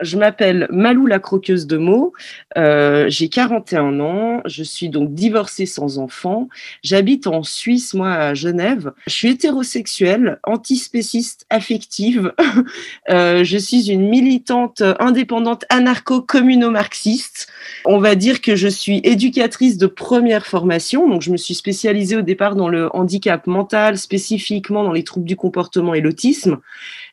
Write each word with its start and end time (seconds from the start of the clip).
Je 0.00 0.16
m'appelle 0.16 0.66
Malou 0.70 1.06
la 1.06 1.18
croqueuse 1.18 1.66
de 1.66 1.76
mots. 1.76 2.12
Euh, 2.56 3.06
j'ai 3.08 3.28
41 3.28 4.00
ans. 4.00 4.40
Je 4.46 4.62
suis 4.62 4.88
donc 4.88 5.14
divorcée 5.14 5.66
sans 5.66 5.98
enfant. 5.98 6.48
J'habite 6.82 7.26
en 7.26 7.42
Suisse, 7.42 7.94
moi, 7.94 8.12
à 8.12 8.34
Genève. 8.34 8.92
Je 9.06 9.12
suis 9.12 9.28
hétérosexuelle, 9.28 10.38
antispéciste, 10.44 11.46
affective. 11.50 12.32
euh, 13.10 13.44
je 13.44 13.58
suis 13.58 13.90
une 13.90 14.08
militante 14.08 14.82
indépendante 14.98 15.64
anarcho-communo-marxiste. 15.68 17.48
On 17.84 17.98
va 17.98 18.14
dire 18.14 18.40
que 18.40 18.56
je 18.56 18.68
suis 18.68 19.00
éducatrice 19.04 19.76
de 19.76 19.86
première 19.86 20.46
formation. 20.46 21.08
Donc, 21.08 21.22
je 21.22 21.30
me 21.30 21.36
suis 21.36 21.54
spécialisée 21.54 22.16
au 22.16 22.22
départ 22.22 22.56
dans 22.56 22.68
le 22.68 22.94
handicap 22.94 23.46
mental, 23.46 23.98
spécifiquement 23.98 24.84
dans 24.84 24.92
les 24.92 25.04
troubles 25.04 25.26
du 25.26 25.36
comportement 25.36 25.94
et 25.94 26.00
l'autisme. 26.00 26.58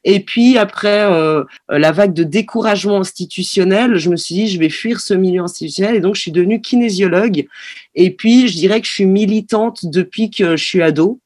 Et 0.04 0.20
puis 0.20 0.57
après 0.57 1.04
euh, 1.04 1.43
la 1.70 1.91
vague 1.91 2.13
de 2.13 2.23
découragement 2.23 3.00
institutionnel, 3.00 3.98
je 3.98 4.09
me 4.09 4.16
suis 4.16 4.35
dit 4.35 4.48
je 4.48 4.59
vais 4.59 4.70
fuir 4.70 4.99
ce 4.99 5.13
milieu 5.13 5.41
institutionnel 5.41 5.95
et 5.95 5.99
donc 5.99 6.16
je 6.16 6.22
suis 6.22 6.31
devenue 6.31 6.62
kinésiologue. 6.62 7.48
Et 7.95 8.12
puis 8.12 8.48
je 8.48 8.55
dirais 8.55 8.81
que 8.81 8.88
je 8.88 8.94
suis 8.94 9.05
militante 9.05 9.86
depuis 9.86 10.30
que 10.30 10.55
je 10.55 10.63
suis 10.63 10.81
ado 10.81 11.20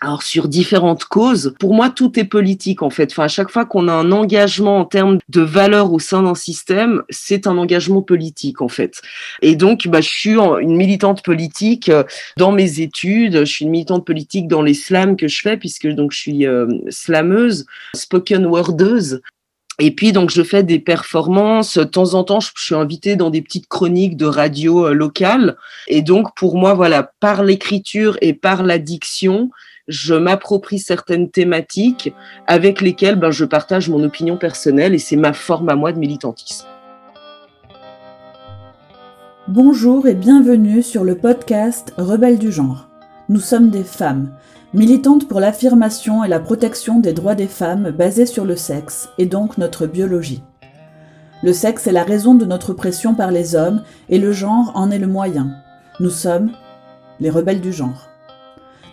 alors 0.00 0.22
sur 0.22 0.48
différentes 0.48 1.04
causes, 1.04 1.54
pour 1.58 1.74
moi 1.74 1.90
tout 1.90 2.18
est 2.18 2.24
politique 2.24 2.82
en 2.82 2.90
fait. 2.90 3.12
Enfin 3.12 3.24
à 3.24 3.28
chaque 3.28 3.50
fois 3.50 3.66
qu'on 3.66 3.88
a 3.88 3.92
un 3.92 4.12
engagement 4.12 4.78
en 4.78 4.84
termes 4.84 5.18
de 5.28 5.42
valeur 5.42 5.92
au 5.92 5.98
sein 5.98 6.22
d'un 6.22 6.34
système, 6.34 7.02
c'est 7.10 7.46
un 7.46 7.58
engagement 7.58 8.00
politique 8.00 8.62
en 8.62 8.68
fait. 8.68 9.02
Et 9.42 9.56
donc 9.56 9.88
bah, 9.88 10.00
je 10.00 10.08
suis 10.08 10.36
une 10.36 10.76
militante 10.76 11.22
politique 11.22 11.88
euh, 11.88 12.04
dans 12.36 12.52
mes 12.52 12.80
études, 12.80 13.40
je 13.40 13.44
suis 13.44 13.64
une 13.64 13.72
militante 13.72 14.06
politique 14.06 14.48
dans 14.48 14.62
les 14.62 14.74
slams 14.74 15.16
que 15.16 15.28
je 15.28 15.40
fais 15.40 15.56
puisque 15.56 15.88
donc 15.88 16.12
je 16.12 16.18
suis 16.18 16.46
euh, 16.46 16.66
slameuse, 16.88 17.66
spoken 17.94 18.46
wordeuse. 18.46 19.20
Et 19.80 19.90
puis 19.90 20.12
donc 20.12 20.30
je 20.30 20.42
fais 20.42 20.62
des 20.62 20.78
performances. 20.78 21.78
De 21.78 21.84
temps 21.84 22.14
en 22.14 22.22
temps, 22.22 22.40
je, 22.40 22.50
suis 22.54 22.74
invitée 22.74 23.16
dans 23.16 23.30
des 23.30 23.40
petites 23.40 23.66
chroniques 23.66 24.16
de 24.16 24.26
radio 24.26 24.86
euh, 24.86 24.92
locales. 24.92 25.56
Et 25.88 26.02
donc 26.02 26.34
pour 26.36 26.56
moi, 26.56 26.74
voilà, 26.74 27.12
par 27.20 27.42
l'écriture 27.42 28.18
et 28.20 28.34
par 28.34 28.62
l'addiction, 28.62 29.50
je 29.90 30.14
m'approprie 30.14 30.78
certaines 30.78 31.30
thématiques 31.30 32.14
avec 32.46 32.80
lesquelles 32.80 33.16
ben, 33.16 33.32
je 33.32 33.44
partage 33.44 33.90
mon 33.90 34.02
opinion 34.04 34.36
personnelle 34.36 34.94
et 34.94 34.98
c'est 34.98 35.16
ma 35.16 35.32
forme 35.32 35.68
à 35.68 35.74
moi 35.74 35.92
de 35.92 35.98
militantisme. 35.98 36.66
Bonjour 39.48 40.06
et 40.06 40.14
bienvenue 40.14 40.80
sur 40.80 41.02
le 41.02 41.16
podcast 41.16 41.92
Rebelles 41.98 42.38
du 42.38 42.52
genre. 42.52 42.88
Nous 43.28 43.40
sommes 43.40 43.70
des 43.70 43.82
femmes, 43.82 44.30
militantes 44.74 45.26
pour 45.26 45.40
l'affirmation 45.40 46.22
et 46.22 46.28
la 46.28 46.38
protection 46.38 47.00
des 47.00 47.12
droits 47.12 47.34
des 47.34 47.48
femmes 47.48 47.90
basés 47.90 48.26
sur 48.26 48.44
le 48.44 48.54
sexe 48.54 49.08
et 49.18 49.26
donc 49.26 49.58
notre 49.58 49.88
biologie. 49.88 50.44
Le 51.42 51.52
sexe 51.52 51.88
est 51.88 51.92
la 51.92 52.04
raison 52.04 52.36
de 52.36 52.44
notre 52.44 52.70
oppression 52.70 53.14
par 53.14 53.32
les 53.32 53.56
hommes 53.56 53.82
et 54.08 54.20
le 54.20 54.30
genre 54.30 54.70
en 54.76 54.92
est 54.92 54.98
le 55.00 55.08
moyen. 55.08 55.50
Nous 55.98 56.10
sommes 56.10 56.52
les 57.18 57.30
rebelles 57.30 57.60
du 57.60 57.72
genre. 57.72 58.09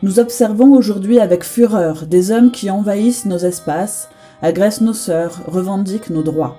Nous 0.03 0.19
observons 0.19 0.73
aujourd'hui 0.73 1.19
avec 1.19 1.43
fureur 1.43 2.05
des 2.05 2.29
hommes 2.29 2.51
qui 2.51 2.69
envahissent 2.69 3.25
nos 3.25 3.39
espaces, 3.39 4.09
agressent 4.43 4.81
nos 4.81 4.93
sœurs, 4.93 5.41
revendiquent 5.47 6.11
nos 6.11 6.21
droits. 6.21 6.55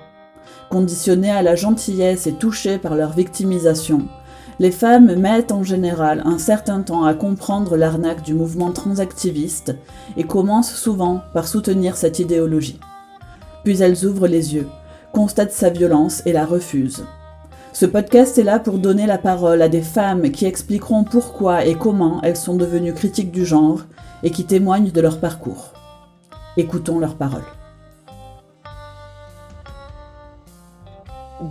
Conditionnés 0.69 1.31
à 1.31 1.41
la 1.41 1.55
gentillesse 1.55 2.27
et 2.27 2.33
touchés 2.33 2.77
par 2.77 2.95
leur 2.95 3.13
victimisation, 3.13 4.07
les 4.59 4.71
femmes 4.71 5.15
mettent 5.15 5.53
en 5.53 5.63
général 5.63 6.21
un 6.25 6.37
certain 6.37 6.81
temps 6.81 7.05
à 7.05 7.13
comprendre 7.13 7.77
l'arnaque 7.77 8.23
du 8.23 8.33
mouvement 8.33 8.73
transactiviste 8.73 9.73
et 10.17 10.25
commencent 10.25 10.75
souvent 10.75 11.21
par 11.33 11.47
soutenir 11.47 11.95
cette 11.95 12.19
idéologie. 12.19 12.81
Puis 13.63 13.81
elles 13.81 14.05
ouvrent 14.05 14.27
les 14.27 14.53
yeux, 14.53 14.67
constatent 15.13 15.53
sa 15.53 15.69
violence 15.69 16.21
et 16.25 16.33
la 16.33 16.45
refusent. 16.45 17.05
Ce 17.79 17.85
podcast 17.85 18.37
est 18.37 18.43
là 18.43 18.59
pour 18.59 18.77
donner 18.77 19.05
la 19.05 19.17
parole 19.17 19.61
à 19.61 19.69
des 19.69 19.81
femmes 19.81 20.31
qui 20.31 20.45
expliqueront 20.45 21.05
pourquoi 21.05 21.63
et 21.63 21.75
comment 21.75 22.21
elles 22.23 22.35
sont 22.35 22.57
devenues 22.57 22.93
critiques 22.93 23.31
du 23.31 23.45
genre 23.45 23.83
et 24.21 24.31
qui 24.31 24.43
témoignent 24.43 24.91
de 24.91 24.99
leur 24.99 25.21
parcours. 25.21 25.71
Écoutons 26.57 26.99
leurs 26.99 27.15
paroles. 27.15 27.45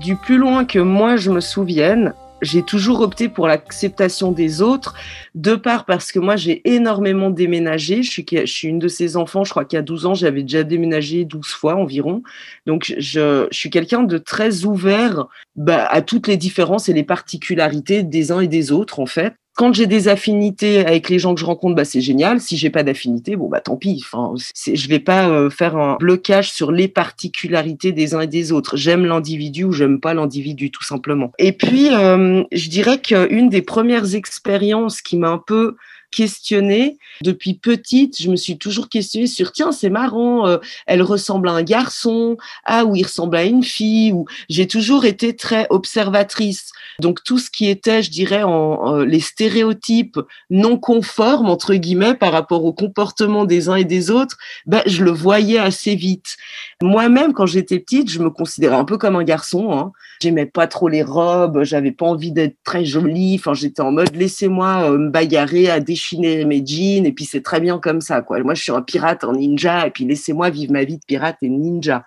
Du 0.00 0.16
plus 0.16 0.36
loin 0.36 0.66
que 0.66 0.78
moi 0.78 1.16
je 1.16 1.30
me 1.30 1.40
souvienne, 1.40 2.12
j'ai 2.42 2.62
toujours 2.62 3.00
opté 3.00 3.28
pour 3.28 3.46
l'acceptation 3.46 4.32
des 4.32 4.62
autres, 4.62 4.94
de 5.34 5.54
part 5.54 5.84
parce 5.84 6.12
que 6.12 6.18
moi 6.18 6.36
j'ai 6.36 6.68
énormément 6.68 7.30
déménagé. 7.30 8.02
Je 8.02 8.10
suis, 8.10 8.26
je 8.30 8.44
suis 8.44 8.68
une 8.68 8.78
de 8.78 8.88
ces 8.88 9.16
enfants, 9.16 9.44
je 9.44 9.50
crois 9.50 9.64
qu'à 9.64 9.82
12 9.82 10.06
ans, 10.06 10.14
j'avais 10.14 10.42
déjà 10.42 10.62
déménagé 10.62 11.24
12 11.24 11.46
fois 11.46 11.74
environ. 11.74 12.22
Donc 12.66 12.94
je, 12.98 13.46
je 13.50 13.56
suis 13.56 13.70
quelqu'un 13.70 14.02
de 14.02 14.18
très 14.18 14.64
ouvert 14.64 15.26
bah, 15.56 15.86
à 15.86 16.02
toutes 16.02 16.28
les 16.28 16.36
différences 16.36 16.88
et 16.88 16.92
les 16.92 17.04
particularités 17.04 18.02
des 18.02 18.32
uns 18.32 18.40
et 18.40 18.48
des 18.48 18.72
autres 18.72 19.00
en 19.00 19.06
fait 19.06 19.34
quand 19.58 19.74
j'ai 19.74 19.88
des 19.88 20.06
affinités 20.06 20.86
avec 20.86 21.08
les 21.08 21.18
gens 21.18 21.34
que 21.34 21.40
je 21.40 21.44
rencontre, 21.44 21.74
bah 21.74 21.84
c'est 21.84 22.00
génial. 22.00 22.40
Si 22.40 22.56
j'ai 22.56 22.70
pas 22.70 22.84
d'affinité, 22.84 23.34
bon 23.34 23.48
bah 23.48 23.60
tant 23.60 23.76
pis. 23.76 24.04
Enfin, 24.06 24.32
je 24.72 24.88
vais 24.88 25.00
pas 25.00 25.28
euh, 25.28 25.50
faire 25.50 25.76
un 25.76 25.96
blocage 25.96 26.52
sur 26.52 26.70
les 26.70 26.86
particularités 26.86 27.90
des 27.90 28.14
uns 28.14 28.20
et 28.20 28.28
des 28.28 28.52
autres. 28.52 28.76
J'aime 28.76 29.04
l'individu 29.04 29.64
ou 29.64 29.72
j'aime 29.72 29.98
pas 29.98 30.14
l'individu 30.14 30.70
tout 30.70 30.84
simplement. 30.84 31.32
Et 31.40 31.50
puis, 31.50 31.88
euh, 31.92 32.44
je 32.52 32.68
dirais 32.68 33.00
qu'une 33.00 33.48
des 33.48 33.62
premières 33.62 34.14
expériences 34.14 35.02
qui 35.02 35.16
m'a 35.16 35.30
un 35.30 35.42
peu 35.44 35.74
questionnée. 36.10 36.98
Depuis 37.22 37.54
petite, 37.54 38.20
je 38.20 38.30
me 38.30 38.36
suis 38.36 38.58
toujours 38.58 38.88
questionnée 38.88 39.26
sur 39.26 39.52
tiens, 39.52 39.72
c'est 39.72 39.90
marrant, 39.90 40.46
euh, 40.46 40.58
elle 40.86 41.02
ressemble 41.02 41.48
à 41.48 41.52
un 41.52 41.62
garçon, 41.62 42.36
ah 42.64 42.84
oui, 42.84 43.00
il 43.00 43.04
ressemble 43.04 43.36
à 43.36 43.44
une 43.44 43.62
fille. 43.62 44.12
Ou 44.12 44.26
j'ai 44.48 44.66
toujours 44.66 45.04
été 45.04 45.36
très 45.36 45.66
observatrice. 45.70 46.72
Donc 47.00 47.22
tout 47.24 47.38
ce 47.38 47.50
qui 47.50 47.68
était, 47.68 48.02
je 48.02 48.10
dirais, 48.10 48.42
en, 48.42 48.96
les 48.98 49.20
stéréotypes 49.20 50.18
non 50.50 50.78
conformes 50.78 51.48
entre 51.48 51.74
guillemets 51.74 52.14
par 52.14 52.32
rapport 52.32 52.64
au 52.64 52.72
comportement 52.72 53.44
des 53.44 53.68
uns 53.68 53.76
et 53.76 53.84
des 53.84 54.10
autres, 54.10 54.36
ben 54.66 54.82
je 54.86 55.04
le 55.04 55.10
voyais 55.10 55.58
assez 55.58 55.94
vite. 55.94 56.36
Moi-même, 56.80 57.32
quand 57.32 57.46
j'étais 57.46 57.80
petite, 57.80 58.08
je 58.08 58.20
me 58.20 58.30
considérais 58.30 58.76
un 58.76 58.84
peu 58.84 58.98
comme 58.98 59.16
un 59.16 59.24
garçon. 59.24 59.72
Hein. 59.72 59.92
J'aimais 60.22 60.46
pas 60.46 60.68
trop 60.68 60.88
les 60.88 61.02
robes, 61.02 61.64
j'avais 61.64 61.90
pas 61.90 62.06
envie 62.06 62.30
d'être 62.30 62.56
très 62.62 62.84
jolie. 62.84 63.36
Enfin, 63.38 63.52
j'étais 63.52 63.80
en 63.82 63.90
mode 63.90 64.14
laissez-moi 64.14 64.90
euh, 64.90 64.98
me 64.98 65.10
bagarrer 65.10 65.70
à 65.70 65.80
déchiner 65.80 66.44
mes 66.44 66.64
jeans 66.64 67.04
et 67.04 67.12
puis 67.12 67.24
c'est 67.24 67.42
très 67.42 67.60
bien 67.60 67.80
comme 67.80 68.00
ça. 68.00 68.22
Quoi. 68.22 68.40
Moi, 68.44 68.54
je 68.54 68.62
suis 68.62 68.72
un 68.72 68.82
pirate, 68.82 69.24
un 69.24 69.32
ninja 69.32 69.88
et 69.88 69.90
puis 69.90 70.04
laissez-moi 70.04 70.50
vivre 70.50 70.72
ma 70.72 70.84
vie 70.84 70.98
de 70.98 71.04
pirate 71.04 71.38
et 71.42 71.48
ninja. 71.48 72.04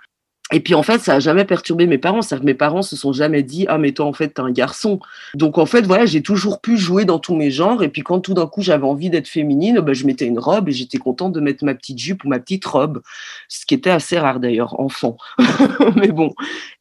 Et 0.51 0.59
puis 0.59 0.73
en 0.73 0.83
fait, 0.83 0.99
ça 0.99 1.15
a 1.15 1.19
jamais 1.19 1.45
perturbé 1.45 1.87
mes 1.87 1.97
parents. 1.97 2.21
C'est-à-dire 2.21 2.41
que 2.41 2.47
mes 2.47 2.53
parents 2.53 2.81
se 2.81 2.95
sont 2.95 3.13
jamais 3.13 3.43
dit 3.43 3.65
ah 3.69 3.77
mais 3.77 3.91
toi 3.91 4.05
en 4.05 4.13
fait 4.13 4.29
t'es 4.29 4.41
un 4.41 4.51
garçon. 4.51 4.99
Donc 5.33 5.57
en 5.57 5.65
fait 5.65 5.81
voilà, 5.81 6.05
j'ai 6.05 6.21
toujours 6.21 6.61
pu 6.61 6.77
jouer 6.77 7.05
dans 7.05 7.19
tous 7.19 7.35
mes 7.35 7.51
genres. 7.51 7.83
Et 7.83 7.89
puis 7.89 8.01
quand 8.01 8.19
tout 8.19 8.33
d'un 8.33 8.47
coup 8.47 8.61
j'avais 8.61 8.85
envie 8.85 9.09
d'être 9.09 9.27
féminine, 9.27 9.79
ben, 9.79 9.93
je 9.93 10.05
mettais 10.05 10.25
une 10.25 10.39
robe 10.39 10.69
et 10.69 10.71
j'étais 10.71 10.97
contente 10.97 11.33
de 11.33 11.39
mettre 11.39 11.63
ma 11.63 11.73
petite 11.73 11.99
jupe 11.99 12.23
ou 12.23 12.27
ma 12.27 12.39
petite 12.39 12.65
robe, 12.65 13.01
ce 13.47 13.65
qui 13.65 13.73
était 13.73 13.89
assez 13.89 14.19
rare 14.19 14.39
d'ailleurs 14.39 14.79
enfant. 14.79 15.17
mais 15.95 16.09
bon. 16.09 16.33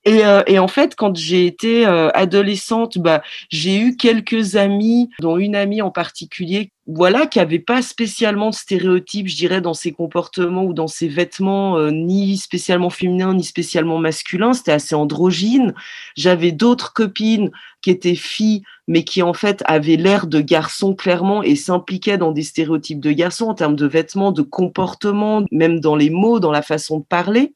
Et, 0.07 0.25
euh, 0.25 0.43
et, 0.47 0.59
en 0.59 0.69
fait, 0.69 0.95
quand 0.97 1.15
j'ai 1.17 1.45
été 1.47 1.87
euh, 1.87 2.09
adolescente, 2.15 2.97
bah, 2.97 3.23
j'ai 3.51 3.79
eu 3.79 3.97
quelques 3.97 4.57
amis, 4.57 5.11
dont 5.21 5.37
une 5.37 5.55
amie 5.55 5.83
en 5.83 5.91
particulier, 5.91 6.73
voilà, 6.87 7.27
qui 7.27 7.39
avait 7.39 7.59
pas 7.59 7.83
spécialement 7.83 8.49
de 8.49 8.55
stéréotypes, 8.55 9.29
je 9.29 9.37
dirais, 9.37 9.61
dans 9.61 9.75
ses 9.75 9.93
comportements 9.93 10.65
ou 10.65 10.73
dans 10.73 10.87
ses 10.87 11.07
vêtements, 11.07 11.77
euh, 11.77 11.91
ni 11.91 12.39
spécialement 12.39 12.89
féminins, 12.89 13.35
ni 13.35 13.45
spécialement 13.45 13.99
masculins. 13.99 14.55
C'était 14.55 14.73
assez 14.73 14.95
androgyne. 14.95 15.75
J'avais 16.17 16.53
d'autres 16.53 16.95
copines 16.95 17.51
qui 17.83 17.91
étaient 17.91 18.15
filles, 18.15 18.63
mais 18.89 19.05
qui 19.05 19.23
en 19.23 19.35
fait 19.35 19.63
avaient 19.67 19.97
l'air 19.97 20.27
de 20.27 20.41
garçons 20.41 20.95
clairement 20.95 21.43
et 21.43 21.57
s'impliquaient 21.57 22.19
dans 22.19 22.33
des 22.33 22.43
stéréotypes 22.43 23.01
de 23.01 23.13
garçons 23.13 23.47
en 23.47 23.55
termes 23.55 23.77
de 23.77 23.87
vêtements, 23.87 24.33
de 24.33 24.43
comportement, 24.43 25.45
même 25.53 25.79
dans 25.79 25.95
les 25.95 26.11
mots, 26.11 26.41
dans 26.41 26.53
la 26.53 26.63
façon 26.63 27.01
de 27.01 27.05
parler. 27.05 27.53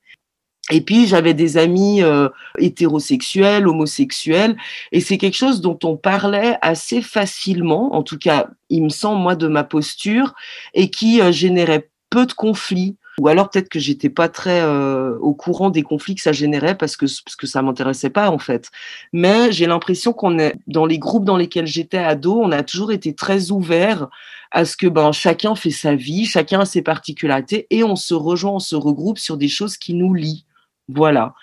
Et 0.70 0.80
puis 0.80 1.06
j'avais 1.06 1.34
des 1.34 1.58
amis 1.58 2.02
euh, 2.02 2.28
hétérosexuels, 2.58 3.68
homosexuels, 3.68 4.56
et 4.92 5.00
c'est 5.00 5.18
quelque 5.18 5.36
chose 5.36 5.60
dont 5.60 5.78
on 5.84 5.97
parlait 5.97 6.56
assez 6.62 7.03
facilement, 7.03 7.94
en 7.94 8.03
tout 8.03 8.18
cas, 8.18 8.48
il 8.71 8.83
me 8.83 8.89
semble 8.89 9.21
moi 9.21 9.36
de 9.36 9.47
ma 9.47 9.62
posture, 9.62 10.34
et 10.72 10.89
qui 10.91 11.21
euh, 11.21 11.33
générait 11.33 11.91
peu 12.09 12.24
de 12.24 12.33
conflits. 12.33 12.97
Ou 13.21 13.28
alors 13.28 13.48
peut-être 13.48 13.68
que 13.68 13.78
j'étais 13.78 14.09
pas 14.09 14.28
très 14.28 14.60
euh, 14.62 15.16
au 15.21 15.34
courant 15.34 15.71
des 15.71 15.83
conflits 15.83 16.16
que 16.16 16.22
ça 16.22 16.33
générait 16.33 16.77
parce 16.77 16.97
que 16.97 17.06
parce 17.06 17.36
que 17.36 17.47
ça 17.47 17.62
m'intéressait 17.62 18.10
pas 18.10 18.28
en 18.28 18.39
fait. 18.39 18.71
Mais 19.12 19.53
j'ai 19.53 19.66
l'impression 19.66 20.12
qu'on 20.12 20.36
est 20.41 20.56
dans 20.66 20.84
les 20.84 20.98
groupes 20.98 21.24
dans 21.24 21.36
lesquels 21.36 21.68
j'étais 21.68 21.98
ado, 21.98 22.41
on 22.41 22.50
a 22.50 22.65
toujours 22.65 22.91
été 22.91 23.15
très 23.15 23.53
ouvert 23.53 24.09
à 24.50 24.65
ce 24.65 24.77
que 24.77 24.89
ben 24.89 25.12
chacun 25.12 25.54
fait 25.54 25.71
sa 25.71 25.94
vie, 25.94 26.27
chacun 26.27 26.60
a 26.60 26.65
ses 26.65 26.83
particularités 26.83 27.68
et 27.71 27.84
on 27.84 27.94
se 27.94 28.15
rejoint, 28.15 28.53
on 28.53 28.59
se 28.59 28.74
regroupe 28.74 29.18
sur 29.18 29.36
des 29.36 29.48
choses 29.48 29.77
qui 29.77 29.94
nous 29.94 30.12
lient. 30.12 30.44
Voilà. 30.89 31.34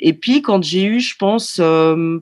Et 0.00 0.14
puis 0.14 0.42
quand 0.42 0.62
j'ai 0.62 0.84
eu, 0.84 1.00
je 1.00 1.16
pense, 1.16 1.58
euh, 1.60 2.20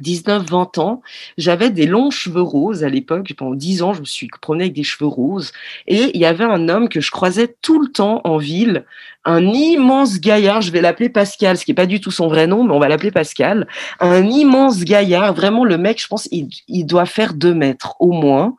19-20 0.00 0.80
ans, 0.80 1.02
j'avais 1.36 1.70
des 1.70 1.86
longs 1.86 2.10
cheveux 2.10 2.42
roses 2.42 2.84
à 2.84 2.88
l'époque. 2.88 3.32
Pendant 3.36 3.54
10 3.54 3.82
ans, 3.82 3.92
je 3.92 4.00
me 4.00 4.04
suis 4.04 4.28
promenée 4.40 4.64
avec 4.64 4.74
des 4.74 4.82
cheveux 4.82 5.08
roses. 5.08 5.52
Et 5.86 6.10
il 6.14 6.20
y 6.20 6.26
avait 6.26 6.44
un 6.44 6.68
homme 6.68 6.88
que 6.88 7.00
je 7.00 7.10
croisais 7.10 7.56
tout 7.62 7.80
le 7.80 7.88
temps 7.88 8.20
en 8.24 8.36
ville, 8.36 8.84
un 9.28 9.46
immense 9.46 10.20
gaillard, 10.20 10.62
je 10.62 10.70
vais 10.70 10.80
l'appeler 10.80 11.10
Pascal, 11.10 11.58
ce 11.58 11.66
qui 11.66 11.72
est 11.72 11.74
pas 11.74 11.84
du 11.84 12.00
tout 12.00 12.10
son 12.10 12.28
vrai 12.28 12.46
nom, 12.46 12.64
mais 12.64 12.72
on 12.72 12.78
va 12.78 12.88
l'appeler 12.88 13.10
Pascal. 13.10 13.68
Un 14.00 14.24
immense 14.24 14.84
gaillard, 14.84 15.34
vraiment 15.34 15.64
le 15.64 15.76
mec, 15.76 16.00
je 16.00 16.06
pense, 16.06 16.28
il, 16.32 16.86
doit 16.86 17.04
faire 17.04 17.34
2 17.34 17.52
mètres 17.52 17.94
au 18.00 18.12
moins. 18.12 18.56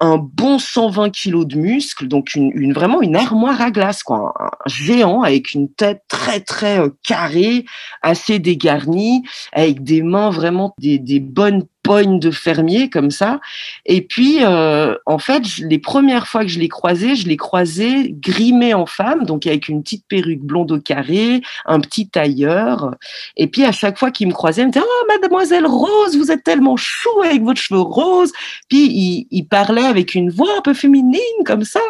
Un 0.00 0.16
bon 0.16 0.58
120 0.58 1.10
kilos 1.10 1.46
de 1.46 1.56
muscles, 1.56 2.08
donc 2.08 2.34
une, 2.34 2.50
une 2.54 2.72
vraiment 2.72 3.00
une 3.00 3.14
armoire 3.14 3.60
à 3.60 3.70
glace, 3.70 4.02
quoi. 4.02 4.34
Un 4.40 4.50
géant 4.66 5.22
avec 5.22 5.52
une 5.52 5.70
tête 5.72 6.02
très 6.08 6.40
très 6.40 6.80
euh, 6.80 6.88
carrée, 7.04 7.64
assez 8.02 8.40
dégarnie, 8.40 9.22
avec 9.52 9.84
des 9.84 10.02
mains 10.02 10.30
vraiment 10.30 10.74
des, 10.78 11.20
bonnes 11.20 11.64
pognes 11.82 12.20
de 12.20 12.30
fermier 12.30 12.90
comme 12.90 13.10
ça. 13.10 13.40
Et 13.86 14.02
puis, 14.02 14.38
euh, 14.42 14.94
en 15.06 15.18
fait, 15.18 15.42
les 15.58 15.78
premières 15.78 16.28
fois 16.28 16.42
que 16.42 16.48
je 16.48 16.58
l'ai 16.58 16.68
croisé, 16.68 17.16
je 17.16 17.28
l'ai 17.28 17.36
croisé 17.36 18.14
grimé 18.18 18.74
en 18.74 18.86
femme, 18.86 19.24
donc 19.24 19.46
avec 19.46 19.68
une 19.68 19.82
petite 19.82 20.04
perruque 20.08 20.40
blonde 20.40 20.72
au 20.72 20.80
carré, 20.80 21.40
un 21.66 21.80
petit 21.80 22.08
tailleur. 22.08 22.94
Et 23.36 23.46
puis, 23.46 23.64
à 23.64 23.72
chaque 23.72 23.98
fois 23.98 24.10
qu'il 24.10 24.28
me 24.28 24.32
croisait, 24.32 24.62
il 24.62 24.66
me 24.66 24.72
disait 24.72 24.84
«Oh, 24.88 25.06
mademoiselle 25.08 25.66
Rose, 25.66 26.16
vous 26.16 26.30
êtes 26.30 26.44
tellement 26.44 26.76
chou 26.76 27.22
avec 27.24 27.42
votre 27.42 27.60
cheveux 27.60 27.80
roses!» 27.80 28.32
Puis, 28.68 28.86
il, 28.86 29.26
il, 29.30 29.44
parlait 29.46 29.86
avec 29.86 30.14
une 30.14 30.30
voix 30.30 30.58
un 30.58 30.62
peu 30.62 30.74
féminine 30.74 31.20
comme 31.44 31.64
ça. 31.64 31.80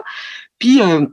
Puis... 0.58 0.80
Euh, 0.80 1.06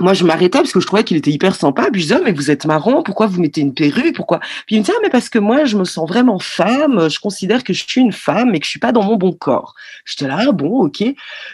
moi, 0.00 0.14
je 0.14 0.24
m'arrêtais 0.24 0.58
parce 0.58 0.72
que 0.72 0.80
je 0.80 0.86
trouvais 0.86 1.04
qu'il 1.04 1.16
était 1.16 1.30
hyper 1.30 1.54
sympa. 1.54 1.88
Puis 1.92 2.02
je 2.02 2.06
disais, 2.06 2.20
oh, 2.20 2.24
mais 2.24 2.32
vous 2.32 2.50
êtes 2.50 2.66
marrant, 2.66 3.02
pourquoi 3.02 3.26
vous 3.26 3.40
mettez 3.40 3.60
une 3.60 3.74
perruque? 3.74 4.14
Pourquoi? 4.14 4.40
Puis 4.66 4.76
il 4.76 4.78
me 4.78 4.84
disait, 4.84 4.94
ah, 4.96 5.00
mais 5.02 5.10
parce 5.10 5.28
que 5.28 5.38
moi, 5.38 5.64
je 5.64 5.76
me 5.76 5.84
sens 5.84 6.08
vraiment 6.08 6.38
femme, 6.38 7.08
je 7.08 7.18
considère 7.20 7.64
que 7.64 7.72
je 7.72 7.84
suis 7.86 8.00
une 8.00 8.12
femme 8.12 8.54
et 8.54 8.60
que 8.60 8.64
je 8.64 8.70
suis 8.70 8.80
pas 8.80 8.92
dans 8.92 9.02
mon 9.02 9.16
bon 9.16 9.32
corps. 9.32 9.74
J'étais 10.04 10.26
là, 10.26 10.38
ah, 10.48 10.52
bon, 10.52 10.84
ok. 10.84 11.04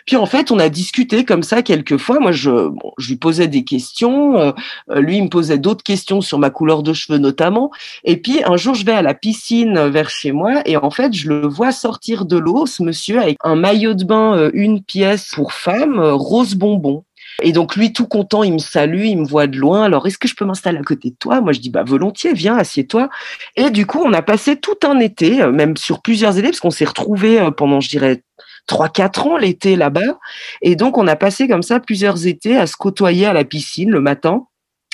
Puis 0.07 0.17
en 0.17 0.27
fait, 0.27 0.51
on 0.51 0.59
a 0.59 0.69
discuté 0.69 1.25
comme 1.25 1.43
ça 1.43 1.63
quelques 1.63 1.99
fois. 1.99 2.19
Moi, 2.19 2.33
je, 2.33 2.51
bon, 2.51 2.93
je 2.99 3.09
lui 3.09 3.17
posais 3.17 3.49
des 3.49 3.65
questions, 3.65 4.39
euh, 4.39 4.53
lui, 4.97 5.19
il 5.19 5.25
me 5.25 5.29
posait 5.29 5.59
d'autres 5.59 5.85
questions 5.85 6.21
sur 6.21 6.39
ma 6.39 6.51
couleur 6.51 6.83
de 6.83 6.93
cheveux 6.93 7.19
notamment. 7.19 7.71
Et 8.05 8.17
puis 8.17 8.43
un 8.45 8.57
jour, 8.57 8.75
je 8.75 8.85
vais 8.85 8.93
à 8.93 9.03
la 9.03 9.15
piscine 9.15 9.89
vers 9.89 10.11
chez 10.11 10.33
moi 10.33 10.63
et 10.65 10.77
en 10.77 10.91
fait, 10.91 11.13
je 11.13 11.29
le 11.29 11.47
vois 11.47 11.73
sortir 11.73 12.25
de 12.25 12.37
l'eau, 12.37 12.67
ce 12.67 12.83
monsieur, 12.83 13.21
avec 13.21 13.37
un 13.45 13.57
maillot 13.57 13.95
de 13.95 14.05
bain, 14.05 14.37
euh, 14.37 14.51
une 14.55 14.83
pièce 14.83 15.33
pour 15.35 15.53
femme, 15.53 15.99
euh, 15.99 16.15
rose 16.15 16.55
bonbon. 16.55 17.05
Et 17.43 17.53
donc 17.53 17.77
lui, 17.77 17.93
tout 17.93 18.07
content, 18.07 18.43
il 18.43 18.53
me 18.53 18.59
salue, 18.59 19.05
il 19.05 19.19
me 19.19 19.27
voit 19.27 19.47
de 19.47 19.57
loin. 19.57 19.85
Alors, 19.85 20.07
est-ce 20.07 20.19
que 20.19 20.29
je 20.29 20.35
peux 20.35 20.45
m'installer 20.45 20.79
à 20.79 20.83
côté 20.83 21.11
de 21.11 21.17
toi? 21.17 21.41
Moi, 21.41 21.53
je 21.53 21.61
dis, 21.61 21.71
bah 21.71 21.85
volontiers, 21.85 22.33
viens, 22.33 22.57
assieds-toi. 22.57 23.09
Et 23.57 23.71
du 23.71 23.87
coup, 23.87 24.03
on 24.05 24.13
a 24.13 24.23
passé 24.23 24.57
tout 24.57 24.79
un 24.85 24.99
été, 24.99 25.43
euh, 25.43 25.53
même 25.53 25.77
sur 25.77 26.03
plusieurs 26.03 26.39
étés, 26.39 26.49
parce 26.49 26.61
qu'on 26.61 26.71
s'est 26.71 26.85
retrouvés 26.85 27.41
euh, 27.41 27.51
pendant, 27.51 27.81
je 27.81 27.89
dirais, 27.89 28.23
trois 28.67 28.89
quatre 28.89 29.27
ans 29.27 29.37
l'été 29.37 29.77
là-bas. 29.77 30.19
Et 30.63 30.77
donc, 30.77 30.99
on 30.99 31.07
a 31.07 31.17
passé 31.17 31.49
comme 31.49 31.63
ça 31.63 31.81
plusieurs 31.81 32.27
étés 32.27 32.57
à 32.57 32.67
se 32.67 32.77
côtoyer 32.77 33.27
à 33.27 33.33
la 33.33 33.45
piscine 33.45 33.91
le 33.91 34.01
matin 34.01 34.47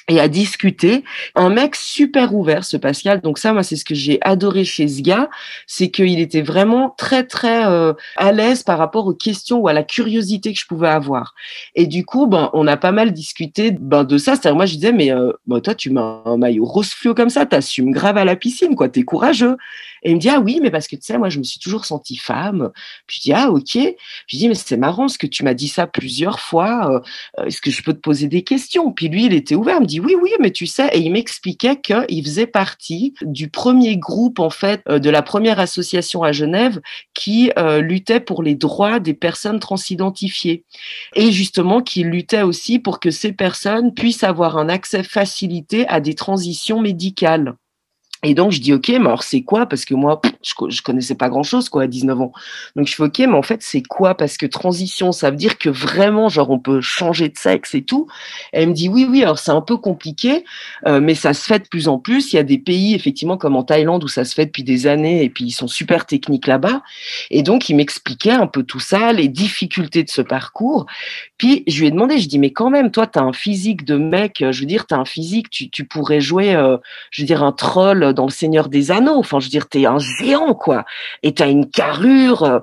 et 0.08 0.20
à 0.20 0.28
discuter. 0.28 1.04
Un 1.34 1.50
mec 1.50 1.74
super 1.74 2.34
ouvert, 2.34 2.64
ce 2.64 2.76
Pascal. 2.76 3.20
Donc 3.20 3.38
ça, 3.38 3.52
moi, 3.52 3.62
c'est 3.62 3.76
ce 3.76 3.84
que 3.84 3.94
j'ai 3.94 4.18
adoré 4.22 4.64
chez 4.64 4.86
ce 4.88 5.02
gars, 5.02 5.28
c'est 5.66 5.90
qu'il 5.90 6.20
était 6.20 6.42
vraiment 6.42 6.94
très 6.96 7.24
très 7.24 7.66
euh, 7.66 7.92
à 8.16 8.32
l'aise 8.32 8.62
par 8.62 8.78
rapport 8.78 9.06
aux 9.06 9.14
questions 9.14 9.58
ou 9.58 9.68
à 9.68 9.72
la 9.72 9.82
curiosité 9.82 10.52
que 10.52 10.58
je 10.58 10.66
pouvais 10.66 10.88
avoir. 10.88 11.34
Et 11.74 11.86
du 11.86 12.04
coup, 12.04 12.26
ben, 12.26 12.50
on 12.52 12.66
a 12.66 12.76
pas 12.76 12.92
mal 12.92 13.12
discuté 13.12 13.72
ben, 13.72 14.04
de 14.04 14.18
ça. 14.18 14.34
C'est-à-dire, 14.34 14.56
moi, 14.56 14.66
je 14.66 14.74
disais, 14.74 14.92
mais 14.92 15.10
euh, 15.10 15.32
ben, 15.46 15.60
toi, 15.60 15.74
tu 15.74 15.90
mets 15.90 16.00
un 16.00 16.36
maillot 16.36 16.64
rose 16.64 16.90
fluo 16.90 17.14
comme 17.14 17.30
ça, 17.30 17.46
t'assumes 17.46 17.90
grave 17.90 18.16
à 18.16 18.24
la 18.24 18.36
piscine, 18.36 18.76
quoi. 18.76 18.88
T'es 18.88 19.02
courageux. 19.02 19.56
Et 20.02 20.10
il 20.10 20.16
me 20.16 20.20
dit, 20.20 20.28
ah 20.28 20.38
oui, 20.38 20.60
mais 20.62 20.70
parce 20.70 20.86
que 20.86 20.94
tu 20.94 21.02
sais, 21.02 21.18
moi, 21.18 21.30
je 21.30 21.38
me 21.38 21.44
suis 21.44 21.58
toujours 21.58 21.84
sentie 21.84 22.16
femme. 22.16 22.70
Puis 23.06 23.16
je 23.18 23.22
dis, 23.22 23.32
ah 23.32 23.50
ok. 23.50 23.76
Je 24.26 24.36
dis, 24.36 24.48
mais 24.48 24.54
c'est 24.54 24.76
marrant, 24.76 25.04
parce 25.06 25.18
que 25.18 25.26
tu 25.26 25.42
m'as 25.42 25.54
dit 25.54 25.68
ça 25.68 25.86
plusieurs 25.88 26.38
fois. 26.38 27.02
Euh, 27.38 27.46
est-ce 27.46 27.60
que 27.60 27.70
je 27.70 27.82
peux 27.82 27.92
te 27.92 27.98
poser 27.98 28.28
des 28.28 28.42
questions? 28.42 28.92
Puis 28.92 29.08
lui, 29.08 29.24
il 29.26 29.32
était 29.32 29.56
ouvert. 29.56 29.76
Il 29.78 29.82
me 29.82 29.86
dit, 29.86 29.95
oui, 30.00 30.14
oui, 30.20 30.30
mais 30.40 30.50
tu 30.50 30.66
sais, 30.66 30.88
et 30.92 30.98
il 30.98 31.12
m'expliquait 31.12 31.80
qu'il 31.80 32.24
faisait 32.24 32.46
partie 32.46 33.14
du 33.22 33.48
premier 33.48 33.96
groupe, 33.96 34.38
en 34.38 34.50
fait, 34.50 34.82
euh, 34.88 34.98
de 34.98 35.10
la 35.10 35.22
première 35.22 35.60
association 35.60 36.22
à 36.22 36.32
Genève 36.32 36.80
qui 37.14 37.50
euh, 37.58 37.80
luttait 37.80 38.20
pour 38.20 38.42
les 38.42 38.54
droits 38.54 39.00
des 39.00 39.14
personnes 39.14 39.60
transidentifiées. 39.60 40.64
Et 41.14 41.32
justement, 41.32 41.82
qui 41.82 42.02
luttait 42.04 42.42
aussi 42.42 42.78
pour 42.78 43.00
que 43.00 43.10
ces 43.10 43.32
personnes 43.32 43.94
puissent 43.94 44.24
avoir 44.24 44.58
un 44.58 44.68
accès 44.68 45.02
facilité 45.02 45.86
à 45.88 46.00
des 46.00 46.14
transitions 46.14 46.80
médicales. 46.80 47.54
Et 48.26 48.34
donc, 48.34 48.50
je 48.50 48.60
dis, 48.60 48.72
OK, 48.72 48.88
mais 48.88 48.96
alors 48.96 49.22
c'est 49.22 49.42
quoi? 49.42 49.66
Parce 49.66 49.84
que 49.84 49.94
moi, 49.94 50.20
je, 50.42 50.52
je 50.68 50.82
connaissais 50.82 51.14
pas 51.14 51.28
grand-chose, 51.28 51.68
quoi, 51.68 51.84
à 51.84 51.86
19 51.86 52.20
ans. 52.20 52.32
Donc, 52.74 52.88
je 52.88 52.94
fais, 52.96 53.04
OK, 53.04 53.20
mais 53.20 53.28
en 53.28 53.42
fait, 53.42 53.62
c'est 53.62 53.82
quoi? 53.82 54.16
Parce 54.16 54.36
que 54.36 54.46
transition, 54.46 55.12
ça 55.12 55.30
veut 55.30 55.36
dire 55.36 55.58
que 55.58 55.68
vraiment, 55.68 56.28
genre, 56.28 56.50
on 56.50 56.58
peut 56.58 56.80
changer 56.80 57.28
de 57.28 57.38
sexe 57.38 57.76
et 57.76 57.82
tout. 57.82 58.08
elle 58.52 58.70
me 58.70 58.74
dit, 58.74 58.88
oui, 58.88 59.06
oui, 59.08 59.22
alors 59.22 59.38
c'est 59.38 59.52
un 59.52 59.60
peu 59.60 59.76
compliqué, 59.76 60.44
euh, 60.88 61.00
mais 61.00 61.14
ça 61.14 61.34
se 61.34 61.44
fait 61.44 61.60
de 61.60 61.68
plus 61.68 61.86
en 61.86 62.00
plus. 62.00 62.32
Il 62.32 62.36
y 62.36 62.38
a 62.40 62.42
des 62.42 62.58
pays, 62.58 62.96
effectivement, 62.96 63.36
comme 63.36 63.54
en 63.54 63.62
Thaïlande, 63.62 64.02
où 64.02 64.08
ça 64.08 64.24
se 64.24 64.34
fait 64.34 64.46
depuis 64.46 64.64
des 64.64 64.88
années, 64.88 65.22
et 65.22 65.30
puis 65.30 65.44
ils 65.44 65.52
sont 65.52 65.68
super 65.68 66.04
techniques 66.04 66.48
là-bas. 66.48 66.82
Et 67.30 67.44
donc, 67.44 67.68
il 67.68 67.76
m'expliquait 67.76 68.32
un 68.32 68.48
peu 68.48 68.64
tout 68.64 68.80
ça, 68.80 69.12
les 69.12 69.28
difficultés 69.28 70.02
de 70.02 70.10
ce 70.10 70.20
parcours. 70.20 70.86
Puis, 71.38 71.62
je 71.68 71.78
lui 71.78 71.86
ai 71.86 71.90
demandé, 71.92 72.18
je 72.18 72.26
dis, 72.26 72.40
mais 72.40 72.50
quand 72.52 72.70
même, 72.70 72.90
toi, 72.90 73.06
tu 73.06 73.20
as 73.20 73.22
un 73.22 73.32
physique 73.32 73.84
de 73.84 73.96
mec, 73.96 74.38
je 74.50 74.60
veux 74.60 74.66
dire, 74.66 74.88
tu 74.88 74.94
as 74.96 74.98
un 74.98 75.04
physique, 75.04 75.48
tu, 75.48 75.70
tu 75.70 75.84
pourrais 75.84 76.20
jouer, 76.20 76.56
euh, 76.56 76.76
je 77.12 77.22
veux 77.22 77.26
dire, 77.26 77.44
un 77.44 77.52
troll 77.52 78.14
dans 78.16 78.24
le 78.24 78.30
Seigneur 78.32 78.68
des 78.68 78.90
Anneaux. 78.90 79.18
Enfin, 79.18 79.38
je 79.38 79.46
veux 79.46 79.50
dire, 79.50 79.68
t'es 79.68 79.86
un 79.86 79.98
géant, 79.98 80.54
quoi. 80.54 80.84
Et 81.22 81.34
t'as 81.34 81.48
une 81.48 81.70
carrure. 81.70 82.42
Euh, 82.42 82.58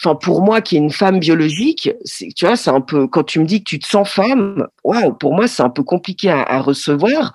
enfin, 0.00 0.14
pour 0.14 0.42
moi, 0.42 0.60
qui 0.60 0.76
est 0.76 0.78
une 0.78 0.92
femme 0.92 1.18
biologique, 1.18 1.90
tu 2.36 2.46
vois, 2.46 2.56
c'est 2.56 2.70
un 2.70 2.80
peu 2.80 3.08
quand 3.08 3.24
tu 3.24 3.40
me 3.40 3.46
dis 3.46 3.60
que 3.64 3.68
tu 3.68 3.78
te 3.80 3.86
sens 3.86 4.08
femme. 4.08 4.66
Waouh, 4.84 5.14
pour 5.14 5.34
moi, 5.34 5.48
c'est 5.48 5.62
un 5.62 5.70
peu 5.70 5.82
compliqué 5.82 6.30
à, 6.30 6.42
à, 6.42 6.60
recevoir. 6.60 7.32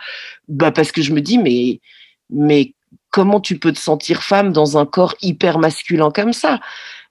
Bah, 0.48 0.72
parce 0.72 0.92
que 0.94 1.02
je 1.02 1.14
me 1.14 1.22
dis, 1.22 1.38
mais, 1.38 1.82
mais 2.30 2.74
comment 3.10 3.42
tu 3.42 3.60
peux 3.60 3.74
te 3.74 3.80
sentir 3.80 4.24
femme 4.24 4.54
dans 4.54 4.78
un 4.78 4.86
corps 4.86 5.16
hyper 5.22 5.60
masculin 5.60 6.12
comme 6.12 6.34
ça? 6.34 6.60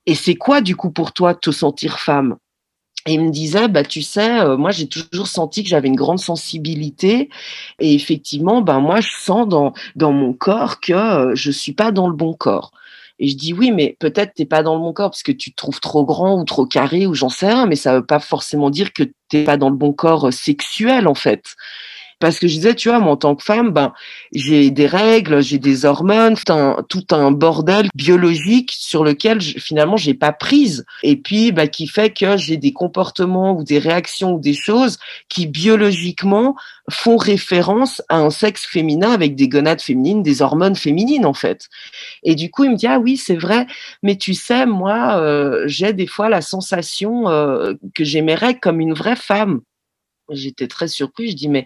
Et 0.07 0.15
c'est 0.15 0.37
quoi, 0.37 0.61
du 0.61 0.77
coup, 0.77 0.91
pour 0.91 1.13
toi, 1.13 1.35
te 1.35 1.51
sentir 1.51 1.99
femme? 1.99 2.37
Et 3.07 3.15
il 3.15 3.23
me 3.23 3.31
disait, 3.31 3.69
bah 3.69 3.85
tu 3.85 4.03
sais, 4.03 4.41
euh, 4.41 4.57
moi 4.57 4.71
j'ai 4.73 4.89
toujours 4.89 5.29
senti 5.29 5.63
que 5.63 5.69
j'avais 5.69 5.89
une 5.89 5.97
grande 5.97 6.19
sensibilité, 6.19 7.31
et 7.81 7.95
effectivement, 7.95 8.63
ben 8.63 8.81
moi 8.81 9.01
je 9.01 9.11
sens 9.19 9.49
dans 9.49 9.73
dans 9.95 10.13
mon 10.13 10.33
corps 10.33 10.81
que 10.81 10.93
euh, 10.93 11.35
je 11.35 11.51
suis 11.51 11.73
pas 11.73 11.93
dans 11.93 12.09
le 12.09 12.15
bon 12.15 12.35
corps. 12.35 12.73
Et 13.19 13.29
je 13.29 13.37
dis 13.37 13.53
oui, 13.53 13.71
mais 13.71 13.97
peut-être 13.99 14.35
t'es 14.35 14.45
pas 14.45 14.63
dans 14.63 14.75
le 14.75 14.81
bon 14.81 14.93
corps 14.93 15.11
parce 15.11 15.23
que 15.23 15.33
tu 15.33 15.51
te 15.51 15.57
trouves 15.57 15.81
trop 15.81 16.05
grand 16.05 16.39
ou 16.41 16.45
trop 16.45 16.67
carré 16.67 17.07
ou 17.07 17.15
j'en 17.15 17.31
sais 17.31 17.47
rien, 17.47 17.67
mais 17.67 17.77
ça 17.77 17.95
veut 17.95 18.05
pas 18.05 18.19
forcément 18.21 18.71
dire 18.71 18.93
que 18.93 19.05
t'es 19.29 19.45
pas 19.45 19.57
dans 19.57 19.71
le 19.71 19.77
bon 19.77 19.93
corps 19.93 20.27
euh, 20.29 20.31
sexuel 20.31 21.09
en 21.09 21.15
fait. 21.15 21.45
Parce 22.19 22.39
que 22.39 22.49
je 22.49 22.55
disais, 22.55 22.75
tu 22.75 22.89
vois, 22.89 22.99
moi, 22.99 23.13
en 23.13 23.17
tant 23.17 23.37
que 23.37 23.43
femme, 23.43 23.73
ben, 23.73 23.93
j'ai 24.33 24.71
des 24.71 24.87
règles, 24.87 25.43
j'ai 25.43 25.59
des 25.59 25.85
hormones, 25.85 26.35
tout 26.35 26.53
un, 26.53 26.83
tout 26.89 27.05
un 27.11 27.31
bordel 27.31 27.89
biologique 27.95 28.73
sur 28.73 29.05
lequel 29.05 29.41
je, 29.43 29.59
finalement 29.59 29.99
j'ai 29.99 30.15
pas 30.15 30.33
prise. 30.33 30.87
Et 31.03 31.17
puis, 31.17 31.53
ben, 31.53 31.69
qui 31.69 31.87
fait 31.87 32.11
que 32.11 32.39
j'ai 32.39 32.57
des 32.57 32.73
comportements 32.73 33.57
ou 33.57 33.65
des 33.65 33.79
réactions 33.79 34.33
ou 34.35 34.41
des 34.41 34.55
choses 34.55 34.99
qui 35.29 35.47
biologiquement 35.47 36.57
font 36.91 37.17
référence 37.19 38.03
à 38.09 38.19
un 38.19 38.31
sexe 38.31 38.65
féminin 38.65 39.13
avec 39.13 39.35
des 39.35 39.49
gonades 39.49 39.83
féminines, 39.83 40.23
des 40.23 40.41
hormones 40.41 40.77
féminines 40.77 41.27
en 41.27 41.35
fait. 41.35 41.69
Et 42.23 42.35
du 42.35 42.51
coup, 42.51 42.65
il 42.65 42.71
me 42.71 42.77
dit 42.77 42.87
ah 42.87 42.99
oui, 42.99 43.17
c'est 43.17 43.37
vrai, 43.37 43.67
mais 44.03 44.17
tu 44.17 44.35
sais, 44.35 44.65
moi, 44.67 45.19
euh, 45.19 45.65
j'ai 45.67 45.93
des 45.93 46.07
fois 46.07 46.29
la 46.29 46.41
sensation 46.41 47.29
euh, 47.29 47.75
que 47.95 48.05
j'aimerais 48.05 48.59
comme 48.59 48.81
une 48.81 48.95
vraie 48.95 49.17
femme. 49.17 49.61
J'étais 50.31 50.69
très 50.69 50.89
surpris. 50.89 51.31
Je 51.31 51.37
dis 51.37 51.49
mais 51.49 51.65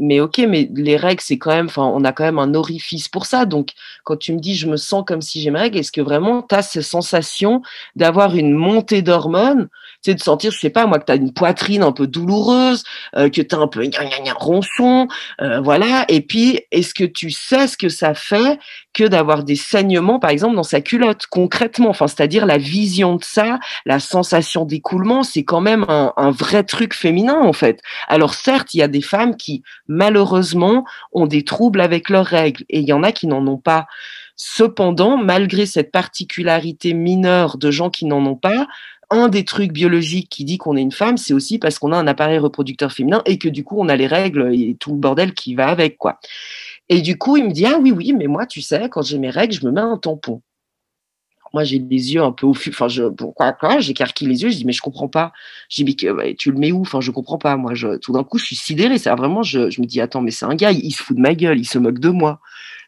mais 0.00 0.20
ok, 0.20 0.38
mais 0.48 0.68
les 0.74 0.96
règles 0.96 1.20
c'est 1.20 1.38
quand 1.38 1.50
même, 1.50 1.66
enfin 1.66 1.84
on 1.84 2.04
a 2.04 2.12
quand 2.12 2.24
même 2.24 2.38
un 2.38 2.54
orifice 2.54 3.08
pour 3.08 3.26
ça. 3.26 3.44
Donc 3.44 3.70
quand 4.04 4.16
tu 4.16 4.32
me 4.32 4.40
dis 4.40 4.54
je 4.54 4.66
me 4.66 4.76
sens 4.76 5.04
comme 5.06 5.20
si 5.20 5.40
j'ai 5.40 5.50
mes 5.50 5.58
règles, 5.60 5.78
est-ce 5.78 5.92
que 5.92 6.00
vraiment 6.00 6.42
tu 6.42 6.54
as 6.54 6.62
cette 6.62 6.82
sensation 6.82 7.62
d'avoir 7.96 8.34
une 8.34 8.52
montée 8.52 9.02
d'hormones, 9.02 9.68
tu 10.02 10.10
sais 10.10 10.14
de 10.14 10.20
sentir, 10.20 10.52
je 10.52 10.58
sais 10.58 10.70
pas 10.70 10.86
moi 10.86 10.98
que 10.98 11.04
tu 11.04 11.12
as 11.12 11.16
une 11.16 11.32
poitrine 11.32 11.82
un 11.82 11.92
peu 11.92 12.06
douloureuse, 12.06 12.82
euh, 13.16 13.28
que 13.28 13.42
tu 13.42 13.54
as 13.54 13.58
un 13.58 13.68
peu 13.68 13.84
gna, 13.84 14.04
gna, 14.04 14.20
gna, 14.20 15.06
euh, 15.40 15.60
voilà. 15.60 16.04
Et 16.08 16.20
puis 16.22 16.60
est-ce 16.70 16.94
que 16.94 17.04
tu 17.04 17.30
sais 17.30 17.68
ce 17.68 17.76
que 17.76 17.88
ça 17.88 18.14
fait 18.14 18.58
que 18.94 19.04
d'avoir 19.04 19.44
des 19.44 19.56
saignements 19.56 20.18
par 20.18 20.30
exemple 20.30 20.56
dans 20.56 20.62
sa 20.62 20.80
culotte 20.80 21.26
concrètement, 21.30 21.90
enfin 21.90 22.08
c'est-à-dire 22.08 22.46
la 22.46 22.58
vision 22.58 23.16
de 23.16 23.24
ça, 23.24 23.58
la 23.84 24.00
sensation 24.00 24.64
d'écoulement, 24.64 25.22
c'est 25.22 25.44
quand 25.44 25.60
même 25.60 25.84
un, 25.88 26.12
un 26.16 26.30
vrai 26.30 26.64
truc 26.64 26.94
féminin 26.94 27.38
en 27.40 27.52
fait. 27.52 27.80
Alors 28.08 28.34
certes, 28.34 28.74
il 28.74 28.78
y 28.78 28.82
a 28.82 28.88
des 28.88 29.02
femmes 29.02 29.36
qui, 29.36 29.62
malheureusement, 29.90 30.84
ont 31.12 31.26
des 31.26 31.44
troubles 31.44 31.80
avec 31.80 32.08
leurs 32.08 32.24
règles 32.24 32.64
et 32.70 32.78
il 32.78 32.88
y 32.88 32.92
en 32.92 33.02
a 33.02 33.12
qui 33.12 33.26
n'en 33.26 33.46
ont 33.46 33.58
pas. 33.58 33.86
Cependant, 34.36 35.18
malgré 35.18 35.66
cette 35.66 35.90
particularité 35.90 36.94
mineure 36.94 37.58
de 37.58 37.70
gens 37.70 37.90
qui 37.90 38.06
n'en 38.06 38.24
ont 38.24 38.36
pas, 38.36 38.66
un 39.10 39.28
des 39.28 39.44
trucs 39.44 39.72
biologiques 39.72 40.30
qui 40.30 40.44
dit 40.44 40.56
qu'on 40.56 40.76
est 40.76 40.80
une 40.82 40.92
femme, 40.92 41.16
c'est 41.16 41.34
aussi 41.34 41.58
parce 41.58 41.78
qu'on 41.78 41.92
a 41.92 41.96
un 41.96 42.06
appareil 42.06 42.38
reproducteur 42.38 42.92
féminin 42.92 43.22
et 43.26 43.38
que 43.38 43.48
du 43.48 43.64
coup 43.64 43.76
on 43.80 43.88
a 43.88 43.96
les 43.96 44.06
règles 44.06 44.54
et 44.54 44.76
tout 44.78 44.92
le 44.92 44.98
bordel 44.98 45.34
qui 45.34 45.54
va 45.54 45.68
avec 45.68 45.98
quoi. 45.98 46.20
Et 46.88 47.02
du 47.02 47.18
coup, 47.18 47.36
il 47.36 47.44
me 47.46 47.52
dit 47.52 47.66
ah 47.66 47.78
oui 47.80 47.90
oui, 47.90 48.12
mais 48.16 48.28
moi 48.28 48.46
tu 48.46 48.62
sais, 48.62 48.88
quand 48.88 49.02
j'ai 49.02 49.18
mes 49.18 49.30
règles, 49.30 49.54
je 49.54 49.66
me 49.66 49.72
mets 49.72 49.80
un 49.80 49.98
tampon. 49.98 50.40
Moi, 51.52 51.64
j'ai 51.64 51.78
les 51.78 52.14
yeux 52.14 52.22
un 52.22 52.32
peu 52.32 52.46
au 52.46 52.54
fil. 52.54 52.72
Enfin, 52.72 52.88
je, 52.88 53.04
pourquoi, 53.04 53.52
quoi, 53.52 53.80
j'écarquille 53.80 54.28
les 54.28 54.42
yeux. 54.42 54.50
Je 54.50 54.56
dis, 54.56 54.64
mais 54.64 54.72
je 54.72 54.80
comprends 54.80 55.08
pas. 55.08 55.32
J'ai 55.68 55.84
dit, 55.84 55.96
tu 55.96 56.52
le 56.52 56.58
mets 56.58 56.72
où? 56.72 56.82
Enfin, 56.82 57.00
je 57.00 57.10
comprends 57.10 57.38
pas. 57.38 57.56
Moi, 57.56 57.74
je, 57.74 57.96
tout 57.98 58.12
d'un 58.12 58.24
coup, 58.24 58.38
je 58.38 58.44
suis 58.44 58.56
sidérée. 58.56 58.98
C'est 58.98 59.10
vraiment, 59.10 59.42
je, 59.42 59.70
je 59.70 59.80
me 59.80 59.86
dis, 59.86 60.00
attends, 60.00 60.20
mais 60.22 60.30
c'est 60.30 60.46
un 60.46 60.54
gars, 60.54 60.72
il, 60.72 60.92
se 60.92 61.02
fout 61.02 61.16
de 61.16 61.22
ma 61.22 61.34
gueule, 61.34 61.58
il 61.58 61.64
se 61.66 61.78
moque 61.78 61.98
de 61.98 62.10
moi. 62.10 62.40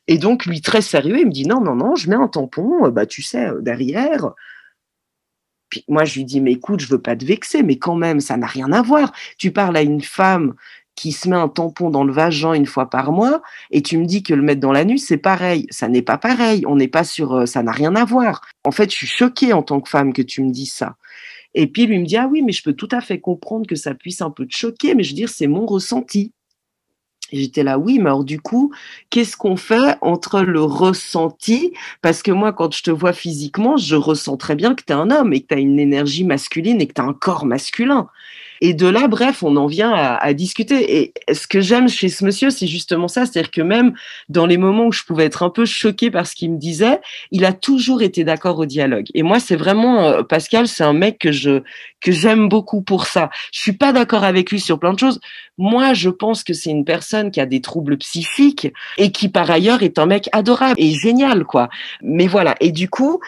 Et 0.08 0.18
donc, 0.18 0.46
lui, 0.46 0.60
très 0.60 0.82
sérieux, 0.82 1.18
il 1.18 1.26
me 1.26 1.32
dit, 1.32 1.46
non, 1.46 1.60
non, 1.60 1.74
non, 1.76 1.94
je 1.96 2.08
mets 2.08 2.16
un 2.16 2.28
tampon, 2.28 2.86
euh, 2.86 2.90
bah, 2.90 3.06
tu 3.06 3.22
sais, 3.22 3.46
euh, 3.48 3.60
derrière. 3.60 4.32
Puis 5.68 5.84
moi, 5.88 6.04
je 6.04 6.16
lui 6.16 6.24
dis, 6.24 6.40
mais 6.40 6.52
écoute, 6.52 6.80
je 6.80 6.88
veux 6.88 7.00
pas 7.00 7.16
te 7.16 7.24
vexer, 7.24 7.62
mais 7.62 7.78
quand 7.78 7.94
même, 7.94 8.20
ça 8.20 8.36
n'a 8.36 8.46
rien 8.46 8.72
à 8.72 8.82
voir. 8.82 9.12
Tu 9.38 9.52
parles 9.52 9.76
à 9.76 9.82
une 9.82 10.02
femme 10.02 10.54
qui 10.94 11.12
se 11.12 11.28
met 11.28 11.36
un 11.36 11.48
tampon 11.48 11.90
dans 11.90 12.04
le 12.04 12.12
vagin 12.12 12.52
une 12.52 12.66
fois 12.66 12.90
par 12.90 13.12
mois 13.12 13.42
et 13.70 13.82
tu 13.82 13.98
me 13.98 14.04
dis 14.04 14.22
que 14.22 14.34
le 14.34 14.42
mettre 14.42 14.60
dans 14.60 14.72
l'anus 14.72 15.06
c'est 15.06 15.16
pareil. 15.16 15.66
Ça 15.70 15.88
n'est 15.88 16.02
pas 16.02 16.18
pareil. 16.18 16.64
On 16.66 16.76
n'est 16.76 16.88
pas 16.88 17.04
sur, 17.04 17.34
euh, 17.34 17.46
ça 17.46 17.62
n'a 17.62 17.72
rien 17.72 17.94
à 17.96 18.04
voir. 18.04 18.42
En 18.64 18.70
fait, 18.70 18.90
je 18.90 18.96
suis 18.96 19.06
choquée 19.06 19.52
en 19.52 19.62
tant 19.62 19.80
que 19.80 19.88
femme 19.88 20.12
que 20.12 20.22
tu 20.22 20.42
me 20.42 20.50
dis 20.50 20.66
ça. 20.66 20.96
Et 21.54 21.66
puis 21.66 21.86
lui 21.86 21.98
me 21.98 22.06
dit 22.06 22.16
ah 22.16 22.28
oui 22.30 22.42
mais 22.42 22.52
je 22.52 22.62
peux 22.62 22.74
tout 22.74 22.88
à 22.92 23.00
fait 23.00 23.20
comprendre 23.20 23.66
que 23.66 23.76
ça 23.76 23.94
puisse 23.94 24.22
un 24.22 24.30
peu 24.30 24.46
te 24.46 24.54
choquer 24.54 24.94
mais 24.94 25.02
je 25.02 25.10
veux 25.10 25.16
dire 25.16 25.28
c'est 25.28 25.46
mon 25.46 25.66
ressenti. 25.66 26.32
J'étais 27.32 27.62
là, 27.62 27.78
oui, 27.78 27.98
mais 27.98 28.06
alors 28.06 28.24
du 28.24 28.40
coup, 28.40 28.72
qu'est-ce 29.08 29.36
qu'on 29.36 29.56
fait 29.56 29.96
entre 30.02 30.42
le 30.42 30.62
ressenti? 30.62 31.72
Parce 32.02 32.22
que 32.22 32.30
moi, 32.30 32.52
quand 32.52 32.74
je 32.74 32.82
te 32.82 32.90
vois 32.90 33.14
physiquement, 33.14 33.76
je 33.78 33.96
ressens 33.96 34.36
très 34.36 34.54
bien 34.54 34.74
que 34.74 34.84
tu 34.84 34.92
es 34.92 34.96
un 34.96 35.10
homme 35.10 35.32
et 35.32 35.40
que 35.40 35.46
tu 35.48 35.54
as 35.54 35.58
une 35.58 35.80
énergie 35.80 36.24
masculine 36.24 36.80
et 36.80 36.86
que 36.86 36.92
tu 36.92 37.00
as 37.00 37.04
un 37.04 37.14
corps 37.14 37.46
masculin. 37.46 38.08
Et 38.64 38.74
de 38.74 38.86
là, 38.86 39.08
bref, 39.08 39.42
on 39.42 39.56
en 39.56 39.66
vient 39.66 39.92
à, 39.92 40.32
discuter. 40.34 40.96
Et 40.96 41.34
ce 41.34 41.48
que 41.48 41.60
j'aime 41.60 41.88
chez 41.88 42.08
ce 42.08 42.24
monsieur, 42.24 42.48
c'est 42.48 42.68
justement 42.68 43.08
ça. 43.08 43.26
C'est-à-dire 43.26 43.50
que 43.50 43.60
même 43.60 43.92
dans 44.28 44.46
les 44.46 44.56
moments 44.56 44.86
où 44.86 44.92
je 44.92 45.02
pouvais 45.02 45.24
être 45.24 45.42
un 45.42 45.50
peu 45.50 45.64
choquée 45.64 46.12
par 46.12 46.28
ce 46.28 46.36
qu'il 46.36 46.52
me 46.52 46.58
disait, 46.58 47.00
il 47.32 47.44
a 47.44 47.52
toujours 47.52 48.02
été 48.02 48.22
d'accord 48.22 48.60
au 48.60 48.64
dialogue. 48.64 49.06
Et 49.14 49.24
moi, 49.24 49.40
c'est 49.40 49.56
vraiment, 49.56 50.04
euh, 50.04 50.22
Pascal, 50.22 50.68
c'est 50.68 50.84
un 50.84 50.92
mec 50.92 51.18
que 51.18 51.32
je, 51.32 51.62
que 52.00 52.12
j'aime 52.12 52.48
beaucoup 52.48 52.82
pour 52.82 53.06
ça. 53.06 53.30
Je 53.52 53.60
suis 53.62 53.72
pas 53.72 53.92
d'accord 53.92 54.22
avec 54.22 54.52
lui 54.52 54.60
sur 54.60 54.78
plein 54.78 54.92
de 54.92 54.98
choses. 55.00 55.18
Moi, 55.58 55.92
je 55.92 56.08
pense 56.08 56.44
que 56.44 56.52
c'est 56.52 56.70
une 56.70 56.84
personne 56.84 57.32
qui 57.32 57.40
a 57.40 57.46
des 57.46 57.60
troubles 57.60 57.98
psychiques 57.98 58.72
et 58.96 59.10
qui, 59.10 59.28
par 59.28 59.50
ailleurs, 59.50 59.82
est 59.82 59.98
un 59.98 60.06
mec 60.06 60.28
adorable 60.30 60.74
et 60.76 60.92
génial, 60.92 61.44
quoi. 61.44 61.68
Mais 62.00 62.28
voilà. 62.28 62.54
Et 62.60 62.70
du 62.70 62.88
coup, 62.88 63.18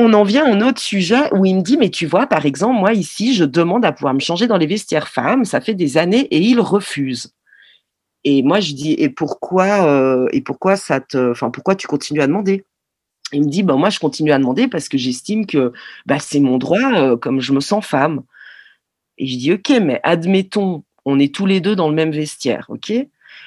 on 0.00 0.12
en 0.12 0.22
vient 0.22 0.46
à 0.46 0.54
un 0.54 0.60
autre 0.60 0.80
sujet 0.80 1.28
où 1.34 1.44
il 1.44 1.56
me 1.56 1.60
dit, 1.60 1.76
mais 1.76 1.90
tu 1.90 2.06
vois, 2.06 2.28
par 2.28 2.46
exemple, 2.46 2.78
moi 2.78 2.92
ici, 2.92 3.34
je 3.34 3.44
demande 3.44 3.84
à 3.84 3.90
pouvoir 3.90 4.14
me 4.14 4.20
changer 4.20 4.46
dans 4.46 4.56
les 4.56 4.68
vestiaires 4.68 5.08
femmes, 5.08 5.44
ça 5.44 5.60
fait 5.60 5.74
des 5.74 5.98
années, 5.98 6.28
et 6.30 6.38
il 6.38 6.60
refuse. 6.60 7.34
Et 8.22 8.44
moi, 8.44 8.60
je 8.60 8.74
dis, 8.74 8.92
et 8.92 9.08
pourquoi, 9.08 9.84
euh, 9.86 10.28
et 10.32 10.40
pourquoi 10.40 10.76
ça 10.76 11.00
te, 11.00 11.32
pourquoi 11.50 11.74
tu 11.74 11.88
continues 11.88 12.20
à 12.20 12.28
demander? 12.28 12.64
Il 13.32 13.42
me 13.42 13.48
dit, 13.48 13.64
ben 13.64 13.76
moi, 13.76 13.90
je 13.90 13.98
continue 13.98 14.30
à 14.30 14.38
demander 14.38 14.68
parce 14.68 14.88
que 14.88 14.98
j'estime 14.98 15.46
que 15.46 15.72
bah, 16.06 16.20
c'est 16.20 16.40
mon 16.40 16.58
droit, 16.58 16.92
euh, 16.94 17.16
comme 17.16 17.40
je 17.40 17.52
me 17.52 17.60
sens 17.60 17.84
femme. 17.84 18.22
Et 19.18 19.26
je 19.26 19.36
dis, 19.36 19.52
ok, 19.52 19.70
mais 19.82 20.00
admettons, 20.04 20.84
on 21.04 21.18
est 21.18 21.34
tous 21.34 21.46
les 21.46 21.60
deux 21.60 21.74
dans 21.74 21.88
le 21.88 21.94
même 21.96 22.12
vestiaire, 22.12 22.66
ok? 22.68 22.92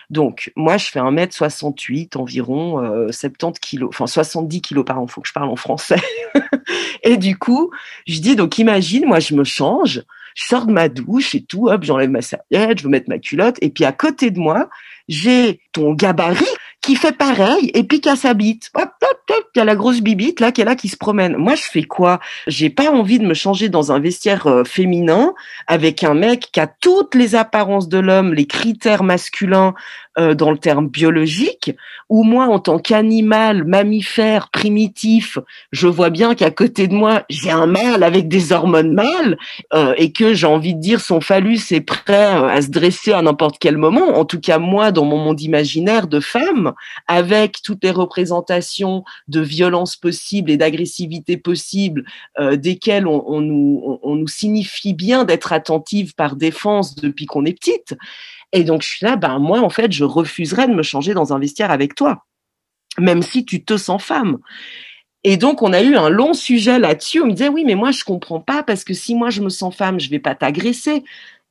Donc, 0.09 0.51
moi, 0.55 0.77
je 0.77 0.87
fais 0.87 0.99
1m68 0.99 2.17
environ, 2.17 3.07
70 3.11 3.45
euh, 3.45 3.59
kilos, 3.61 3.89
enfin 3.89 4.07
70 4.07 4.61
kilos 4.61 4.85
par 4.85 4.99
an, 4.99 5.07
faut 5.07 5.21
que 5.21 5.27
je 5.27 5.33
parle 5.33 5.49
en 5.49 5.55
français. 5.55 6.01
et 7.03 7.17
du 7.17 7.37
coup, 7.37 7.71
je 8.07 8.19
dis, 8.19 8.35
donc 8.35 8.57
imagine, 8.57 9.05
moi, 9.05 9.19
je 9.19 9.33
me 9.33 9.43
change, 9.43 10.03
je 10.35 10.43
sors 10.45 10.65
de 10.65 10.71
ma 10.71 10.89
douche 10.89 11.35
et 11.35 11.43
tout, 11.43 11.67
hop, 11.67 11.83
j'enlève 11.83 12.09
ma 12.09 12.21
serviette, 12.21 12.79
je 12.79 12.83
veux 12.83 12.89
mettre 12.89 13.09
ma 13.09 13.19
culotte, 13.19 13.57
et 13.61 13.69
puis 13.69 13.85
à 13.85 13.91
côté 13.91 14.31
de 14.31 14.39
moi, 14.39 14.69
j'ai 15.07 15.61
ton 15.71 15.93
gabarit 15.93 16.45
qui 16.81 16.95
fait 16.95 17.15
pareil 17.15 17.71
et 17.75 17.83
puis 17.83 18.01
qui 18.01 18.09
a 18.09 18.15
sa 18.15 18.33
bite. 18.33 18.71
Hop, 18.73 18.89
hop, 19.01 19.19
hop, 19.29 19.45
il 19.55 19.59
y 19.59 19.61
a 19.61 19.65
la 19.65 19.75
grosse 19.75 20.01
bibite 20.01 20.39
là 20.39 20.51
qui 20.51 20.61
est 20.61 20.65
là 20.65 20.75
qui 20.75 20.87
se 20.87 20.97
promène. 20.97 21.37
Moi, 21.37 21.55
je 21.55 21.63
fais 21.63 21.83
quoi? 21.83 22.19
J'ai 22.47 22.69
pas 22.69 22.91
envie 22.91 23.19
de 23.19 23.25
me 23.25 23.35
changer 23.35 23.69
dans 23.69 23.91
un 23.91 23.99
vestiaire 23.99 24.47
euh, 24.47 24.63
féminin 24.63 25.33
avec 25.67 26.03
un 26.03 26.15
mec 26.15 26.49
qui 26.51 26.59
a 26.59 26.67
toutes 26.67 27.13
les 27.13 27.35
apparences 27.35 27.87
de 27.87 27.99
l'homme, 27.99 28.33
les 28.33 28.47
critères 28.47 29.03
masculins 29.03 29.75
euh, 30.17 30.33
dans 30.33 30.51
le 30.51 30.57
terme 30.57 30.89
biologique, 30.89 31.71
ou 32.11 32.23
moi, 32.23 32.47
en 32.47 32.59
tant 32.59 32.77
qu'animal, 32.77 33.63
mammifère, 33.63 34.49
primitif, 34.49 35.39
je 35.71 35.87
vois 35.87 36.09
bien 36.09 36.35
qu'à 36.35 36.51
côté 36.51 36.89
de 36.89 36.93
moi, 36.93 37.23
j'ai 37.29 37.51
un 37.51 37.67
mâle 37.67 38.03
avec 38.03 38.27
des 38.27 38.51
hormones 38.51 38.91
mâles 38.91 39.37
euh, 39.73 39.93
et 39.95 40.11
que 40.11 40.33
j'ai 40.33 40.45
envie 40.45 40.75
de 40.75 40.81
dire 40.81 40.99
son 40.99 41.21
phallus 41.21 41.71
est 41.71 41.79
prêt 41.79 42.13
à 42.13 42.61
se 42.61 42.67
dresser 42.67 43.13
à 43.13 43.21
n'importe 43.21 43.59
quel 43.61 43.77
moment. 43.77 44.19
En 44.19 44.25
tout 44.25 44.41
cas, 44.41 44.59
moi, 44.59 44.91
dans 44.91 45.05
mon 45.05 45.19
monde 45.19 45.39
imaginaire 45.39 46.07
de 46.07 46.19
femme, 46.19 46.73
avec 47.07 47.61
toutes 47.63 47.81
les 47.81 47.91
représentations 47.91 49.05
de 49.29 49.39
violence 49.39 49.95
possibles 49.95 50.51
et 50.51 50.57
d'agressivité 50.57 51.37
possible, 51.37 52.03
euh, 52.41 52.57
desquelles 52.57 53.07
on, 53.07 53.39
nous, 53.39 53.99
on 54.03 54.17
nous 54.17 54.27
signifie 54.27 54.93
bien 54.93 55.23
d'être 55.23 55.53
attentive 55.53 56.13
par 56.15 56.35
défense 56.35 56.93
depuis 56.95 57.25
qu'on 57.25 57.45
est 57.45 57.57
petite, 57.57 57.95
et 58.51 58.63
donc, 58.63 58.81
je 58.81 58.89
suis 58.89 59.05
là, 59.05 59.15
ben, 59.15 59.39
moi, 59.39 59.61
en 59.61 59.69
fait, 59.69 59.91
je 59.91 60.03
refuserais 60.03 60.67
de 60.67 60.73
me 60.73 60.83
changer 60.83 61.13
dans 61.13 61.33
un 61.33 61.39
vestiaire 61.39 61.71
avec 61.71 61.95
toi, 61.95 62.25
même 62.97 63.21
si 63.21 63.45
tu 63.45 63.63
te 63.63 63.77
sens 63.77 64.03
femme. 64.03 64.39
Et 65.23 65.37
donc, 65.37 65.61
on 65.61 65.71
a 65.71 65.81
eu 65.81 65.95
un 65.95 66.09
long 66.09 66.33
sujet 66.33 66.79
là-dessus. 66.79 67.21
On 67.21 67.27
me 67.27 67.31
disait, 67.31 67.47
oui, 67.47 67.63
mais 67.63 67.75
moi, 67.75 67.91
je 67.91 68.03
comprends 68.03 68.39
pas 68.39 68.63
parce 68.63 68.83
que 68.83 68.93
si 68.93 69.15
moi, 69.15 69.29
je 69.29 69.41
me 69.41 69.49
sens 69.49 69.75
femme, 69.75 69.99
je 69.99 70.09
vais 70.09 70.19
pas 70.19 70.35
t'agresser. 70.35 71.03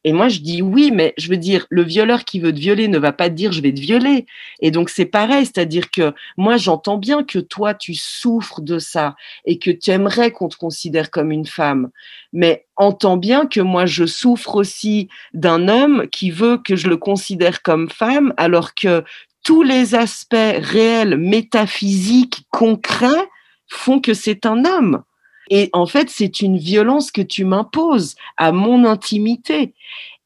Et 0.04 0.12
moi, 0.12 0.28
je 0.28 0.40
dis 0.40 0.62
oui, 0.62 0.90
mais 0.92 1.12
je 1.18 1.28
veux 1.28 1.36
dire, 1.36 1.66
le 1.68 1.82
violeur 1.82 2.24
qui 2.24 2.40
veut 2.40 2.52
te 2.52 2.58
violer 2.58 2.88
ne 2.88 2.98
va 2.98 3.12
pas 3.12 3.28
te 3.28 3.34
dire 3.34 3.52
je 3.52 3.60
vais 3.60 3.72
te 3.72 3.80
violer. 3.80 4.26
Et 4.60 4.70
donc, 4.70 4.88
c'est 4.88 5.04
pareil, 5.04 5.44
c'est-à-dire 5.44 5.90
que 5.90 6.14
moi, 6.36 6.56
j'entends 6.56 6.96
bien 6.96 7.22
que 7.22 7.38
toi, 7.38 7.74
tu 7.74 7.94
souffres 7.94 8.62
de 8.62 8.78
ça 8.78 9.14
et 9.44 9.58
que 9.58 9.70
tu 9.70 9.90
aimerais 9.90 10.30
qu'on 10.30 10.48
te 10.48 10.56
considère 10.56 11.10
comme 11.10 11.30
une 11.30 11.46
femme. 11.46 11.90
Mais 12.32 12.66
entends 12.76 13.18
bien 13.18 13.46
que 13.46 13.60
moi, 13.60 13.84
je 13.84 14.06
souffre 14.06 14.56
aussi 14.56 15.08
d'un 15.34 15.68
homme 15.68 16.06
qui 16.10 16.30
veut 16.30 16.58
que 16.58 16.76
je 16.76 16.88
le 16.88 16.96
considère 16.96 17.62
comme 17.62 17.90
femme, 17.90 18.32
alors 18.38 18.74
que 18.74 19.04
tous 19.44 19.62
les 19.62 19.94
aspects 19.94 20.34
réels, 20.34 21.16
métaphysiques, 21.16 22.46
concrets 22.50 23.28
font 23.68 24.00
que 24.00 24.14
c'est 24.14 24.46
un 24.46 24.64
homme. 24.64 25.02
Et 25.50 25.68
en 25.72 25.86
fait, 25.86 26.08
c'est 26.08 26.40
une 26.40 26.56
violence 26.56 27.10
que 27.10 27.22
tu 27.22 27.44
m'imposes 27.44 28.14
à 28.36 28.52
mon 28.52 28.84
intimité. 28.84 29.74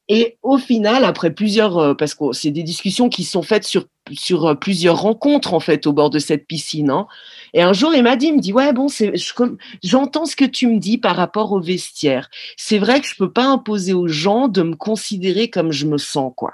Et 0.07 0.37
au 0.43 0.57
final, 0.57 1.03
après 1.03 1.33
plusieurs, 1.33 1.77
euh, 1.79 1.93
parce 1.95 2.13
que 2.13 2.31
c'est 2.31 2.51
des 2.51 2.61
discussions 2.61 3.09
qui 3.09 3.23
sont 3.23 3.41
faites 3.41 3.63
sur 3.63 3.85
sur 4.13 4.45
euh, 4.45 4.53
plusieurs 4.53 5.01
rencontres 5.01 5.55
en 5.55 5.59
fait 5.59 5.87
au 5.87 5.93
bord 5.93 6.11
de 6.11 6.19
cette 6.19 6.45
piscine. 6.45 6.91
Hein. 6.91 7.07
Et 7.55 7.63
un 7.63 7.73
jour, 7.73 7.93
il 7.95 8.03
m'a 8.03 8.15
dit, 8.15 8.27
il 8.27 8.35
me 8.35 8.39
dit 8.39 8.53
ouais 8.53 8.71
bon, 8.71 8.85
j'entends 9.83 10.25
ce 10.25 10.35
que 10.35 10.45
tu 10.45 10.67
me 10.67 10.77
dis 10.77 10.99
par 10.99 11.15
rapport 11.15 11.51
au 11.53 11.59
vestiaire. 11.59 12.29
C'est 12.55 12.77
vrai 12.77 13.01
que 13.01 13.07
je 13.07 13.15
peux 13.15 13.31
pas 13.31 13.45
imposer 13.45 13.93
aux 13.93 14.07
gens 14.07 14.47
de 14.47 14.61
me 14.61 14.75
considérer 14.75 15.49
comme 15.49 15.71
je 15.71 15.87
me 15.87 15.97
sens 15.97 16.31
quoi. 16.35 16.53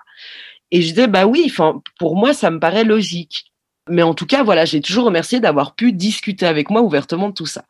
Et 0.72 0.82
je 0.82 0.90
disais 0.90 1.08
bah 1.08 1.26
oui, 1.26 1.44
enfin 1.46 1.82
pour 2.00 2.16
moi 2.16 2.34
ça 2.34 2.52
me 2.52 2.60
paraît 2.60 2.86
logique. 2.86 3.51
Mais 3.92 4.04
en 4.04 4.14
tout 4.14 4.26
cas, 4.26 4.42
voilà, 4.42 4.64
j'ai 4.64 4.80
toujours 4.80 5.06
remercié 5.06 5.42
d'avoir 5.42 5.76
pu 5.76 5.92
discuter 5.92 6.46
avec 6.46 6.70
moi 6.70 6.82
ouvertement 6.82 7.28
de 7.28 7.34
tout 7.34 7.46
ça. 7.46 7.66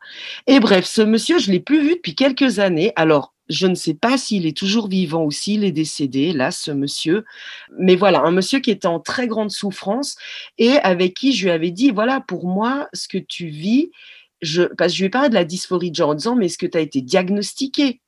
Et 0.46 0.60
bref, 0.60 0.86
ce 0.86 1.02
monsieur, 1.02 1.38
je 1.38 1.50
l'ai 1.50 1.58
plus 1.58 1.82
vu 1.82 1.96
depuis 1.96 2.14
quelques 2.14 2.60
années. 2.60 2.92
Alors, 2.94 3.34
je 3.48 3.66
ne 3.66 3.74
sais 3.74 3.94
pas 3.94 4.16
s'il 4.16 4.46
est 4.46 4.56
toujours 4.56 4.88
vivant 4.88 5.24
ou 5.24 5.32
s'il 5.32 5.64
est 5.64 5.72
décédé, 5.72 6.32
là, 6.32 6.52
ce 6.52 6.70
monsieur. 6.70 7.24
Mais 7.78 7.96
voilà, 7.96 8.22
un 8.22 8.30
monsieur 8.30 8.60
qui 8.60 8.70
était 8.70 8.86
en 8.86 9.00
très 9.00 9.26
grande 9.26 9.50
souffrance 9.50 10.16
et 10.58 10.76
avec 10.78 11.14
qui 11.14 11.32
je 11.32 11.44
lui 11.44 11.50
avais 11.50 11.72
dit, 11.72 11.90
voilà, 11.90 12.20
pour 12.20 12.46
moi, 12.46 12.88
ce 12.92 13.08
que 13.08 13.18
tu 13.18 13.48
vis, 13.48 13.90
je, 14.42 14.62
parce 14.62 14.92
que 14.92 14.96
je 14.96 15.02
lui 15.02 15.06
ai 15.06 15.10
parlé 15.10 15.28
de 15.28 15.34
la 15.34 15.44
dysphorie 15.44 15.90
de 15.90 15.96
genre 15.96 16.10
en 16.10 16.14
disant, 16.14 16.36
mais 16.36 16.46
est-ce 16.46 16.58
que 16.58 16.66
tu 16.66 16.78
as 16.78 16.82
été 16.82 17.00
diagnostiqué? 17.00 18.00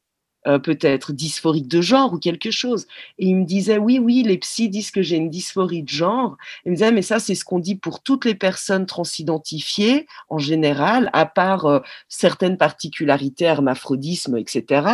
Euh, 0.46 0.58
peut-être 0.58 1.12
dysphorique 1.12 1.68
de 1.68 1.80
genre 1.80 2.12
ou 2.12 2.18
quelque 2.18 2.50
chose. 2.50 2.86
Et 3.18 3.28
il 3.28 3.36
me 3.36 3.44
disait, 3.44 3.78
oui, 3.78 3.98
oui, 3.98 4.22
les 4.22 4.36
psys 4.36 4.68
disent 4.68 4.90
que 4.90 5.00
j'ai 5.00 5.16
une 5.16 5.30
dysphorie 5.30 5.82
de 5.82 5.88
genre. 5.88 6.36
Il 6.64 6.72
me 6.72 6.76
disait, 6.76 6.92
mais 6.92 7.00
ça, 7.02 7.18
c'est 7.18 7.34
ce 7.34 7.44
qu'on 7.44 7.58
dit 7.58 7.76
pour 7.76 8.02
toutes 8.02 8.26
les 8.26 8.34
personnes 8.34 8.84
transidentifiées 8.84 10.06
en 10.28 10.38
général, 10.38 11.08
à 11.14 11.24
part 11.24 11.64
euh, 11.64 11.80
certaines 12.08 12.58
particularités, 12.58 13.46
hermaphrodisme, 13.46 14.36
etc. 14.36 14.88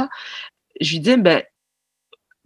Je 0.80 0.92
lui 0.92 1.00
disais, 1.00 1.16
ben, 1.16 1.42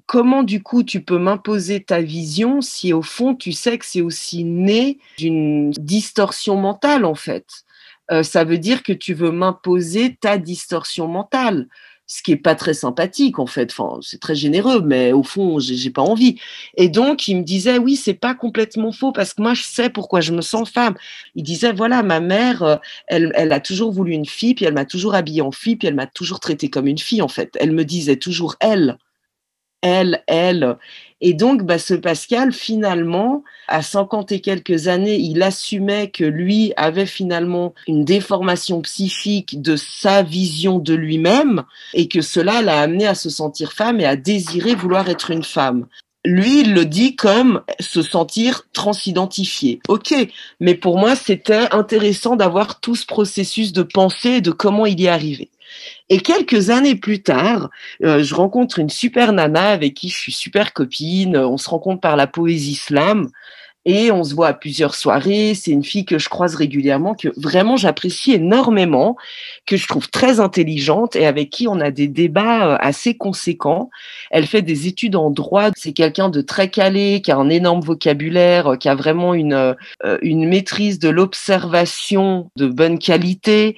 comment 0.06 0.42
du 0.42 0.62
coup 0.62 0.82
tu 0.82 1.02
peux 1.02 1.18
m'imposer 1.18 1.82
ta 1.82 2.00
vision 2.00 2.60
si 2.60 2.92
au 2.92 3.02
fond 3.02 3.34
tu 3.34 3.52
sais 3.52 3.78
que 3.78 3.86
c'est 3.86 4.02
aussi 4.02 4.44
né 4.44 4.98
d'une 5.18 5.70
distorsion 5.72 6.56
mentale 6.56 7.04
en 7.04 7.14
fait? 7.14 7.46
Euh, 8.10 8.22
ça 8.22 8.44
veut 8.44 8.58
dire 8.58 8.82
que 8.82 8.92
tu 8.92 9.14
veux 9.14 9.30
m'imposer 9.30 10.16
ta 10.16 10.36
distorsion 10.36 11.08
mentale 11.08 11.68
ce 12.06 12.22
qui 12.22 12.32
est 12.32 12.36
pas 12.36 12.54
très 12.54 12.74
sympathique 12.74 13.38
en 13.38 13.46
fait. 13.46 13.72
Enfin, 13.72 13.98
c'est 14.02 14.20
très 14.20 14.34
généreux, 14.34 14.82
mais 14.82 15.12
au 15.12 15.22
fond, 15.22 15.58
j'ai 15.58 15.90
pas 15.90 16.02
envie. 16.02 16.38
Et 16.76 16.88
donc, 16.88 17.28
il 17.28 17.38
me 17.38 17.42
disait, 17.42 17.78
oui, 17.78 17.96
c'est 17.96 18.14
pas 18.14 18.34
complètement 18.34 18.92
faux 18.92 19.12
parce 19.12 19.34
que 19.34 19.42
moi, 19.42 19.54
je 19.54 19.62
sais 19.62 19.90
pourquoi 19.90 20.20
je 20.20 20.32
me 20.32 20.42
sens 20.42 20.70
femme. 20.70 20.94
Il 21.34 21.42
disait, 21.42 21.72
voilà, 21.72 22.02
ma 22.02 22.20
mère, 22.20 22.62
euh, 22.62 22.76
elle, 23.06 23.32
elle 23.34 23.52
a 23.52 23.60
toujours 23.60 23.92
voulu 23.92 24.12
une 24.12 24.26
fille, 24.26 24.54
puis 24.54 24.64
elle 24.64 24.74
m'a 24.74 24.84
toujours 24.84 25.14
habillée 25.14 25.42
en 25.42 25.52
fille, 25.52 25.76
puis 25.76 25.88
elle 25.88 25.94
m'a 25.94 26.06
toujours 26.06 26.40
traité 26.40 26.68
comme 26.70 26.86
une 26.86 26.98
fille 26.98 27.22
en 27.22 27.28
fait. 27.28 27.56
Elle 27.60 27.72
me 27.72 27.84
disait 27.84 28.16
toujours 28.16 28.56
elle. 28.60 28.98
Elle, 29.84 30.24
elle. 30.26 30.78
Et 31.20 31.34
donc, 31.34 31.62
bah, 31.62 31.78
ce 31.78 31.94
Pascal, 31.94 32.52
finalement, 32.52 33.44
à 33.68 33.82
50 33.82 34.32
et 34.32 34.40
quelques 34.40 34.88
années, 34.88 35.16
il 35.16 35.42
assumait 35.42 36.08
que 36.08 36.24
lui 36.24 36.72
avait 36.76 37.06
finalement 37.06 37.74
une 37.86 38.04
déformation 38.04 38.80
psychique 38.80 39.60
de 39.60 39.76
sa 39.76 40.22
vision 40.22 40.78
de 40.78 40.94
lui-même 40.94 41.64
et 41.92 42.08
que 42.08 42.22
cela 42.22 42.62
l'a 42.62 42.80
amené 42.80 43.06
à 43.06 43.14
se 43.14 43.28
sentir 43.28 43.72
femme 43.72 44.00
et 44.00 44.06
à 44.06 44.16
désirer 44.16 44.74
vouloir 44.74 45.08
être 45.08 45.30
une 45.30 45.44
femme 45.44 45.86
lui, 46.24 46.60
il 46.60 46.72
le 46.72 46.86
dit 46.86 47.16
comme 47.16 47.60
se 47.80 48.00
sentir 48.00 48.62
transidentifié. 48.72 49.80
Ok, 49.88 50.14
mais 50.58 50.74
pour 50.74 50.98
moi, 50.98 51.16
c'était 51.16 51.68
intéressant 51.70 52.34
d'avoir 52.36 52.80
tout 52.80 52.96
ce 52.96 53.04
processus 53.04 53.72
de 53.72 53.82
pensée 53.82 54.30
et 54.30 54.40
de 54.40 54.50
comment 54.50 54.86
il 54.86 55.00
y 55.00 55.04
est 55.04 55.10
arrivé. 55.10 55.50
Et 56.10 56.18
quelques 56.18 56.70
années 56.70 56.96
plus 56.96 57.22
tard, 57.22 57.70
euh, 58.02 58.22
je 58.22 58.34
rencontre 58.34 58.78
une 58.78 58.90
super 58.90 59.32
nana 59.32 59.70
avec 59.70 59.94
qui 59.94 60.08
je 60.10 60.16
suis 60.16 60.32
super 60.32 60.72
copine. 60.72 61.36
On 61.36 61.56
se 61.56 61.70
rencontre 61.70 62.00
par 62.00 62.16
la 62.16 62.26
poésie 62.26 62.74
slam. 62.74 63.30
Et 63.86 64.10
on 64.10 64.24
se 64.24 64.34
voit 64.34 64.48
à 64.48 64.54
plusieurs 64.54 64.94
soirées. 64.94 65.54
C'est 65.54 65.70
une 65.70 65.84
fille 65.84 66.06
que 66.06 66.18
je 66.18 66.30
croise 66.30 66.54
régulièrement, 66.54 67.14
que 67.14 67.28
vraiment 67.36 67.76
j'apprécie 67.76 68.32
énormément, 68.32 69.14
que 69.66 69.76
je 69.76 69.86
trouve 69.86 70.08
très 70.08 70.40
intelligente 70.40 71.16
et 71.16 71.26
avec 71.26 71.50
qui 71.50 71.68
on 71.68 71.80
a 71.80 71.90
des 71.90 72.08
débats 72.08 72.66
euh, 72.66 72.76
assez 72.80 73.14
conséquents. 73.14 73.90
Elle 74.30 74.46
fait 74.46 74.62
des 74.62 74.86
études 74.86 75.16
en 75.16 75.30
droit. 75.30 75.68
C'est 75.76 75.92
quelqu'un 75.92 76.30
de 76.30 76.40
très 76.40 76.70
calé, 76.70 77.20
qui 77.22 77.30
a 77.30 77.36
un 77.36 77.50
énorme 77.50 77.82
vocabulaire, 77.82 78.68
euh, 78.68 78.76
qui 78.76 78.88
a 78.88 78.94
vraiment 78.94 79.34
une, 79.34 79.76
une 80.22 80.48
maîtrise 80.48 80.98
de 80.98 81.10
l'observation 81.10 82.50
de 82.56 82.66
bonne 82.68 82.98
qualité. 82.98 83.76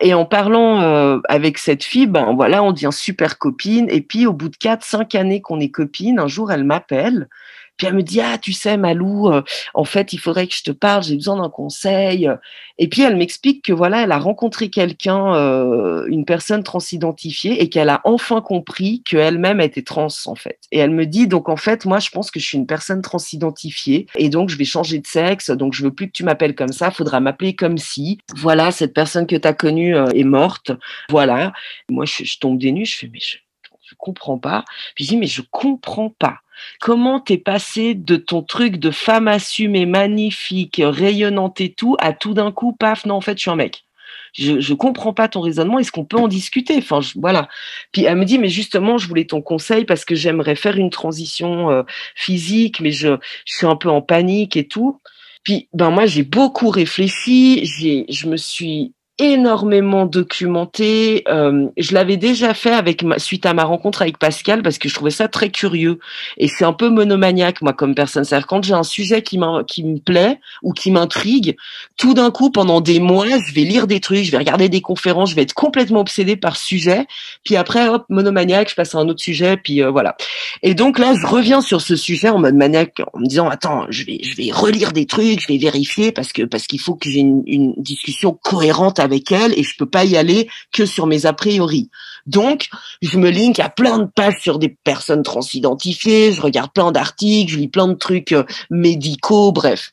Et 0.00 0.14
en 0.14 0.24
parlant 0.24 1.20
avec 1.28 1.58
cette 1.58 1.84
fille, 1.84 2.06
ben 2.06 2.34
voilà, 2.34 2.62
on 2.62 2.72
devient 2.72 2.90
super 2.92 3.38
copine. 3.38 3.86
Et 3.90 4.00
puis 4.00 4.26
au 4.26 4.32
bout 4.32 4.48
de 4.48 4.56
quatre, 4.56 4.84
cinq 4.84 5.14
années 5.14 5.40
qu'on 5.40 5.60
est 5.60 5.70
copine, 5.70 6.18
un 6.18 6.28
jour 6.28 6.50
elle 6.50 6.64
m'appelle 6.64 7.28
puis 7.76 7.86
elle 7.86 7.94
me 7.94 8.02
dit 8.02 8.20
ah 8.20 8.38
tu 8.38 8.52
sais 8.52 8.76
Malou, 8.76 9.28
euh, 9.28 9.42
en 9.74 9.84
fait 9.84 10.12
il 10.12 10.18
faudrait 10.18 10.46
que 10.46 10.54
je 10.54 10.62
te 10.62 10.70
parle, 10.70 11.02
j'ai 11.02 11.16
besoin 11.16 11.40
d'un 11.40 11.50
conseil. 11.50 12.30
Et 12.78 12.88
puis 12.88 13.02
elle 13.02 13.16
m'explique 13.16 13.64
que 13.64 13.72
voilà 13.72 14.02
elle 14.02 14.12
a 14.12 14.18
rencontré 14.18 14.70
quelqu'un, 14.70 15.34
euh, 15.34 16.06
une 16.08 16.24
personne 16.24 16.62
transidentifiée 16.62 17.62
et 17.62 17.68
qu'elle 17.68 17.88
a 17.88 18.00
enfin 18.04 18.40
compris 18.40 19.02
qu'elle-même 19.04 19.60
était 19.60 19.82
trans 19.82 20.08
en 20.26 20.34
fait. 20.34 20.58
Et 20.70 20.78
elle 20.78 20.90
me 20.90 21.06
dit 21.06 21.26
donc 21.26 21.48
en 21.48 21.56
fait 21.56 21.84
moi 21.84 21.98
je 21.98 22.10
pense 22.10 22.30
que 22.30 22.40
je 22.40 22.46
suis 22.46 22.58
une 22.58 22.66
personne 22.66 23.02
transidentifiée 23.02 24.06
et 24.16 24.28
donc 24.28 24.48
je 24.48 24.56
vais 24.56 24.64
changer 24.64 24.98
de 24.98 25.06
sexe, 25.06 25.50
donc 25.50 25.74
je 25.74 25.82
veux 25.84 25.92
plus 25.92 26.06
que 26.06 26.12
tu 26.12 26.24
m'appelles 26.24 26.54
comme 26.54 26.72
ça, 26.72 26.90
faudra 26.90 27.20
m'appeler 27.20 27.54
comme 27.54 27.78
si. 27.78 28.18
Voilà 28.36 28.70
cette 28.70 28.94
personne 28.94 29.26
que 29.26 29.36
tu 29.36 29.48
as 29.48 29.54
connue 29.54 29.96
euh, 29.96 30.06
est 30.14 30.24
morte. 30.24 30.72
Voilà. 31.10 31.52
Moi 31.88 32.04
je, 32.04 32.38
tombe 32.38 32.58
des 32.58 32.72
nues, 32.72 32.86
je 32.86 32.96
fais 32.96 33.10
mais 33.12 33.20
je, 33.20 33.38
je 33.82 33.94
comprends 33.98 34.38
pas. 34.38 34.64
Puis 34.94 35.04
je 35.04 35.10
dis 35.10 35.16
mais 35.16 35.26
je 35.26 35.42
comprends 35.50 36.10
pas. 36.10 36.38
Comment 36.80 37.20
t'es 37.20 37.38
passé 37.38 37.94
de 37.94 38.16
ton 38.16 38.42
truc 38.42 38.76
de 38.76 38.90
femme 38.90 39.28
assumée, 39.28 39.86
magnifique, 39.86 40.80
rayonnante 40.82 41.60
et 41.60 41.72
tout, 41.72 41.96
à 42.00 42.12
tout 42.12 42.34
d'un 42.34 42.52
coup, 42.52 42.72
paf, 42.72 43.06
non, 43.06 43.16
en 43.16 43.20
fait, 43.20 43.36
je 43.38 43.42
suis 43.42 43.50
un 43.50 43.56
mec. 43.56 43.84
Je, 44.32 44.60
je 44.60 44.74
comprends 44.74 45.12
pas 45.12 45.28
ton 45.28 45.40
raisonnement. 45.40 45.78
Est-ce 45.78 45.92
qu'on 45.92 46.04
peut 46.04 46.16
en 46.16 46.28
discuter? 46.28 46.76
Enfin, 46.78 47.00
voilà. 47.16 47.48
Puis 47.92 48.04
elle 48.04 48.16
me 48.16 48.24
dit, 48.24 48.38
mais 48.38 48.48
justement, 48.48 48.96
je 48.96 49.06
voulais 49.06 49.26
ton 49.26 49.42
conseil 49.42 49.84
parce 49.84 50.04
que 50.04 50.14
j'aimerais 50.14 50.56
faire 50.56 50.76
une 50.76 50.90
transition 50.90 51.70
euh, 51.70 51.82
physique, 52.14 52.80
mais 52.80 52.92
je, 52.92 53.16
je 53.44 53.56
suis 53.56 53.66
un 53.66 53.76
peu 53.76 53.90
en 53.90 54.00
panique 54.00 54.56
et 54.56 54.66
tout. 54.66 55.00
Puis, 55.44 55.68
ben 55.74 55.90
moi, 55.90 56.06
j'ai 56.06 56.22
beaucoup 56.22 56.70
réfléchi. 56.70 57.64
J'ai, 57.64 58.06
je 58.08 58.28
me 58.28 58.36
suis 58.36 58.94
énormément 59.18 60.06
documenté. 60.06 61.22
Euh, 61.28 61.68
je 61.76 61.92
l'avais 61.92 62.16
déjà 62.16 62.54
fait 62.54 62.72
avec 62.72 63.02
ma, 63.02 63.18
suite 63.18 63.44
à 63.44 63.52
ma 63.52 63.64
rencontre 63.64 64.00
avec 64.00 64.18
Pascal 64.18 64.62
parce 64.62 64.78
que 64.78 64.88
je 64.88 64.94
trouvais 64.94 65.10
ça 65.10 65.28
très 65.28 65.50
curieux 65.50 65.98
et 66.38 66.48
c'est 66.48 66.64
un 66.64 66.72
peu 66.72 66.88
monomaniaque 66.88 67.60
moi 67.60 67.74
comme 67.74 67.94
personne. 67.94 68.24
C'est-à-dire 68.24 68.46
quand 68.46 68.64
j'ai 68.64 68.72
un 68.72 68.82
sujet 68.82 69.22
qui 69.22 69.38
qui 69.66 69.84
me 69.84 69.98
plaît 69.98 70.40
ou 70.62 70.72
qui 70.72 70.90
m'intrigue, 70.90 71.56
tout 71.98 72.14
d'un 72.14 72.30
coup 72.30 72.50
pendant 72.50 72.80
des 72.80 73.00
mois, 73.00 73.26
je 73.26 73.52
vais 73.52 73.62
lire 73.62 73.86
des 73.86 74.00
trucs, 74.00 74.24
je 74.24 74.30
vais 74.30 74.38
regarder 74.38 74.68
des 74.68 74.80
conférences, 74.80 75.30
je 75.30 75.34
vais 75.34 75.42
être 75.42 75.54
complètement 75.54 76.00
obsédée 76.00 76.36
par 76.36 76.56
sujet. 76.56 77.06
Puis 77.44 77.56
après, 77.56 77.88
hop, 77.88 78.04
monomaniaque, 78.08 78.70
je 78.70 78.74
passe 78.74 78.94
à 78.94 78.98
un 78.98 79.08
autre 79.08 79.22
sujet, 79.22 79.58
puis 79.58 79.82
euh, 79.82 79.90
voilà. 79.90 80.16
Et 80.62 80.74
donc 80.74 80.98
là, 80.98 81.12
je 81.20 81.26
reviens 81.26 81.60
sur 81.60 81.82
ce 81.82 81.96
sujet 81.96 82.30
en 82.30 82.38
mode 82.38 82.54
maniaque 82.54 83.02
en 83.12 83.20
me 83.20 83.26
disant 83.26 83.48
attends, 83.48 83.86
je 83.90 84.04
vais 84.04 84.20
je 84.22 84.36
vais 84.36 84.50
relire 84.52 84.92
des 84.92 85.04
trucs, 85.04 85.40
je 85.40 85.48
vais 85.48 85.58
vérifier 85.58 86.12
parce 86.12 86.32
que 86.32 86.44
parce 86.44 86.66
qu'il 86.66 86.80
faut 86.80 86.94
que 86.94 87.10
j'ai 87.10 87.20
une, 87.20 87.42
une 87.46 87.74
discussion 87.76 88.32
cohérente 88.42 89.00
avec 89.02 89.30
elle 89.32 89.58
et 89.58 89.62
je 89.62 89.76
peux 89.76 89.86
pas 89.86 90.04
y 90.04 90.16
aller 90.16 90.48
que 90.72 90.86
sur 90.86 91.06
mes 91.06 91.26
a 91.26 91.32
priori. 91.32 91.90
Donc, 92.26 92.68
je 93.02 93.18
me 93.18 93.30
link 93.30 93.58
à 93.58 93.68
plein 93.68 93.98
de 93.98 94.04
pages 94.04 94.40
sur 94.40 94.58
des 94.58 94.68
personnes 94.68 95.22
transidentifiées, 95.22 96.32
je 96.32 96.40
regarde 96.40 96.72
plein 96.72 96.92
d'articles, 96.92 97.52
je 97.52 97.58
lis 97.58 97.68
plein 97.68 97.88
de 97.88 97.94
trucs 97.94 98.32
euh, 98.32 98.44
médicaux, 98.70 99.52
bref. 99.52 99.92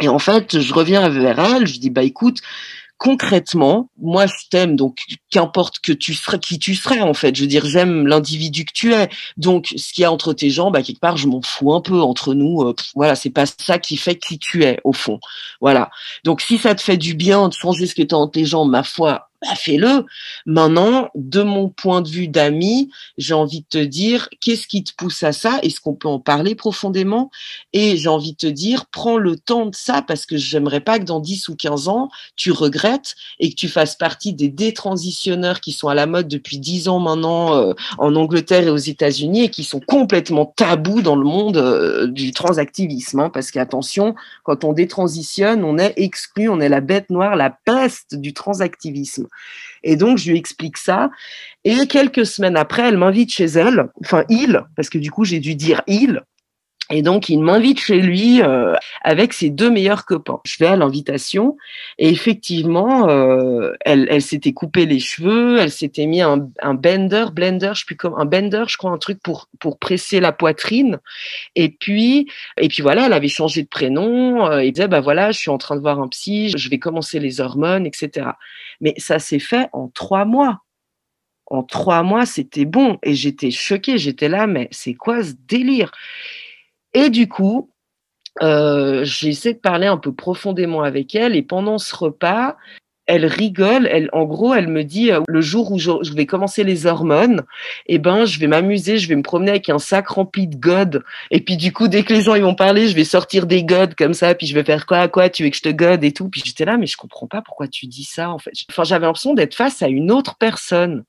Et 0.00 0.08
en 0.08 0.18
fait, 0.18 0.60
je 0.60 0.74
reviens 0.74 1.08
vers 1.08 1.38
elle, 1.38 1.66
je 1.66 1.78
dis 1.78 1.90
bah 1.90 2.02
écoute, 2.02 2.40
concrètement, 3.04 3.90
moi 4.00 4.24
je 4.24 4.48
t'aime, 4.50 4.76
donc 4.76 4.96
qu'importe 5.30 5.78
que 5.80 5.92
tu 5.92 6.14
serais 6.14 6.38
qui 6.38 6.58
tu 6.58 6.74
serais 6.74 7.02
en 7.02 7.12
fait. 7.12 7.36
Je 7.36 7.42
veux 7.42 7.46
dire, 7.46 7.66
j'aime 7.66 8.06
l'individu 8.06 8.64
que 8.64 8.72
tu 8.72 8.94
es. 8.94 9.10
Donc 9.36 9.74
ce 9.76 9.92
qu'il 9.92 10.00
y 10.00 10.04
a 10.06 10.10
entre 10.10 10.32
tes 10.32 10.48
jambes, 10.48 10.72
bah, 10.72 10.82
quelque 10.82 11.00
part, 11.00 11.18
je 11.18 11.28
m'en 11.28 11.42
fous 11.42 11.74
un 11.74 11.82
peu 11.82 12.00
entre 12.00 12.32
nous. 12.32 12.62
Euh, 12.62 12.74
voilà, 12.94 13.14
c'est 13.14 13.28
pas 13.28 13.44
ça 13.44 13.78
qui 13.78 13.98
fait 13.98 14.16
qui 14.16 14.38
tu 14.38 14.64
es 14.64 14.80
au 14.84 14.94
fond. 14.94 15.20
Voilà. 15.60 15.90
Donc 16.24 16.40
si 16.40 16.56
ça 16.56 16.74
te 16.74 16.80
fait 16.80 16.96
du 16.96 17.12
bien 17.12 17.48
de 17.48 17.52
changer 17.52 17.86
ce 17.86 17.94
que 17.94 18.00
tu 18.00 18.14
as 18.14 18.18
entre 18.18 18.32
tes 18.32 18.46
jambes, 18.46 18.70
ma 18.70 18.82
foi, 18.82 19.28
bah, 19.44 19.54
fais-le. 19.56 20.06
Maintenant, 20.46 21.10
de 21.14 21.42
mon 21.42 21.68
point 21.68 22.00
de 22.00 22.08
vue 22.08 22.28
d'ami, 22.28 22.90
j'ai 23.18 23.34
envie 23.34 23.60
de 23.60 23.66
te 23.68 23.84
dire, 23.84 24.28
qu'est-ce 24.40 24.66
qui 24.66 24.82
te 24.82 24.92
pousse 24.96 25.22
à 25.22 25.32
ça? 25.32 25.58
Est-ce 25.62 25.80
qu'on 25.80 25.94
peut 25.94 26.08
en 26.08 26.18
parler 26.18 26.54
profondément? 26.54 27.30
Et 27.74 27.98
j'ai 27.98 28.08
envie 28.08 28.32
de 28.32 28.38
te 28.38 28.46
dire, 28.46 28.86
prends 28.86 29.18
le 29.18 29.36
temps 29.36 29.66
de 29.66 29.74
ça 29.74 30.00
parce 30.00 30.24
que 30.24 30.38
j'aimerais 30.38 30.80
pas 30.80 30.98
que 30.98 31.04
dans 31.04 31.20
10 31.20 31.48
ou 31.48 31.56
15 31.56 31.88
ans, 31.88 32.08
tu 32.36 32.52
regrettes 32.52 33.16
et 33.38 33.50
que 33.50 33.54
tu 33.54 33.68
fasses 33.68 33.96
partie 33.96 34.32
des 34.32 34.48
détransitionneurs 34.48 35.60
qui 35.60 35.72
sont 35.72 35.88
à 35.88 35.94
la 35.94 36.06
mode 36.06 36.28
depuis 36.28 36.58
10 36.58 36.88
ans 36.88 37.00
maintenant 37.00 37.54
euh, 37.54 37.74
en 37.98 38.14
Angleterre 38.16 38.62
et 38.62 38.70
aux 38.70 38.76
États-Unis 38.76 39.44
et 39.44 39.48
qui 39.50 39.64
sont 39.64 39.80
complètement 39.80 40.46
tabous 40.46 41.02
dans 41.02 41.16
le 41.16 41.24
monde 41.24 41.58
euh, 41.58 42.06
du 42.06 42.32
transactivisme. 42.32 43.20
Hein, 43.20 43.30
parce 43.30 43.50
qu'attention, 43.50 44.14
quand 44.42 44.64
on 44.64 44.72
détransitionne, 44.72 45.64
on 45.64 45.76
est 45.76 45.92
exclu, 45.96 46.48
on 46.48 46.60
est 46.60 46.70
la 46.70 46.80
bête 46.80 47.10
noire, 47.10 47.36
la 47.36 47.50
peste 47.50 48.14
du 48.14 48.32
transactivisme. 48.32 49.26
Et 49.82 49.96
donc, 49.96 50.18
je 50.18 50.30
lui 50.30 50.38
explique 50.38 50.76
ça. 50.76 51.10
Et 51.64 51.86
quelques 51.86 52.26
semaines 52.26 52.56
après, 52.56 52.88
elle 52.88 52.98
m'invite 52.98 53.32
chez 53.32 53.44
elle, 53.44 53.88
enfin 54.02 54.24
il, 54.28 54.62
parce 54.76 54.88
que 54.90 54.98
du 54.98 55.10
coup, 55.10 55.24
j'ai 55.24 55.40
dû 55.40 55.54
dire 55.54 55.82
il. 55.86 56.22
Et 56.90 57.00
donc, 57.00 57.30
il 57.30 57.40
m'invite 57.40 57.80
chez 57.80 58.00
lui 58.00 58.42
euh, 58.42 58.74
avec 59.02 59.32
ses 59.32 59.48
deux 59.48 59.70
meilleurs 59.70 60.04
copains. 60.04 60.40
Je 60.44 60.58
vais 60.58 60.66
à 60.66 60.76
l'invitation 60.76 61.56
et 61.98 62.10
effectivement, 62.10 63.08
euh, 63.08 63.72
elle, 63.80 64.20
s'était 64.20 64.52
coupé 64.52 64.84
les 64.84 65.00
cheveux, 65.00 65.58
elle 65.58 65.70
s'était 65.70 66.04
mis 66.04 66.20
un, 66.20 66.48
un 66.60 66.74
bender, 66.74 67.26
blender, 67.32 67.72
je 67.74 67.84
sais 67.86 67.94
comme 67.94 68.14
un 68.18 68.26
bender, 68.26 68.64
je 68.68 68.76
crois, 68.76 68.90
un 68.90 68.98
truc 68.98 69.20
pour 69.22 69.48
pour 69.60 69.78
presser 69.78 70.20
la 70.20 70.32
poitrine. 70.32 70.98
Et 71.54 71.70
puis 71.70 72.28
et 72.58 72.68
puis 72.68 72.82
voilà, 72.82 73.06
elle 73.06 73.14
avait 73.14 73.28
changé 73.28 73.62
de 73.62 73.68
prénom. 73.68 74.46
Euh, 74.46 74.58
et 74.58 74.70
disait 74.70 74.88
bah 74.88 75.00
voilà, 75.00 75.32
je 75.32 75.38
suis 75.38 75.50
en 75.50 75.58
train 75.58 75.76
de 75.76 75.80
voir 75.80 76.00
un 76.00 76.08
psy, 76.08 76.50
je 76.54 76.68
vais 76.68 76.78
commencer 76.78 77.18
les 77.18 77.40
hormones, 77.40 77.86
etc. 77.86 78.28
Mais 78.82 78.94
ça 78.98 79.18
s'est 79.18 79.38
fait 79.38 79.68
en 79.72 79.88
trois 79.88 80.24
mois 80.26 80.60
en 81.46 81.62
trois 81.62 82.02
mois, 82.02 82.26
c'était 82.26 82.64
bon. 82.64 82.98
Et 83.02 83.14
j'étais 83.14 83.50
choquée, 83.50 83.98
j'étais 83.98 84.28
là, 84.28 84.46
mais 84.46 84.68
c'est 84.70 84.94
quoi 84.94 85.22
ce 85.22 85.32
délire? 85.46 85.92
Et 86.94 87.10
du 87.10 87.28
coup, 87.28 87.70
euh, 88.42 89.04
j'ai 89.04 89.28
essayé 89.28 89.54
de 89.54 89.60
parler 89.60 89.86
un 89.86 89.96
peu 89.98 90.12
profondément 90.12 90.82
avec 90.82 91.14
elle 91.14 91.36
et 91.36 91.42
pendant 91.42 91.78
ce 91.78 91.94
repas, 91.94 92.56
elle 93.06 93.26
rigole, 93.26 93.86
elle, 93.86 94.08
en 94.12 94.24
gros, 94.24 94.54
elle 94.54 94.68
me 94.68 94.82
dit 94.82 95.12
euh, 95.12 95.20
le 95.28 95.40
jour 95.40 95.70
où 95.72 95.78
je, 95.78 96.14
vais 96.14 96.26
commencer 96.26 96.64
les 96.64 96.86
hormones, 96.86 97.42
eh 97.86 97.98
ben, 97.98 98.24
je 98.24 98.40
vais 98.40 98.46
m'amuser, 98.46 98.98
je 98.98 99.08
vais 99.08 99.16
me 99.16 99.22
promener 99.22 99.50
avec 99.50 99.68
un 99.68 99.78
sac 99.78 100.08
rempli 100.08 100.48
de 100.48 100.56
godes. 100.56 101.04
Et 101.30 101.40
puis 101.40 101.56
du 101.56 101.72
coup, 101.72 101.86
dès 101.86 102.02
que 102.02 102.14
les 102.14 102.22
gens 102.22 102.34
ils 102.34 102.42
vont 102.42 102.54
parler, 102.54 102.88
je 102.88 102.94
vais 102.94 103.04
sortir 103.04 103.46
des 103.46 103.62
godes 103.62 103.94
comme 103.94 104.14
ça, 104.14 104.34
puis 104.34 104.46
je 104.46 104.54
vais 104.54 104.64
faire 104.64 104.86
quoi, 104.86 105.06
quoi, 105.08 105.28
tu 105.28 105.44
veux 105.44 105.50
que 105.50 105.56
je 105.56 105.62
te 105.62 105.68
gode 105.68 106.02
et 106.02 106.12
tout. 106.12 106.28
Puis 106.30 106.42
j'étais 106.44 106.64
là, 106.64 106.78
mais 106.78 106.86
je 106.86 106.96
comprends 106.96 107.26
pas 107.26 107.42
pourquoi 107.42 107.68
tu 107.68 107.86
dis 107.86 108.04
ça 108.04 108.30
en 108.30 108.38
fait. 108.38 108.52
Enfin, 108.70 108.84
j'avais 108.84 109.06
l'impression 109.06 109.34
d'être 109.34 109.54
face 109.54 109.82
à 109.82 109.88
une 109.88 110.10
autre 110.10 110.36
personne. 110.38 111.04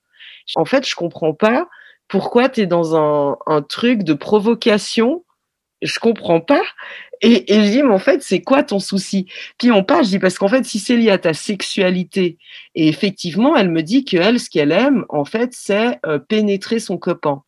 En 0.56 0.66
fait, 0.66 0.88
je 0.88 0.96
comprends 0.96 1.34
pas 1.34 1.68
pourquoi 2.08 2.50
tu 2.50 2.62
es 2.62 2.66
dans 2.68 2.96
un, 2.96 3.38
un 3.48 3.62
truc 3.62 4.04
de 4.04 4.14
provocation 4.14 5.25
je 5.82 6.00
comprends 6.00 6.42
pas. 6.42 6.64
Et, 7.22 7.54
et 7.54 7.64
je 7.66 7.70
dis, 7.72 7.84
mais 7.84 7.94
en 7.94 8.00
fait, 8.00 8.22
c'est 8.24 8.42
quoi 8.42 8.64
ton 8.64 8.80
souci? 8.80 9.28
Puis 9.58 9.72
on 9.72 9.84
parle, 9.84 10.04
je 10.04 10.10
dis, 10.10 10.20
parce 10.20 10.38
qu'en 10.38 10.48
fait, 10.48 10.66
si 10.66 10.80
c'est 10.80 10.98
lié 10.98 11.12
à 11.12 11.18
ta 11.18 11.34
sexualité, 11.34 12.38
et 12.76 12.88
effectivement, 12.88 13.56
elle 13.56 13.70
me 13.70 13.82
dit 13.82 14.06
que 14.06 14.18
elle, 14.18 14.40
ce 14.40 14.50
qu'elle 14.50 14.72
aime, 14.72 15.06
en 15.10 15.26
fait, 15.26 15.52
c'est 15.54 16.00
euh, 16.06 16.20
pénétrer 16.20 16.80
son 16.80 16.98
copain. 16.98 17.44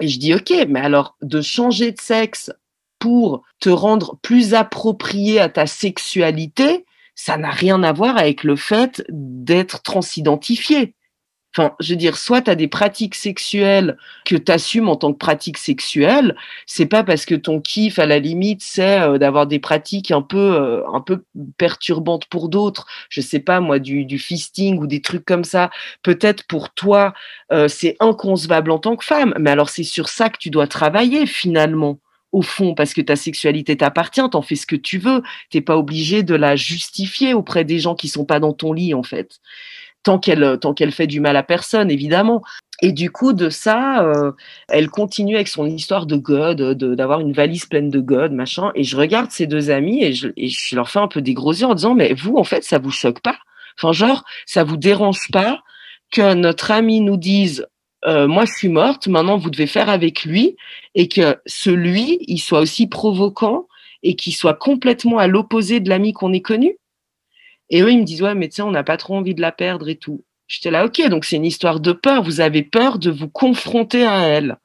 Et 0.00 0.08
je 0.08 0.18
dis, 0.18 0.34
ok, 0.34 0.52
mais 0.68 0.80
alors, 0.80 1.16
de 1.22 1.40
changer 1.40 1.92
de 1.92 2.00
sexe 2.00 2.52
pour 2.98 3.42
te 3.60 3.68
rendre 3.68 4.18
plus 4.22 4.54
approprié 4.54 5.40
à 5.40 5.48
ta 5.48 5.66
sexualité, 5.66 6.84
ça 7.14 7.36
n'a 7.36 7.50
rien 7.50 7.82
à 7.82 7.92
voir 7.92 8.16
avec 8.16 8.44
le 8.44 8.56
fait 8.56 9.04
d'être 9.08 9.82
transidentifié. 9.82 10.94
Enfin, 11.56 11.74
je 11.80 11.92
veux 11.92 11.96
dire, 11.96 12.16
soit 12.16 12.42
tu 12.42 12.50
as 12.50 12.54
des 12.54 12.68
pratiques 12.68 13.14
sexuelles 13.14 13.96
que 14.26 14.36
tu 14.36 14.52
assumes 14.52 14.88
en 14.88 14.96
tant 14.96 15.12
que 15.12 15.18
pratique 15.18 15.56
sexuelle, 15.58 16.36
c'est 16.66 16.86
pas 16.86 17.02
parce 17.02 17.24
que 17.24 17.34
ton 17.34 17.60
kiff 17.60 17.98
à 17.98 18.06
la 18.06 18.18
limite 18.18 18.60
c'est 18.62 19.00
euh, 19.00 19.18
d'avoir 19.18 19.46
des 19.46 19.58
pratiques 19.58 20.10
un 20.10 20.22
peu 20.22 20.36
euh, 20.38 20.82
un 20.92 21.00
peu 21.00 21.24
perturbantes 21.56 22.26
pour 22.26 22.48
d'autres, 22.48 22.86
je 23.08 23.20
sais 23.20 23.40
pas 23.40 23.60
moi 23.60 23.78
du, 23.78 24.04
du 24.04 24.18
fisting 24.18 24.78
ou 24.78 24.86
des 24.86 25.00
trucs 25.00 25.24
comme 25.24 25.44
ça. 25.44 25.70
Peut-être 26.02 26.46
pour 26.46 26.72
toi 26.74 27.14
euh, 27.52 27.66
c'est 27.68 27.96
inconcevable 28.00 28.70
en 28.70 28.78
tant 28.78 28.96
que 28.96 29.04
femme, 29.04 29.34
mais 29.38 29.50
alors 29.50 29.70
c'est 29.70 29.84
sur 29.84 30.08
ça 30.08 30.28
que 30.28 30.38
tu 30.38 30.50
dois 30.50 30.66
travailler 30.66 31.26
finalement 31.26 31.98
au 32.32 32.42
fond, 32.42 32.74
parce 32.74 32.92
que 32.92 33.00
ta 33.00 33.16
sexualité 33.16 33.76
t'appartient, 33.78 34.28
t'en 34.30 34.42
fais 34.42 34.54
ce 34.54 34.66
que 34.66 34.76
tu 34.76 34.98
veux, 34.98 35.22
t'es 35.50 35.62
pas 35.62 35.78
obligé 35.78 36.22
de 36.22 36.34
la 36.34 36.56
justifier 36.56 37.32
auprès 37.32 37.64
des 37.64 37.78
gens 37.78 37.94
qui 37.94 38.08
sont 38.08 38.26
pas 38.26 38.38
dans 38.38 38.52
ton 38.52 38.74
lit 38.74 38.92
en 38.92 39.02
fait 39.02 39.40
tant 40.08 40.18
qu'elle 40.18 40.58
tant 40.58 40.72
qu'elle 40.72 40.92
fait 40.92 41.06
du 41.06 41.20
mal 41.20 41.36
à 41.36 41.42
personne, 41.42 41.90
évidemment. 41.90 42.42
Et 42.80 42.92
du 42.92 43.10
coup, 43.10 43.34
de 43.34 43.50
ça, 43.50 44.02
euh, 44.02 44.32
elle 44.70 44.88
continue 44.88 45.34
avec 45.34 45.48
son 45.48 45.66
histoire 45.66 46.06
de 46.06 46.16
God, 46.16 46.62
d'avoir 46.94 47.20
une 47.20 47.32
valise 47.32 47.66
pleine 47.66 47.90
de 47.90 48.00
God, 48.00 48.32
machin. 48.32 48.70
Et 48.74 48.84
je 48.84 48.96
regarde 48.96 49.30
ces 49.30 49.46
deux 49.46 49.68
amis 49.68 50.02
et 50.02 50.14
je, 50.14 50.74
leur 50.74 50.88
fais 50.88 50.98
un 50.98 51.08
peu 51.08 51.20
des 51.20 51.34
gros 51.34 51.52
yeux 51.52 51.66
en 51.66 51.74
disant, 51.74 51.94
mais 51.94 52.14
vous, 52.14 52.36
en 52.36 52.44
fait, 52.44 52.64
ça 52.64 52.78
vous 52.78 52.90
choque 52.90 53.20
pas? 53.20 53.36
Enfin, 53.76 53.92
genre, 53.92 54.24
ça 54.46 54.64
vous 54.64 54.78
dérange 54.78 55.28
pas 55.30 55.60
que 56.10 56.32
notre 56.32 56.70
ami 56.70 57.02
nous 57.02 57.18
dise, 57.18 57.66
euh, 58.06 58.26
moi, 58.28 58.46
je 58.46 58.52
suis 58.54 58.70
morte, 58.70 59.08
maintenant, 59.08 59.36
vous 59.36 59.50
devez 59.50 59.66
faire 59.66 59.90
avec 59.90 60.24
lui, 60.24 60.56
et 60.94 61.08
que 61.08 61.36
celui, 61.44 62.16
il 62.22 62.38
soit 62.38 62.60
aussi 62.60 62.86
provoquant 62.86 63.66
et 64.02 64.16
qu'il 64.16 64.34
soit 64.34 64.54
complètement 64.54 65.18
à 65.18 65.26
l'opposé 65.26 65.80
de 65.80 65.90
l'ami 65.90 66.14
qu'on 66.14 66.32
ait 66.32 66.40
connu? 66.40 66.77
Et 67.70 67.82
eux, 67.82 67.90
ils 67.90 67.98
me 67.98 68.04
disent, 68.04 68.22
ouais, 68.22 68.34
mais 68.34 68.48
tu 68.48 68.56
sais, 68.56 68.62
on 68.62 68.70
n'a 68.70 68.84
pas 68.84 68.96
trop 68.96 69.16
envie 69.16 69.34
de 69.34 69.40
la 69.40 69.52
perdre 69.52 69.88
et 69.88 69.96
tout. 69.96 70.24
J'étais 70.46 70.70
là, 70.70 70.86
ok, 70.86 71.08
donc 71.08 71.24
c'est 71.24 71.36
une 71.36 71.44
histoire 71.44 71.80
de 71.80 71.92
peur. 71.92 72.22
Vous 72.22 72.40
avez 72.40 72.62
peur 72.62 72.98
de 72.98 73.10
vous 73.10 73.28
confronter 73.28 74.06
à 74.06 74.22
elle. 74.22 74.56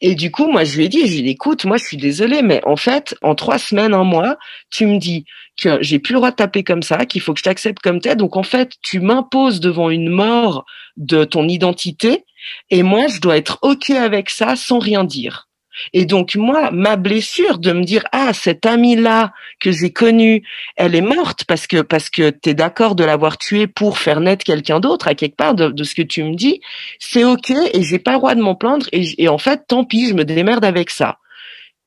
Et 0.00 0.14
du 0.14 0.30
coup, 0.30 0.46
moi, 0.46 0.62
je 0.62 0.76
lui 0.76 0.84
ai 0.84 0.88
dit, 0.88 1.08
je 1.08 1.14
lui 1.14 1.22
dit, 1.22 1.30
écoute, 1.30 1.64
moi, 1.64 1.76
je 1.76 1.84
suis 1.84 1.96
désolée, 1.96 2.42
mais 2.42 2.60
en 2.64 2.76
fait, 2.76 3.16
en 3.20 3.34
trois 3.34 3.58
semaines, 3.58 3.94
un 3.94 4.04
mois, 4.04 4.36
tu 4.70 4.86
me 4.86 4.98
dis 4.98 5.24
que 5.60 5.78
j'ai 5.82 5.98
plus 5.98 6.12
le 6.12 6.18
droit 6.18 6.30
de 6.30 6.36
taper 6.36 6.62
comme 6.62 6.84
ça, 6.84 7.04
qu'il 7.04 7.20
faut 7.20 7.34
que 7.34 7.40
je 7.40 7.44
t'accepte 7.44 7.82
comme 7.82 8.00
t'es. 8.00 8.14
Donc, 8.14 8.36
en 8.36 8.44
fait, 8.44 8.74
tu 8.80 9.00
m'imposes 9.00 9.58
devant 9.58 9.90
une 9.90 10.08
mort 10.08 10.64
de 10.96 11.24
ton 11.24 11.48
identité, 11.48 12.24
et 12.70 12.84
moi, 12.84 13.08
je 13.08 13.20
dois 13.20 13.36
être 13.36 13.58
ok 13.62 13.90
avec 13.90 14.30
ça 14.30 14.54
sans 14.54 14.78
rien 14.78 15.02
dire. 15.02 15.47
Et 15.92 16.04
donc 16.04 16.34
moi, 16.34 16.70
ma 16.70 16.96
blessure 16.96 17.58
de 17.58 17.72
me 17.72 17.84
dire 17.84 18.04
ah 18.12 18.32
cette 18.32 18.66
amie 18.66 18.96
là 18.96 19.32
que 19.60 19.70
j'ai 19.70 19.92
connue, 19.92 20.42
elle 20.76 20.94
est 20.94 21.00
morte 21.00 21.44
parce 21.44 21.66
que 21.66 21.82
parce 21.82 22.10
que 22.10 22.30
t'es 22.30 22.54
d'accord 22.54 22.94
de 22.94 23.04
l'avoir 23.04 23.38
tuée 23.38 23.66
pour 23.66 23.98
faire 23.98 24.20
naître 24.20 24.44
quelqu'un 24.44 24.80
d'autre 24.80 25.08
à 25.08 25.14
quelque 25.14 25.36
part 25.36 25.54
de, 25.54 25.84
ce 25.84 25.94
que 25.94 26.02
tu 26.02 26.22
me 26.22 26.34
dis, 26.34 26.60
c'est 26.98 27.24
ok 27.24 27.50
et 27.50 27.82
j'ai 27.82 27.98
pas 27.98 28.12
le 28.12 28.18
droit 28.18 28.34
de 28.34 28.42
m'en 28.42 28.54
plaindre 28.54 28.86
et, 28.92 29.28
en 29.28 29.38
fait 29.38 29.62
tant 29.66 29.84
pis, 29.84 30.08
je 30.08 30.14
me 30.14 30.24
démerde 30.24 30.64
avec 30.64 30.90
ça. 30.90 31.18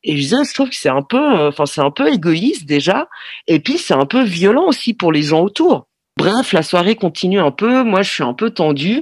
Et 0.04 0.18
je, 0.18 0.36
je 0.36 0.54
trouve 0.54 0.70
que 0.70 0.76
c'est 0.76 0.90
un 0.90 1.04
peu, 1.04 1.18
euh, 1.18 1.50
enfin 1.50 1.66
c'est 1.66 1.82
un 1.82 1.92
peu 1.92 2.12
égoïste 2.12 2.66
déjà, 2.66 3.08
et 3.48 3.60
puis 3.60 3.78
c'est 3.78 3.94
un 3.94 4.08
peu 4.08 4.24
violent 4.24 4.66
aussi 4.68 4.94
pour 4.94 5.12
les 5.12 5.22
gens 5.22 5.42
autour. 5.42 5.88
Bref, 6.18 6.54
la 6.54 6.62
soirée 6.62 6.96
continue 6.96 7.40
un 7.40 7.52
peu. 7.52 7.84
Moi, 7.84 8.02
je 8.02 8.12
suis 8.12 8.24
un 8.24 8.34
peu 8.34 8.52
tendue. 8.52 9.02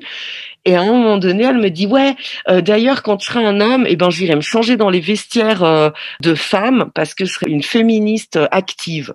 Et 0.66 0.76
à 0.76 0.82
un 0.82 0.86
moment 0.86 1.18
donné, 1.18 1.44
elle 1.44 1.58
me 1.58 1.70
dit 1.70 1.88
ouais. 1.88 2.16
Euh, 2.48 2.62
d'ailleurs, 2.62 3.04
quand 3.04 3.20
je 3.22 3.26
serai 3.28 3.46
un 3.46 3.62
homme, 3.62 3.86
eh 3.88 3.96
ben 3.96 4.10
j'irai 4.10 4.36
me 4.36 4.42
changer 4.42 4.78
dans 4.78 4.90
les 4.90 5.00
vestiaires 5.00 5.64
euh, 5.64 5.90
de 6.22 6.36
femmes 6.36 6.92
parce 6.94 7.14
que 7.14 7.26
je 7.26 7.34
serai 7.34 7.50
une 7.50 7.64
féministe 7.64 8.36
euh, 8.36 8.48
active. 8.52 9.14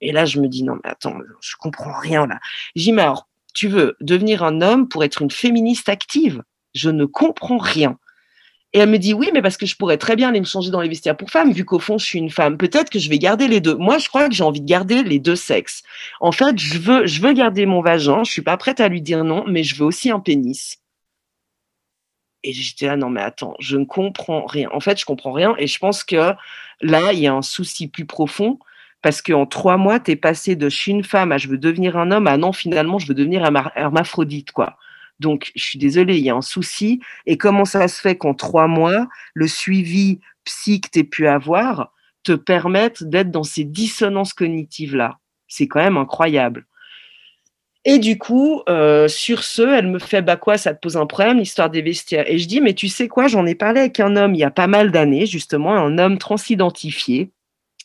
Et 0.00 0.12
là, 0.12 0.24
je 0.24 0.40
me 0.40 0.48
dis 0.48 0.62
non 0.62 0.74
mais 0.82 0.90
attends, 0.90 1.16
je 1.40 1.56
comprends 1.58 1.98
rien 1.98 2.26
là. 2.26 2.38
J'ai 2.76 2.92
mais 2.92 3.02
alors, 3.02 3.28
tu 3.52 3.68
veux 3.68 3.96
devenir 4.00 4.42
un 4.42 4.60
homme 4.62 4.88
pour 4.88 5.04
être 5.04 5.22
une 5.22 5.30
féministe 5.30 5.88
active? 5.88 6.42
Je 6.74 6.90
ne 6.90 7.04
comprends 7.04 7.58
rien. 7.58 7.98
Et 8.72 8.78
elle 8.78 8.88
me 8.88 8.98
dit 8.98 9.14
oui, 9.14 9.30
mais 9.32 9.42
parce 9.42 9.56
que 9.56 9.66
je 9.66 9.76
pourrais 9.76 9.96
très 9.96 10.14
bien 10.14 10.28
aller 10.28 10.38
me 10.38 10.44
changer 10.44 10.70
dans 10.70 10.80
les 10.80 10.88
vestiaires 10.88 11.16
pour 11.16 11.30
femmes, 11.30 11.52
vu 11.52 11.64
qu'au 11.64 11.80
fond 11.80 11.98
je 11.98 12.04
suis 12.04 12.18
une 12.18 12.30
femme. 12.30 12.56
Peut-être 12.56 12.88
que 12.90 13.00
je 13.00 13.10
vais 13.10 13.18
garder 13.18 13.48
les 13.48 13.60
deux. 13.60 13.74
Moi, 13.74 13.98
je 13.98 14.08
crois 14.08 14.28
que 14.28 14.34
j'ai 14.34 14.44
envie 14.44 14.60
de 14.60 14.66
garder 14.66 15.02
les 15.02 15.18
deux 15.18 15.36
sexes. 15.36 15.82
En 16.20 16.30
fait, 16.32 16.56
je 16.58 16.78
veux, 16.78 17.06
je 17.06 17.20
veux 17.20 17.32
garder 17.32 17.66
mon 17.66 17.82
vagin. 17.82 18.22
Je 18.24 18.30
suis 18.30 18.42
pas 18.42 18.56
prête 18.56 18.80
à 18.80 18.88
lui 18.88 19.02
dire 19.02 19.24
non, 19.24 19.44
mais 19.48 19.64
je 19.64 19.74
veux 19.76 19.84
aussi 19.84 20.10
un 20.10 20.20
pénis. 20.20 20.78
Et 22.42 22.52
j'étais 22.52 22.86
là, 22.86 22.96
non 22.96 23.10
mais 23.10 23.20
attends, 23.20 23.54
je 23.58 23.76
ne 23.76 23.84
comprends 23.84 24.46
rien. 24.46 24.68
En 24.72 24.80
fait, 24.80 24.98
je 24.98 25.04
comprends 25.04 25.32
rien. 25.32 25.54
Et 25.58 25.66
je 25.66 25.78
pense 25.78 26.04
que 26.04 26.32
là, 26.80 27.12
il 27.12 27.18
y 27.18 27.26
a 27.26 27.34
un 27.34 27.42
souci 27.42 27.88
plus 27.88 28.06
profond 28.06 28.58
parce 29.02 29.22
qu'en 29.22 29.46
trois 29.46 29.76
mois, 29.76 30.00
tu 30.00 30.12
es 30.12 30.16
passé 30.16 30.56
de 30.56 30.68
je 30.68 30.76
suis 30.76 30.92
une 30.92 31.04
femme 31.04 31.32
à 31.32 31.38
je 31.38 31.48
veux 31.48 31.58
devenir 31.58 31.96
un 31.96 32.10
homme 32.10 32.26
à 32.26 32.36
non, 32.36 32.52
finalement, 32.52 32.98
je 32.98 33.06
veux 33.06 33.14
devenir 33.14 33.44
un 33.44 33.54
hermaphrodite, 33.76 34.52
quoi. 34.52 34.76
Donc, 35.20 35.52
je 35.54 35.62
suis 35.62 35.78
désolée, 35.78 36.16
il 36.16 36.24
y 36.24 36.30
a 36.30 36.34
un 36.34 36.42
souci. 36.42 37.00
Et 37.26 37.36
comment 37.36 37.64
ça 37.64 37.86
se 37.86 38.00
fait 38.00 38.16
qu'en 38.16 38.34
trois 38.34 38.66
mois, 38.66 39.06
le 39.34 39.46
suivi 39.46 40.20
psy 40.44 40.80
que 40.80 40.88
tu 40.90 41.04
pu 41.04 41.28
avoir 41.28 41.92
te 42.24 42.32
permette 42.32 43.04
d'être 43.04 43.30
dans 43.30 43.44
ces 43.44 43.64
dissonances 43.64 44.32
cognitives-là? 44.32 45.18
C'est 45.46 45.68
quand 45.68 45.80
même 45.80 45.98
incroyable. 45.98 46.66
Et 47.84 47.98
du 47.98 48.18
coup, 48.18 48.62
euh, 48.68 49.08
sur 49.08 49.42
ce, 49.42 49.62
elle 49.62 49.86
me 49.86 49.98
fait 49.98 50.20
bah 50.20 50.36
quoi, 50.36 50.58
ça 50.58 50.74
te 50.74 50.80
pose 50.80 50.98
un 50.98 51.06
problème, 51.06 51.38
l'histoire 51.38 51.70
des 51.70 51.80
vestiaires. 51.80 52.30
Et 52.30 52.38
je 52.38 52.46
dis 52.46 52.60
mais 52.60 52.74
tu 52.74 52.88
sais 52.88 53.08
quoi, 53.08 53.26
j'en 53.26 53.46
ai 53.46 53.54
parlé 53.54 53.80
avec 53.80 54.00
un 54.00 54.16
homme 54.16 54.34
il 54.34 54.38
y 54.38 54.44
a 54.44 54.50
pas 54.50 54.66
mal 54.66 54.90
d'années 54.90 55.24
justement, 55.24 55.74
un 55.74 55.96
homme 55.96 56.18
transidentifié. 56.18 57.30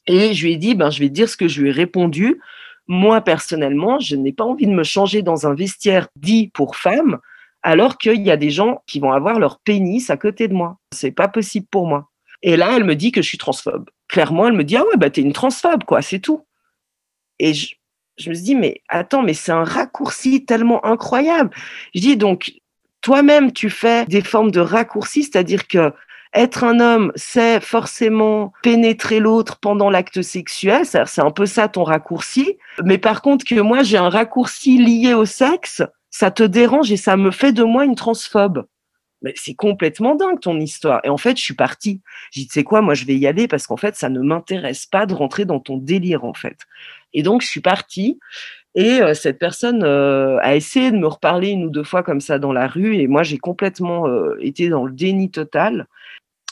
Et 0.08 0.34
je 0.34 0.46
lui 0.46 0.54
ai 0.54 0.58
dit 0.58 0.76
ben 0.76 0.90
je 0.90 1.00
vais 1.00 1.08
te 1.08 1.14
dire 1.14 1.30
ce 1.30 1.38
que 1.38 1.48
je 1.48 1.62
lui 1.62 1.70
ai 1.70 1.72
répondu. 1.72 2.42
Moi, 2.88 3.22
personnellement, 3.22 4.00
je 4.00 4.16
n'ai 4.16 4.32
pas 4.32 4.44
envie 4.44 4.68
de 4.68 4.74
me 4.74 4.84
changer 4.84 5.22
dans 5.22 5.48
un 5.48 5.56
vestiaire 5.56 6.08
dit 6.16 6.52
pour 6.54 6.76
femmes, 6.76 7.20
alors 7.64 7.98
qu'il 7.98 8.22
y 8.22 8.32
a 8.32 8.38
des 8.38 8.52
gens 8.52 8.84
qui 8.86 9.00
vont 9.00 9.12
avoir 9.12 9.40
leur 9.40 9.60
pénis 9.60 10.10
à 10.10 10.18
côté 10.18 10.48
de 10.48 10.54
moi. 10.54 10.78
C'est 10.92 11.12
pas 11.12 11.28
possible 11.28 11.66
pour 11.72 11.88
moi. 11.88 12.10
Et 12.44 12.58
là, 12.58 12.76
elle 12.76 12.84
me 12.84 12.96
dit 12.96 13.12
que 13.12 13.22
je 13.22 13.28
suis 13.28 13.40
transphobe. 13.40 13.90
Clairement, 14.08 14.48
elle 14.48 14.54
me 14.54 14.64
dit, 14.64 14.78
ah 14.78 14.84
ouais, 14.84 14.98
bah, 14.98 15.10
t'es 15.10 15.22
une 15.22 15.34
transphobe, 15.34 15.84
quoi, 15.84 16.04
c'est 16.04 16.20
tout. 16.20 16.46
Et 17.40 17.56
je, 17.56 17.76
je 18.18 18.30
me 18.30 18.36
suis 18.36 18.44
dit, 18.44 18.56
mais 18.56 18.82
attends, 18.88 19.24
mais 19.24 19.34
c'est 19.34 19.52
un 19.52 19.64
raccourci 19.64 20.46
tellement 20.46 20.86
incroyable. 20.86 21.50
Je 21.96 22.02
dis, 22.02 22.18
donc, 22.18 22.54
toi-même, 23.02 23.52
tu 23.52 23.70
fais 23.70 24.06
des 24.06 24.22
formes 24.22 24.52
de 24.52 24.60
raccourcis, 24.60 25.24
c'est-à-dire 25.24 25.68
que 25.68 25.92
être 26.36 26.64
un 26.64 26.80
homme, 26.80 27.12
c'est 27.16 27.60
forcément 27.62 28.54
pénétrer 28.62 29.20
l'autre 29.20 29.58
pendant 29.60 29.90
l'acte 29.90 30.22
sexuel. 30.22 30.86
C'est 30.86 31.22
un 31.22 31.32
peu 31.32 31.46
ça 31.46 31.68
ton 31.68 31.84
raccourci. 31.84 32.58
Mais 32.84 32.98
par 32.98 33.22
contre, 33.22 33.46
que 33.46 33.60
moi, 33.60 33.84
j'ai 33.84 33.98
un 33.98 34.10
raccourci 34.10 34.78
lié 34.78 35.14
au 35.14 35.26
sexe, 35.26 35.82
ça 36.10 36.32
te 36.32 36.44
dérange 36.44 36.92
et 36.92 36.98
ça 36.98 37.18
me 37.18 37.32
fait 37.32 37.54
de 37.54 37.64
moi 37.64 37.86
une 37.86 37.96
transphobe. 37.96 38.66
Mais 39.22 39.34
c'est 39.36 39.56
complètement 39.56 40.16
dingue 40.16 40.40
ton 40.40 40.60
histoire. 40.60 41.02
Et 41.04 41.10
en 41.10 41.18
fait, 41.18 41.38
je 41.38 41.42
suis 41.42 41.56
partie. 41.56 42.02
J'ai 42.32 42.42
dit, 42.42 42.48
tu 42.48 42.54
sais 42.54 42.64
quoi, 42.64 42.82
moi, 42.82 42.94
je 42.94 43.06
vais 43.06 43.16
y 43.16 43.26
aller 43.26 43.48
parce 43.48 43.66
qu'en 43.66 43.78
fait, 43.78 43.96
ça 43.96 44.10
ne 44.10 44.20
m'intéresse 44.20 44.86
pas 44.86 45.06
de 45.06 45.14
rentrer 45.14 45.46
dans 45.46 45.60
ton 45.60 45.78
délire, 45.78 46.26
en 46.26 46.34
fait. 46.34 46.58
Et 47.14 47.24
donc, 47.24 47.42
je 47.42 47.48
suis 47.48 47.62
partie. 47.62 48.20
Et 48.76 49.02
euh, 49.02 49.14
cette 49.14 49.40
personne 49.40 49.84
euh, 49.84 50.38
a 50.42 50.56
essayé 50.56 50.92
de 50.92 50.98
me 50.98 51.08
reparler 51.08 51.50
une 51.50 51.66
ou 51.66 51.70
deux 51.70 51.86
fois 51.86 52.04
comme 52.04 52.20
ça 52.20 52.40
dans 52.40 52.52
la 52.52 52.68
rue. 52.68 52.98
Et 52.98 53.08
moi, 53.08 53.24
j'ai 53.24 53.38
complètement 53.38 54.08
euh, 54.08 54.38
été 54.42 54.70
dans 54.70 54.86
le 54.86 54.92
déni 54.92 55.32
total 55.32 55.88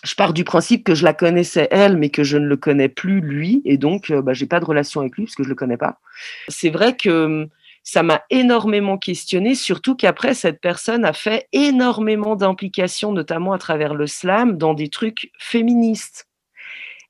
je 0.03 0.15
pars 0.15 0.33
du 0.33 0.43
principe 0.43 0.83
que 0.83 0.95
je 0.95 1.03
la 1.03 1.13
connaissais 1.13 1.67
elle, 1.71 1.97
mais 1.97 2.09
que 2.09 2.23
je 2.23 2.37
ne 2.37 2.45
le 2.45 2.57
connais 2.57 2.89
plus 2.89 3.21
lui, 3.21 3.61
et 3.65 3.77
donc 3.77 4.09
euh, 4.11 4.21
bah, 4.21 4.33
j'ai 4.33 4.45
pas 4.45 4.59
de 4.59 4.65
relation 4.65 5.01
avec 5.01 5.15
lui 5.15 5.25
parce 5.25 5.35
que 5.35 5.43
je 5.43 5.49
le 5.49 5.55
connais 5.55 5.77
pas. 5.77 5.99
C'est 6.49 6.69
vrai 6.69 6.95
que 6.95 7.25
hum, 7.25 7.47
ça 7.83 8.03
m'a 8.03 8.23
énormément 8.29 8.97
questionné, 8.97 9.55
surtout 9.55 9.95
qu'après 9.95 10.33
cette 10.33 10.61
personne 10.61 11.05
a 11.05 11.13
fait 11.13 11.47
énormément 11.51 12.35
d'implications, 12.35 13.11
notamment 13.11 13.53
à 13.53 13.57
travers 13.57 13.93
le 13.93 14.07
slam, 14.07 14.57
dans 14.57 14.73
des 14.73 14.89
trucs 14.89 15.31
féministes. 15.37 16.27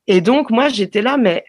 Et 0.07 0.21
donc 0.21 0.49
moi 0.49 0.69
j'étais 0.69 1.01
là, 1.01 1.17
mais 1.17 1.45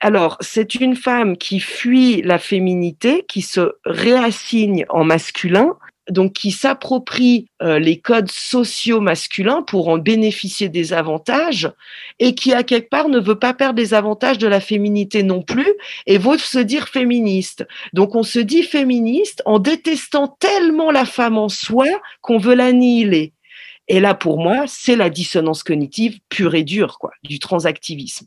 alors 0.00 0.36
c'est 0.40 0.74
une 0.74 0.96
femme 0.96 1.36
qui 1.36 1.60
fuit 1.60 2.22
la 2.22 2.38
féminité, 2.38 3.24
qui 3.28 3.40
se 3.40 3.72
réassigne 3.84 4.84
en 4.88 5.04
masculin, 5.04 5.76
donc 6.08 6.32
qui 6.32 6.50
s'approprie 6.50 7.46
euh, 7.62 7.78
les 7.78 7.98
codes 7.98 8.30
sociaux 8.30 9.00
masculins 9.00 9.62
pour 9.62 9.88
en 9.88 9.98
bénéficier 9.98 10.68
des 10.68 10.92
avantages 10.92 11.70
et 12.18 12.34
qui 12.34 12.52
à 12.52 12.62
quelque 12.62 12.88
part 12.88 13.08
ne 13.08 13.20
veut 13.20 13.38
pas 13.38 13.54
perdre 13.54 13.78
les 13.80 13.94
avantages 13.94 14.38
de 14.38 14.48
la 14.48 14.60
féminité 14.60 15.22
non 15.22 15.42
plus 15.42 15.72
et 16.06 16.18
veut 16.18 16.38
se 16.38 16.58
dire 16.58 16.88
féministe. 16.88 17.66
Donc 17.92 18.14
on 18.14 18.22
se 18.22 18.38
dit 18.38 18.62
féministe 18.62 19.42
en 19.46 19.58
détestant 19.58 20.36
tellement 20.40 20.90
la 20.90 21.04
femme 21.04 21.38
en 21.38 21.48
soi 21.48 21.86
qu'on 22.20 22.38
veut 22.38 22.54
l'annihiler. 22.54 23.32
Et 23.88 24.00
là, 24.00 24.14
pour 24.14 24.38
moi, 24.38 24.64
c'est 24.68 24.96
la 24.96 25.10
dissonance 25.10 25.62
cognitive 25.62 26.20
pure 26.28 26.54
et 26.54 26.62
dure, 26.62 26.98
quoi, 26.98 27.10
du 27.24 27.38
transactivisme. 27.40 28.26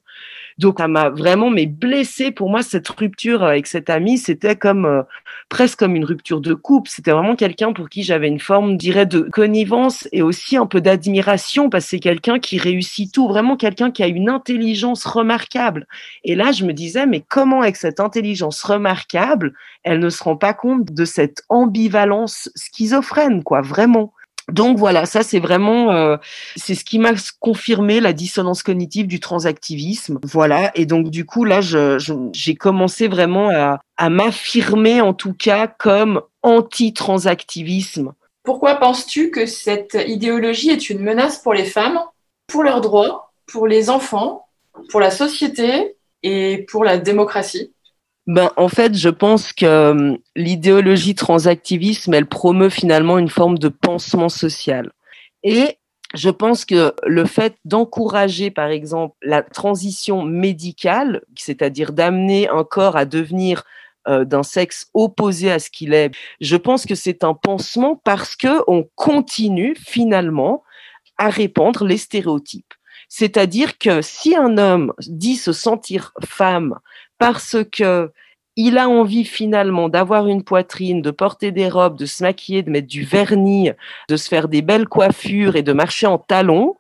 Donc, 0.58 0.80
ça 0.80 0.88
m'a 0.88 1.10
vraiment 1.10 1.50
mais 1.50 1.66
blessé. 1.66 2.32
Pour 2.32 2.50
moi, 2.50 2.64
cette 2.64 2.88
rupture 2.88 3.44
avec 3.44 3.68
cet 3.68 3.90
ami, 3.90 4.18
c'était 4.18 4.56
comme 4.56 4.86
euh, 4.86 5.04
presque 5.50 5.80
comme 5.80 5.96
une 5.96 6.06
rupture 6.06 6.40
de 6.40 6.54
couple. 6.54 6.90
C'était 6.90 7.12
vraiment 7.12 7.36
quelqu'un 7.36 7.74
pour 7.74 7.90
qui 7.90 8.04
j'avais 8.04 8.28
une 8.28 8.40
forme, 8.40 8.78
dirais, 8.78 9.06
de 9.06 9.20
connivence 9.20 10.08
et 10.12 10.22
aussi 10.22 10.56
un 10.56 10.66
peu 10.66 10.80
d'admiration 10.80 11.70
parce 11.70 11.86
que 11.86 11.90
c'est 11.92 12.00
quelqu'un 12.00 12.40
qui 12.40 12.58
réussit 12.58 13.12
tout, 13.14 13.28
vraiment 13.28 13.58
quelqu'un 13.58 13.92
qui 13.92 14.04
a 14.04 14.08
une 14.08 14.30
intelligence 14.30 15.06
remarquable. 15.06 15.88
Et 16.24 16.36
là, 16.36 16.52
je 16.52 16.66
me 16.66 16.74
disais, 16.74 17.06
mais 17.06 17.22
comment 17.28 17.62
avec 17.62 17.76
cette 17.76 18.00
intelligence 18.00 18.64
remarquable, 18.64 19.54
elle 19.84 20.00
ne 20.00 20.10
se 20.10 20.24
rend 20.24 20.38
pas 20.38 20.54
compte 20.54 20.94
de 20.94 21.06
cette 21.06 21.44
ambivalence 21.50 22.50
schizophrène, 22.56 23.44
quoi, 23.44 23.62
vraiment? 23.62 24.14
Donc 24.52 24.78
voilà, 24.78 25.06
ça 25.06 25.24
c'est 25.24 25.40
vraiment 25.40 25.92
euh, 25.92 26.18
c'est 26.56 26.76
ce 26.76 26.86
qui 26.86 27.00
m'a 27.00 27.14
confirmé 27.40 28.00
la 28.00 28.14
dissonance 28.14 28.62
cognitive 28.62 29.08
du 29.08 29.20
transactivisme. 29.20 30.20
Voilà, 30.24 30.72
et 30.76 30.86
donc 30.86 31.10
du 31.10 31.26
coup 31.26 31.46
là, 31.46 31.62
j'ai 31.62 32.56
commencé 32.56 33.08
vraiment 33.08 33.50
à, 33.50 33.80
à 33.98 34.10
m'affirmer 34.10 35.02
en 35.02 35.14
tout 35.14 35.34
cas 35.34 35.68
comme 35.68 36.22
anti-transactivisme. 36.44 38.14
Pourquoi 38.44 38.76
penses-tu 38.76 39.32
que 39.32 39.48
cette 39.48 39.98
idéologie 40.08 40.70
est 40.70 40.92
une 40.92 41.00
menace 41.00 41.40
pour 41.40 41.56
les 41.56 41.66
femmes, 41.66 42.00
pour 42.46 42.62
leurs 42.62 42.82
droits, 42.82 43.32
pour 43.48 43.66
les 43.66 43.90
enfants, 43.90 44.46
pour 44.90 45.00
la 45.00 45.10
société 45.10 45.96
et 46.22 46.66
pour 46.70 46.84
la 46.84 47.00
démocratie? 47.00 47.72
Ben, 48.28 48.52
en 48.58 48.70
fait, 48.70 48.96
je 48.96 49.10
pense 49.10 49.54
que 49.54 49.66
euh, 49.66 50.18
l'idéologie 50.36 51.14
transactivisme, 51.14 52.14
elle 52.14 52.26
promeut 52.26 52.70
finalement 52.70 53.20
une 53.20 53.30
forme 53.30 53.58
de 53.60 53.70
pansement 53.70 54.30
social. 54.30 54.92
Et 55.44 55.78
je 56.16 56.30
pense 56.30 56.66
que 56.66 56.94
le 57.06 57.26
fait 57.26 57.56
d'encourager, 57.66 58.50
par 58.50 58.70
exemple, 58.70 59.16
la 59.22 59.44
transition 59.44 60.24
médicale, 60.24 61.22
c'est-à-dire 61.36 61.94
d'amener 61.94 62.50
un 62.50 62.64
corps 62.64 62.96
à 62.96 63.06
devenir 63.06 63.64
euh, 64.08 64.26
d'un 64.26 64.44
sexe 64.44 64.88
opposé 64.94 65.52
à 65.52 65.60
ce 65.60 65.70
qu'il 65.70 65.94
est, 65.94 66.12
je 66.42 66.56
pense 66.56 66.86
que 66.86 66.96
c'est 66.96 67.24
un 67.24 67.36
pansement 67.36 68.02
parce 68.04 68.36
que 68.36 68.64
on 68.68 68.88
continue 68.96 69.76
finalement 69.76 70.64
à 71.18 71.30
répandre 71.30 71.86
les 71.86 71.98
stéréotypes. 71.98 72.74
C'est-à-dire 73.18 73.78
que 73.78 74.02
si 74.02 74.36
un 74.36 74.58
homme 74.58 74.92
dit 75.00 75.38
se 75.38 75.54
sentir 75.54 76.12
femme 76.26 76.78
parce 77.18 77.56
que 77.72 78.12
il 78.58 78.78
a 78.78 78.90
envie 78.90 79.24
finalement 79.24 79.88
d'avoir 79.88 80.28
une 80.28 80.44
poitrine, 80.44 81.02
de 81.02 81.12
porter 81.12 81.54
des 81.54 81.70
robes, 81.70 81.98
de 81.98 82.06
se 82.06 82.24
maquiller, 82.24 82.62
de 82.62 82.70
mettre 82.70 82.90
du 82.90 83.06
vernis, 83.06 83.72
de 84.10 84.18
se 84.18 84.28
faire 84.28 84.50
des 84.50 84.62
belles 84.62 84.90
coiffures 84.90 85.56
et 85.56 85.64
de 85.64 85.72
marcher 85.72 86.08
en 86.08 86.18
talons, 86.18 86.76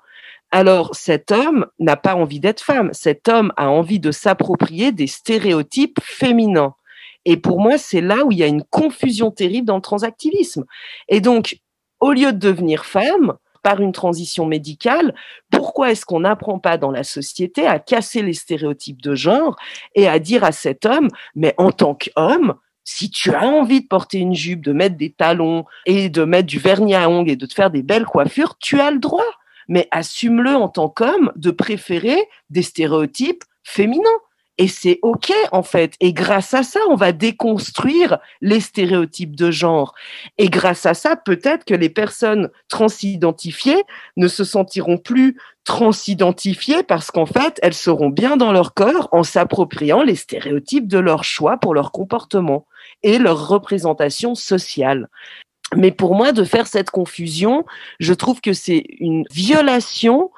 alors 0.52 0.93
cet 0.93 1.32
homme 1.32 1.67
n'a 1.80 1.95
pas 1.95 2.15
envie 2.15 2.41
d'être 2.41 2.60
femme. 2.60 2.89
Cet 2.91 3.30
homme 3.30 3.54
a 3.56 3.69
envie 3.69 4.02
de 4.02 4.12
s'approprier 4.12 4.91
des 4.91 5.08
stéréotypes 5.08 6.00
féminins. 6.04 6.76
Et 7.24 7.38
pour 7.38 7.62
moi, 7.62 7.78
c'est 7.78 8.02
là 8.02 8.26
où 8.26 8.34
il 8.34 8.39
y 8.39 8.43
a 8.43 8.48
une 8.48 8.65
confusion 8.65 9.32
terrible 9.32 9.67
dans 9.67 9.78
le 9.78 9.82
transactivisme. 9.82 10.65
Et 11.08 11.21
donc, 11.21 11.60
au 12.02 12.12
lieu 12.12 12.34
de 12.34 12.39
devenir 12.39 12.84
femme, 12.84 13.38
par 13.65 13.82
une 13.82 13.93
transition 13.93 14.45
médicale, 14.45 15.15
pourquoi 15.49 15.89
est-ce 15.89 16.06
qu'on 16.06 16.19
n'apprend 16.19 16.60
pas 16.60 16.78
dans 16.78 16.91
la 16.91 17.04
société 17.04 17.65
à 17.65 17.80
casser 17.80 18.21
les 18.21 18.36
stéréotypes 18.36 19.01
de 19.01 19.15
genre 19.15 19.56
et 19.95 20.08
à 20.08 20.19
dire 20.19 20.43
à 20.43 20.51
cet 20.51 20.86
homme, 20.86 21.08
mais 21.34 21.56
en 21.58 21.71
tant 21.71 21.95
qu'homme, 21.95 22.54
si 22.84 23.10
tu 23.10 23.34
as 23.34 23.41
envie 23.41 23.82
de 23.82 23.88
porter 23.88 24.19
une 24.19 24.36
jupe, 24.36 24.63
de 24.63 24.71
mettre 24.71 24.97
des 24.97 25.12
talons 25.12 25.65
et 25.88 26.10
de 26.10 26.25
mettre 26.25 26.45
du 26.45 26.60
vernis 26.60 26.93
à 26.93 27.10
ongles 27.10 27.32
et 27.32 27.36
de 27.36 27.47
te 27.47 27.56
faire 27.56 27.71
des 27.71 27.82
belles 27.82 28.06
coiffures, 28.06 28.56
tu 28.60 28.80
as 28.80 28.91
le 28.91 28.99
droit. 28.99 29.25
Mais 29.67 29.88
assume-le 29.89 30.51
en 30.51 30.69
tant 30.69 30.88
qu'homme 30.88 31.32
de 31.36 31.49
préférer 31.49 32.19
des 32.51 32.62
stéréotypes 32.62 33.45
féminins. 33.63 34.04
Et 34.58 34.68
c'est 34.70 35.00
OK, 35.02 35.34
en 35.52 35.63
fait. 35.63 35.96
Et 36.00 36.13
grâce 36.13 36.54
à 36.54 36.63
ça, 36.63 36.80
on 36.89 36.96
va 36.96 37.12
déconstruire 37.12 38.20
les 38.41 38.62
stéréotypes 38.62 39.36
de 39.36 39.52
genre. 39.52 39.94
Et 40.38 40.48
grâce 40.48 40.86
à 40.86 40.94
ça, 40.94 41.18
peut-être 41.18 41.65
que 41.65 41.74
les 41.74 41.89
personnes 41.89 42.50
transidentifiées 42.70 43.84
ne 44.15 44.28
se 44.28 44.46
sentiront 44.46 44.98
plus 44.98 45.38
transidentifiées 45.65 46.84
parce 46.84 47.12
qu'en 47.12 47.26
fait, 47.26 47.60
elles 47.63 47.74
seront 47.74 48.10
bien 48.10 48.38
dans 48.38 48.54
leur 48.54 48.74
corps 48.74 49.10
en 49.12 49.24
s'appropriant 49.24 50.04
les 50.04 50.15
stéréotypes 50.15 50.88
de 50.88 51.00
leur 51.00 51.24
choix 51.24 51.58
pour 51.58 51.74
leur 51.74 51.91
comportement 51.91 52.65
et 53.04 53.18
leur 53.18 53.48
représentation 53.48 54.36
sociale. 54.36 55.10
Mais 55.76 55.91
pour 55.91 56.15
moi, 56.15 56.32
de 56.32 56.44
faire 56.44 56.68
cette 56.68 56.91
confusion, 56.91 57.65
je 58.00 58.13
trouve 58.13 58.39
que 58.39 58.54
c'est 58.54 58.84
une 59.00 59.26
violation 59.32 60.32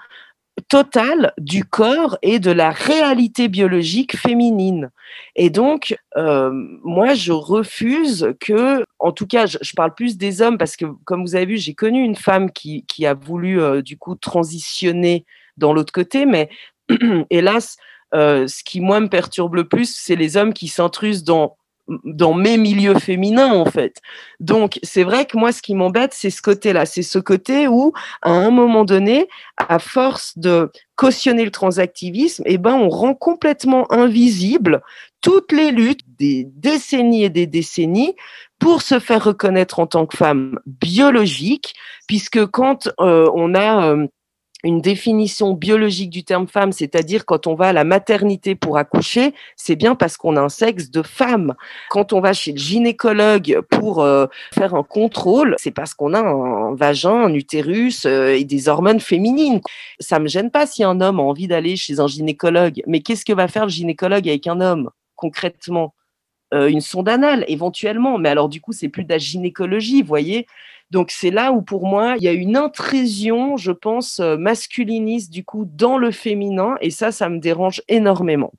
totale 0.67 1.33
du 1.37 1.63
corps 1.63 2.17
et 2.21 2.39
de 2.39 2.51
la 2.51 2.71
réalité 2.71 3.47
biologique 3.47 4.17
féminine. 4.17 4.89
Et 5.35 5.49
donc, 5.49 5.97
euh, 6.17 6.49
moi, 6.83 7.13
je 7.13 7.31
refuse 7.31 8.33
que, 8.39 8.83
en 8.99 9.11
tout 9.11 9.27
cas, 9.27 9.45
je, 9.45 9.73
parle 9.75 9.93
plus 9.93 10.17
des 10.17 10.41
hommes 10.41 10.57
parce 10.57 10.75
que, 10.75 10.85
comme 11.05 11.21
vous 11.21 11.35
avez 11.35 11.45
vu, 11.45 11.57
j'ai 11.57 11.73
connu 11.73 12.03
une 12.03 12.15
femme 12.15 12.51
qui, 12.51 12.85
qui 12.85 13.05
a 13.05 13.13
voulu, 13.13 13.61
euh, 13.61 13.81
du 13.81 13.97
coup, 13.97 14.15
transitionner 14.15 15.25
dans 15.57 15.73
l'autre 15.73 15.93
côté, 15.93 16.25
mais 16.25 16.49
hélas, 17.29 17.77
euh, 18.13 18.47
ce 18.47 18.63
qui, 18.63 18.81
moi, 18.81 18.99
me 18.99 19.09
perturbe 19.09 19.55
le 19.55 19.67
plus, 19.67 19.95
c'est 19.95 20.15
les 20.15 20.37
hommes 20.37 20.53
qui 20.53 20.67
s'intrusent 20.67 21.23
dans 21.23 21.57
dans 22.03 22.33
mes 22.33 22.57
milieux 22.57 22.99
féminins 22.99 23.53
en 23.53 23.65
fait. 23.65 24.01
Donc 24.39 24.79
c'est 24.83 25.03
vrai 25.03 25.25
que 25.25 25.37
moi 25.37 25.51
ce 25.51 25.61
qui 25.61 25.73
m'embête 25.75 26.13
c'est 26.13 26.29
ce 26.29 26.41
côté-là, 26.41 26.85
c'est 26.85 27.03
ce 27.03 27.19
côté 27.19 27.67
où 27.67 27.93
à 28.21 28.31
un 28.31 28.51
moment 28.51 28.85
donné, 28.85 29.27
à 29.57 29.79
force 29.79 30.37
de 30.37 30.71
cautionner 30.95 31.45
le 31.45 31.51
transactivisme, 31.51 32.43
eh 32.45 32.57
ben 32.57 32.73
on 32.73 32.89
rend 32.89 33.13
complètement 33.13 33.91
invisible 33.91 34.81
toutes 35.21 35.51
les 35.51 35.71
luttes 35.71 36.05
des 36.17 36.45
décennies 36.55 37.23
et 37.23 37.29
des 37.29 37.47
décennies 37.47 38.15
pour 38.59 38.81
se 38.81 38.99
faire 38.99 39.23
reconnaître 39.23 39.79
en 39.79 39.87
tant 39.87 40.05
que 40.05 40.17
femme 40.17 40.59
biologique, 40.65 41.75
puisque 42.07 42.45
quand 42.47 42.89
euh, 42.99 43.29
on 43.35 43.53
a 43.53 43.87
euh, 43.87 44.07
une 44.63 44.81
définition 44.81 45.53
biologique 45.53 46.09
du 46.09 46.23
terme 46.23 46.47
femme, 46.47 46.71
c'est-à-dire 46.71 47.25
quand 47.25 47.45
on 47.45 47.53
va 47.53 47.67
à 47.67 47.73
la 47.73 47.83
maternité 47.83 48.55
pour 48.55 48.77
accoucher, 48.77 49.33
c'est 49.55 49.75
bien 49.75 49.93
parce 49.93 50.17
qu'on 50.17 50.35
a 50.35 50.41
un 50.41 50.49
sexe 50.49 50.89
de 50.89 51.03
femme. 51.03 51.53
Quand 51.89 52.11
on 52.11 52.19
va 52.19 52.33
chez 52.33 52.53
le 52.53 52.57
gynécologue 52.57 53.61
pour 53.69 54.01
euh, 54.01 54.25
faire 54.53 54.73
un 54.73 54.83
contrôle, 54.83 55.55
c'est 55.59 55.71
parce 55.71 55.93
qu'on 55.93 56.13
a 56.13 56.21
un, 56.21 56.73
vagin, 56.73 57.25
un 57.25 57.33
utérus 57.33 58.05
euh, 58.05 58.35
et 58.35 58.45
des 58.45 58.67
hormones 58.67 58.99
féminines. 58.99 59.61
Ça 59.99 60.17
me 60.17 60.27
gêne 60.27 60.49
pas 60.49 60.65
si 60.65 60.83
un 60.83 61.01
homme 61.01 61.19
a 61.19 61.23
envie 61.23 61.47
d'aller 61.47 61.75
chez 61.75 61.99
un 61.99 62.07
gynécologue, 62.07 62.81
mais 62.87 63.01
qu'est-ce 63.01 63.25
que 63.25 63.33
va 63.33 63.47
faire 63.47 63.65
le 63.65 63.71
gynécologue 63.71 64.27
avec 64.27 64.47
un 64.47 64.59
homme 64.59 64.89
concrètement? 65.15 65.93
Euh, 66.53 66.69
Une 66.69 66.81
sonde 66.81 67.09
anale 67.09 67.43
éventuellement, 67.49 68.17
mais 68.17 68.29
alors 68.29 68.47
du 68.47 68.61
coup 68.61 68.71
c'est 68.71 68.87
plus 68.87 69.03
de 69.03 69.09
la 69.09 69.17
gynécologie, 69.17 70.01
vous 70.01 70.07
voyez? 70.07 70.47
Donc 70.91 71.11
c'est 71.11 71.31
là 71.31 71.51
où 71.51 71.61
pour 71.61 71.85
moi 71.85 72.15
il 72.17 72.23
y 72.23 72.27
a 72.27 72.33
une 72.33 72.55
intrusion, 72.57 73.57
je 73.57 73.71
pense, 73.71 74.19
euh, 74.19 74.37
masculiniste 74.37 75.31
du 75.31 75.43
coup 75.43 75.65
dans 75.65 75.97
le 75.97 76.11
féminin 76.11 76.75
et 76.81 76.91
ça, 76.91 77.11
ça 77.11 77.29
me 77.29 77.39
dérange 77.39 77.81
énormément. 77.87 78.53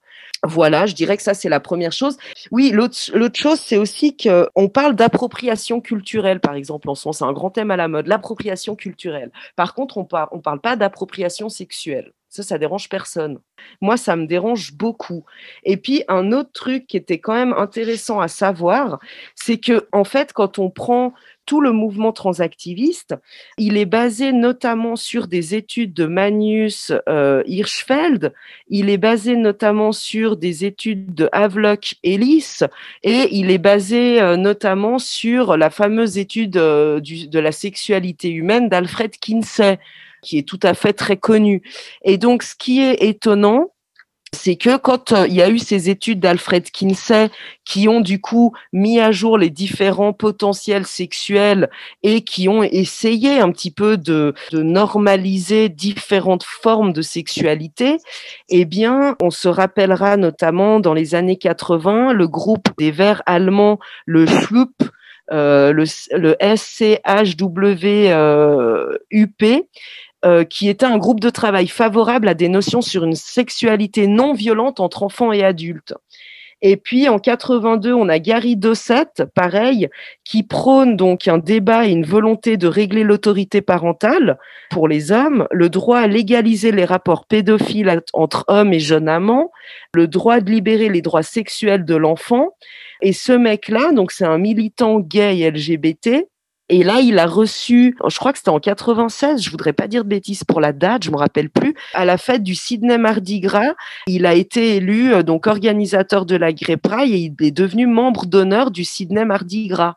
Voilà, 0.44 0.86
je 0.86 0.94
dirais 0.94 1.16
que 1.16 1.22
ça 1.22 1.34
c'est 1.34 1.48
la 1.48 1.60
première 1.60 1.92
chose. 1.92 2.16
Oui, 2.50 2.70
l'autre 2.70 3.38
chose 3.38 3.60
c'est 3.60 3.76
aussi 3.76 4.16
que 4.16 4.48
on 4.54 4.68
parle 4.68 4.94
d'appropriation 4.94 5.80
culturelle 5.80 6.40
par 6.40 6.54
exemple 6.54 6.88
en 6.88 6.94
moment, 6.94 7.12
c'est 7.12 7.24
un 7.24 7.32
grand 7.32 7.50
thème 7.50 7.70
à 7.70 7.76
la 7.76 7.88
mode, 7.88 8.06
l'appropriation 8.06 8.76
culturelle. 8.76 9.30
Par 9.56 9.74
contre, 9.74 9.98
on 9.98 10.06
on 10.32 10.40
parle 10.40 10.60
pas 10.60 10.76
d'appropriation 10.76 11.48
sexuelle. 11.48 12.12
Ça, 12.28 12.42
ça 12.42 12.58
dérange 12.58 12.88
personne. 12.90 13.38
Moi, 13.80 13.96
ça 13.96 14.14
me 14.14 14.26
dérange 14.26 14.74
beaucoup. 14.74 15.24
Et 15.64 15.78
puis, 15.78 16.04
un 16.08 16.32
autre 16.32 16.50
truc 16.52 16.86
qui 16.86 16.98
était 16.98 17.18
quand 17.18 17.32
même 17.32 17.54
intéressant 17.54 18.20
à 18.20 18.28
savoir, 18.28 18.98
c'est 19.34 19.58
que, 19.58 19.88
en 19.92 20.04
fait, 20.04 20.34
quand 20.34 20.58
on 20.58 20.68
prend 20.68 21.14
tout 21.48 21.60
le 21.62 21.72
mouvement 21.72 22.12
transactiviste. 22.12 23.14
Il 23.56 23.78
est 23.78 23.86
basé 23.86 24.32
notamment 24.32 24.96
sur 24.96 25.26
des 25.28 25.54
études 25.54 25.94
de 25.94 26.04
Magnus 26.04 26.92
euh, 27.08 27.42
Hirschfeld. 27.46 28.34
Il 28.68 28.90
est 28.90 28.98
basé 28.98 29.34
notamment 29.34 29.92
sur 29.92 30.36
des 30.36 30.66
études 30.66 31.14
de 31.14 31.30
Havelock 31.32 31.94
Ellis 32.04 32.58
et 33.02 33.28
il 33.34 33.50
est 33.50 33.58
basé 33.58 34.20
euh, 34.20 34.36
notamment 34.36 34.98
sur 34.98 35.56
la 35.56 35.70
fameuse 35.70 36.18
étude 36.18 36.58
euh, 36.58 37.00
de 37.00 37.38
la 37.38 37.50
sexualité 37.50 38.28
humaine 38.28 38.68
d'Alfred 38.68 39.16
Kinsey 39.18 39.78
qui 40.20 40.36
est 40.36 40.46
tout 40.46 40.60
à 40.62 40.74
fait 40.74 40.92
très 40.92 41.16
connu. 41.16 41.62
Et 42.02 42.18
donc, 42.18 42.42
ce 42.42 42.56
qui 42.56 42.80
est 42.80 43.02
étonnant, 43.02 43.70
c'est 44.32 44.56
que 44.56 44.76
quand 44.76 45.12
euh, 45.12 45.26
il 45.26 45.34
y 45.34 45.42
a 45.42 45.48
eu 45.48 45.58
ces 45.58 45.90
études 45.90 46.20
d'Alfred 46.20 46.70
Kinsey 46.70 47.30
qui 47.64 47.88
ont 47.88 48.00
du 48.00 48.20
coup 48.20 48.52
mis 48.72 49.00
à 49.00 49.12
jour 49.12 49.38
les 49.38 49.50
différents 49.50 50.12
potentiels 50.12 50.86
sexuels 50.86 51.68
et 52.02 52.22
qui 52.22 52.48
ont 52.48 52.62
essayé 52.62 53.40
un 53.40 53.50
petit 53.52 53.70
peu 53.70 53.96
de, 53.96 54.34
de 54.52 54.62
normaliser 54.62 55.68
différentes 55.68 56.44
formes 56.44 56.92
de 56.92 57.02
sexualité, 57.02 57.98
eh 58.48 58.64
bien, 58.64 59.16
on 59.22 59.30
se 59.30 59.48
rappellera 59.48 60.16
notamment 60.16 60.80
dans 60.80 60.94
les 60.94 61.14
années 61.14 61.38
80 61.38 62.12
le 62.12 62.28
groupe 62.28 62.68
des 62.78 62.90
Verts 62.90 63.22
allemands, 63.26 63.78
le 64.06 64.26
Schlup, 64.26 64.82
euh, 65.30 65.72
le, 65.72 65.84
le 66.16 66.36
SCHWUP, 66.40 67.04
euh, 70.24 70.44
qui 70.44 70.68
était 70.68 70.86
un 70.86 70.98
groupe 70.98 71.20
de 71.20 71.30
travail 71.30 71.68
favorable 71.68 72.28
à 72.28 72.34
des 72.34 72.48
notions 72.48 72.82
sur 72.82 73.04
une 73.04 73.14
sexualité 73.14 74.06
non 74.06 74.32
violente 74.32 74.80
entre 74.80 75.02
enfants 75.02 75.32
et 75.32 75.44
adultes. 75.44 75.94
Et 76.60 76.76
puis 76.76 77.08
en 77.08 77.18
82, 77.20 77.92
on 77.92 78.08
a 78.08 78.18
Gary 78.18 78.56
Dossett, 78.56 79.22
pareil, 79.34 79.88
qui 80.24 80.42
prône 80.42 80.96
donc 80.96 81.28
un 81.28 81.38
débat 81.38 81.86
et 81.86 81.92
une 81.92 82.04
volonté 82.04 82.56
de 82.56 82.66
régler 82.66 83.04
l'autorité 83.04 83.60
parentale 83.60 84.38
pour 84.70 84.88
les 84.88 85.12
hommes, 85.12 85.46
le 85.52 85.68
droit 85.68 86.00
à 86.00 86.06
légaliser 86.08 86.72
les 86.72 86.84
rapports 86.84 87.26
pédophiles 87.26 88.02
entre 88.12 88.44
hommes 88.48 88.72
et 88.72 88.80
jeunes 88.80 89.08
amants, 89.08 89.52
le 89.94 90.08
droit 90.08 90.40
de 90.40 90.50
libérer 90.50 90.88
les 90.88 91.02
droits 91.02 91.22
sexuels 91.22 91.84
de 91.84 91.94
l'enfant. 91.94 92.48
Et 93.02 93.12
ce 93.12 93.32
mec-là, 93.32 93.92
donc 93.92 94.10
c'est 94.10 94.24
un 94.24 94.38
militant 94.38 94.98
gay 94.98 95.48
LGBT, 95.48 96.26
et 96.68 96.82
là, 96.82 97.00
il 97.00 97.18
a 97.18 97.26
reçu, 97.26 97.96
je 98.06 98.18
crois 98.18 98.32
que 98.32 98.38
c'était 98.38 98.50
en 98.50 98.60
96, 98.60 99.42
je 99.42 99.50
voudrais 99.50 99.72
pas 99.72 99.88
dire 99.88 100.04
de 100.04 100.08
bêtises 100.10 100.44
pour 100.44 100.60
la 100.60 100.72
date, 100.72 101.04
je 101.04 101.10
me 101.10 101.16
rappelle 101.16 101.48
plus, 101.48 101.74
à 101.94 102.04
la 102.04 102.18
fête 102.18 102.42
du 102.42 102.54
Sydney 102.54 102.98
Mardi 102.98 103.40
Gras, 103.40 103.74
il 104.06 104.26
a 104.26 104.34
été 104.34 104.76
élu 104.76 105.12
euh, 105.12 105.22
donc 105.22 105.46
organisateur 105.46 106.26
de 106.26 106.36
la 106.36 106.52
Pride 106.52 107.12
et 107.12 107.18
il 107.18 107.46
est 107.46 107.50
devenu 107.50 107.86
membre 107.86 108.26
d'honneur 108.26 108.70
du 108.70 108.84
Sydney 108.84 109.24
Mardi 109.24 109.68
Gras. 109.68 109.94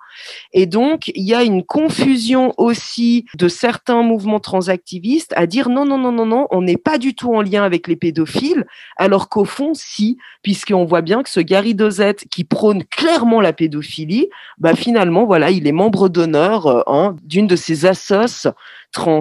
Et 0.54 0.66
donc, 0.66 1.12
il 1.16 1.24
y 1.24 1.34
a 1.34 1.44
une 1.44 1.64
confusion 1.64 2.54
aussi 2.58 3.26
de 3.38 3.48
certains 3.48 4.04
mouvements 4.04 4.40
transactivistes 4.40 5.34
à 5.36 5.48
dire 5.48 5.70
non, 5.70 5.86
non, 5.86 5.98
non, 5.98 6.12
non, 6.12 6.26
non, 6.26 6.48
on 6.52 6.62
n'est 6.62 6.78
pas 6.78 6.98
du 6.98 7.16
tout 7.16 7.34
en 7.34 7.42
lien 7.42 7.64
avec 7.64 7.88
les 7.88 7.96
pédophiles, 7.98 8.66
alors 8.98 9.28
qu'au 9.28 9.46
fond, 9.46 9.74
si, 9.74 10.18
puisqu'on 10.42 10.86
voit 10.86 11.02
bien 11.02 11.24
que 11.24 11.30
ce 11.30 11.40
Gary 11.40 11.76
Dozette 11.76 12.26
qui 12.30 12.44
prône 12.44 12.84
clairement 12.86 13.42
la 13.42 13.52
pédophilie, 13.52 14.30
bah 14.58 14.76
finalement, 14.76 15.26
voilà, 15.26 15.52
il 15.52 15.68
est 15.68 15.74
membre 15.74 16.08
d'honneur 16.08 16.61
euh, 16.68 17.12
d'une 17.24 17.48
de 17.48 17.56
ces 17.56 17.86
assos 17.86 18.48
trans. 18.92 19.20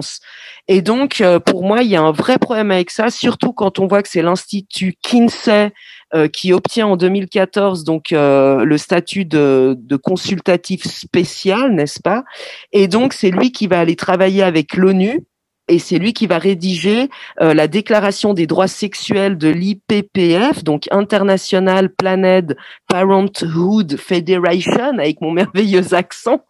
Et 0.67 0.81
donc, 0.81 1.21
euh, 1.21 1.39
pour 1.39 1.63
moi, 1.63 1.81
il 1.81 1.89
y 1.89 1.95
a 1.95 2.01
un 2.01 2.11
vrai 2.11 2.37
problème 2.37 2.71
avec 2.71 2.91
ça, 2.91 3.09
surtout 3.09 3.53
quand 3.53 3.79
on 3.79 3.87
voit 3.87 4.03
que 4.03 4.09
c'est 4.09 4.21
l'Institut 4.21 4.95
Kinsey 5.01 5.71
euh, 6.13 6.27
qui 6.27 6.51
obtient 6.53 6.87
en 6.87 6.97
2014 6.97 7.83
donc 7.83 8.11
le 8.11 8.77
statut 8.77 9.25
de 9.25 9.95
consultatif 9.95 10.83
spécial, 10.83 11.73
n'est-ce 11.73 11.99
pas? 12.01 12.23
Et 12.71 12.87
donc, 12.87 13.13
c'est 13.13 13.31
lui 13.31 13.51
qui 13.51 13.67
va 13.67 13.79
aller 13.79 13.95
travailler 13.95 14.43
avec 14.43 14.75
l'ONU 14.75 15.25
et 15.71 15.79
c'est 15.79 15.97
lui 15.97 16.11
qui 16.11 16.27
va 16.27 16.37
rédiger 16.37 17.09
euh, 17.39 17.53
la 17.53 17.67
déclaration 17.67 18.33
des 18.33 18.45
droits 18.45 18.67
sexuels 18.67 19.37
de 19.37 19.47
l'IPPF, 19.47 20.63
donc 20.63 20.87
International 20.91 21.89
Planned 21.89 22.57
Parenthood 22.89 23.95
Federation, 23.97 24.99
avec 24.99 25.21
mon 25.21 25.31
merveilleux 25.41 25.93
accent. 25.93 26.45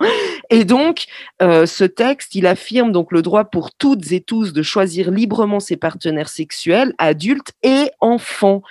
Et 0.50 0.66
donc, 0.66 1.06
euh, 1.42 1.68
ce 1.68 1.84
texte, 1.84 2.34
il 2.34 2.48
affirme 2.48 2.92
donc 2.92 3.12
le 3.12 3.22
droit 3.22 3.46
pour 3.46 3.72
toutes 3.72 4.12
et 4.12 4.22
tous 4.22 4.54
de 4.54 4.64
choisir 4.64 5.12
librement 5.12 5.60
ses 5.60 5.78
partenaires 5.78 6.30
sexuels, 6.30 6.94
adultes 6.98 7.54
et 7.62 7.92
enfants. 8.00 8.64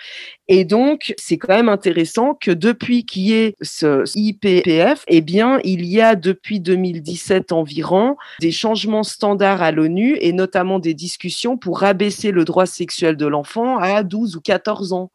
Et 0.53 0.65
donc, 0.65 1.15
c'est 1.17 1.39
quand 1.39 1.55
même 1.55 1.69
intéressant 1.69 2.35
que 2.35 2.51
depuis 2.51 3.07
qu'il 3.07 3.23
y 3.23 3.35
ait 3.35 3.55
ce 3.63 4.03
IPPF, 4.19 5.05
eh 5.07 5.21
bien, 5.21 5.61
il 5.63 5.87
y 5.87 6.01
a 6.01 6.17
depuis 6.17 6.59
2017 6.59 7.53
environ 7.53 8.17
des 8.41 8.51
changements 8.51 9.05
standards 9.05 9.63
à 9.63 9.71
l'ONU 9.71 10.17
et 10.21 10.33
notamment 10.33 10.81
des 10.81 10.93
discussions 10.93 11.57
pour 11.57 11.79
rabaisser 11.79 12.33
le 12.33 12.45
droit 12.45 12.67
sexuel 12.67 13.17
de 13.17 13.27
l'enfant 13.27 13.79
à 13.79 14.03
12 14.03 14.35
ou 14.35 14.41
14 14.41 14.93
ans. 14.93 15.13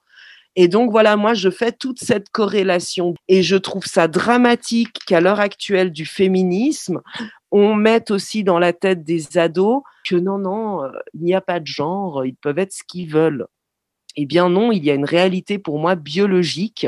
Et 0.55 0.69
donc 0.69 0.89
voilà, 0.89 1.17
moi 1.17 1.33
je 1.33 1.49
fais 1.49 1.73
toute 1.73 1.99
cette 1.99 2.29
corrélation 2.29 3.13
et 3.27 3.43
je 3.43 3.57
trouve 3.57 3.85
ça 3.85 4.07
dramatique 4.07 4.99
qu'à 5.05 5.19
l'heure 5.19 5.41
actuelle 5.41 5.91
du 5.91 6.05
féminisme, 6.05 7.01
on 7.51 7.75
mette 7.75 8.09
aussi 8.09 8.45
dans 8.45 8.57
la 8.57 8.71
tête 8.71 9.03
des 9.03 9.37
ados 9.37 9.81
que 10.07 10.15
non, 10.15 10.37
non, 10.37 10.85
euh, 10.85 10.91
il 11.13 11.23
n'y 11.23 11.35
a 11.35 11.41
pas 11.41 11.59
de 11.59 11.67
genre, 11.67 12.25
ils 12.25 12.37
peuvent 12.37 12.59
être 12.59 12.71
ce 12.71 12.83
qu'ils 12.87 13.11
veulent. 13.11 13.47
Eh 14.15 14.25
bien 14.25 14.49
non, 14.49 14.71
il 14.71 14.83
y 14.83 14.91
a 14.91 14.93
une 14.93 15.05
réalité 15.05 15.57
pour 15.57 15.79
moi 15.79 15.95
biologique 15.95 16.87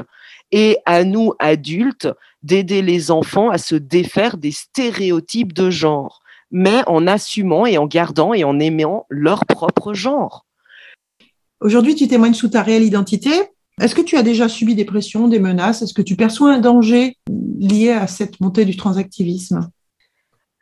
et 0.51 0.77
à 0.85 1.03
nous 1.03 1.33
adultes 1.39 2.07
d'aider 2.43 2.81
les 2.81 3.11
enfants 3.11 3.49
à 3.49 3.57
se 3.57 3.75
défaire 3.75 4.37
des 4.37 4.51
stéréotypes 4.51 5.53
de 5.53 5.69
genre, 5.69 6.21
mais 6.51 6.81
en 6.87 7.05
assumant 7.07 7.65
et 7.65 7.77
en 7.77 7.85
gardant 7.85 8.33
et 8.33 8.43
en 8.43 8.59
aimant 8.59 9.05
leur 9.09 9.45
propre 9.45 9.93
genre. 9.93 10.45
Aujourd'hui, 11.59 11.95
tu 11.95 12.07
témoignes 12.07 12.33
sous 12.33 12.49
ta 12.49 12.61
réelle 12.61 12.83
identité. 12.83 13.31
Est-ce 13.81 13.95
que 13.95 14.01
tu 14.01 14.15
as 14.15 14.23
déjà 14.23 14.47
subi 14.47 14.73
des 14.73 14.85
pressions, 14.85 15.27
des 15.27 15.39
menaces? 15.39 15.81
Est-ce 15.81 15.93
que 15.93 16.01
tu 16.01 16.15
perçois 16.15 16.53
un 16.53 16.59
danger 16.59 17.17
lié 17.59 17.91
à 17.91 18.07
cette 18.07 18.39
montée 18.39 18.65
du 18.65 18.75
transactivisme? 18.75 19.69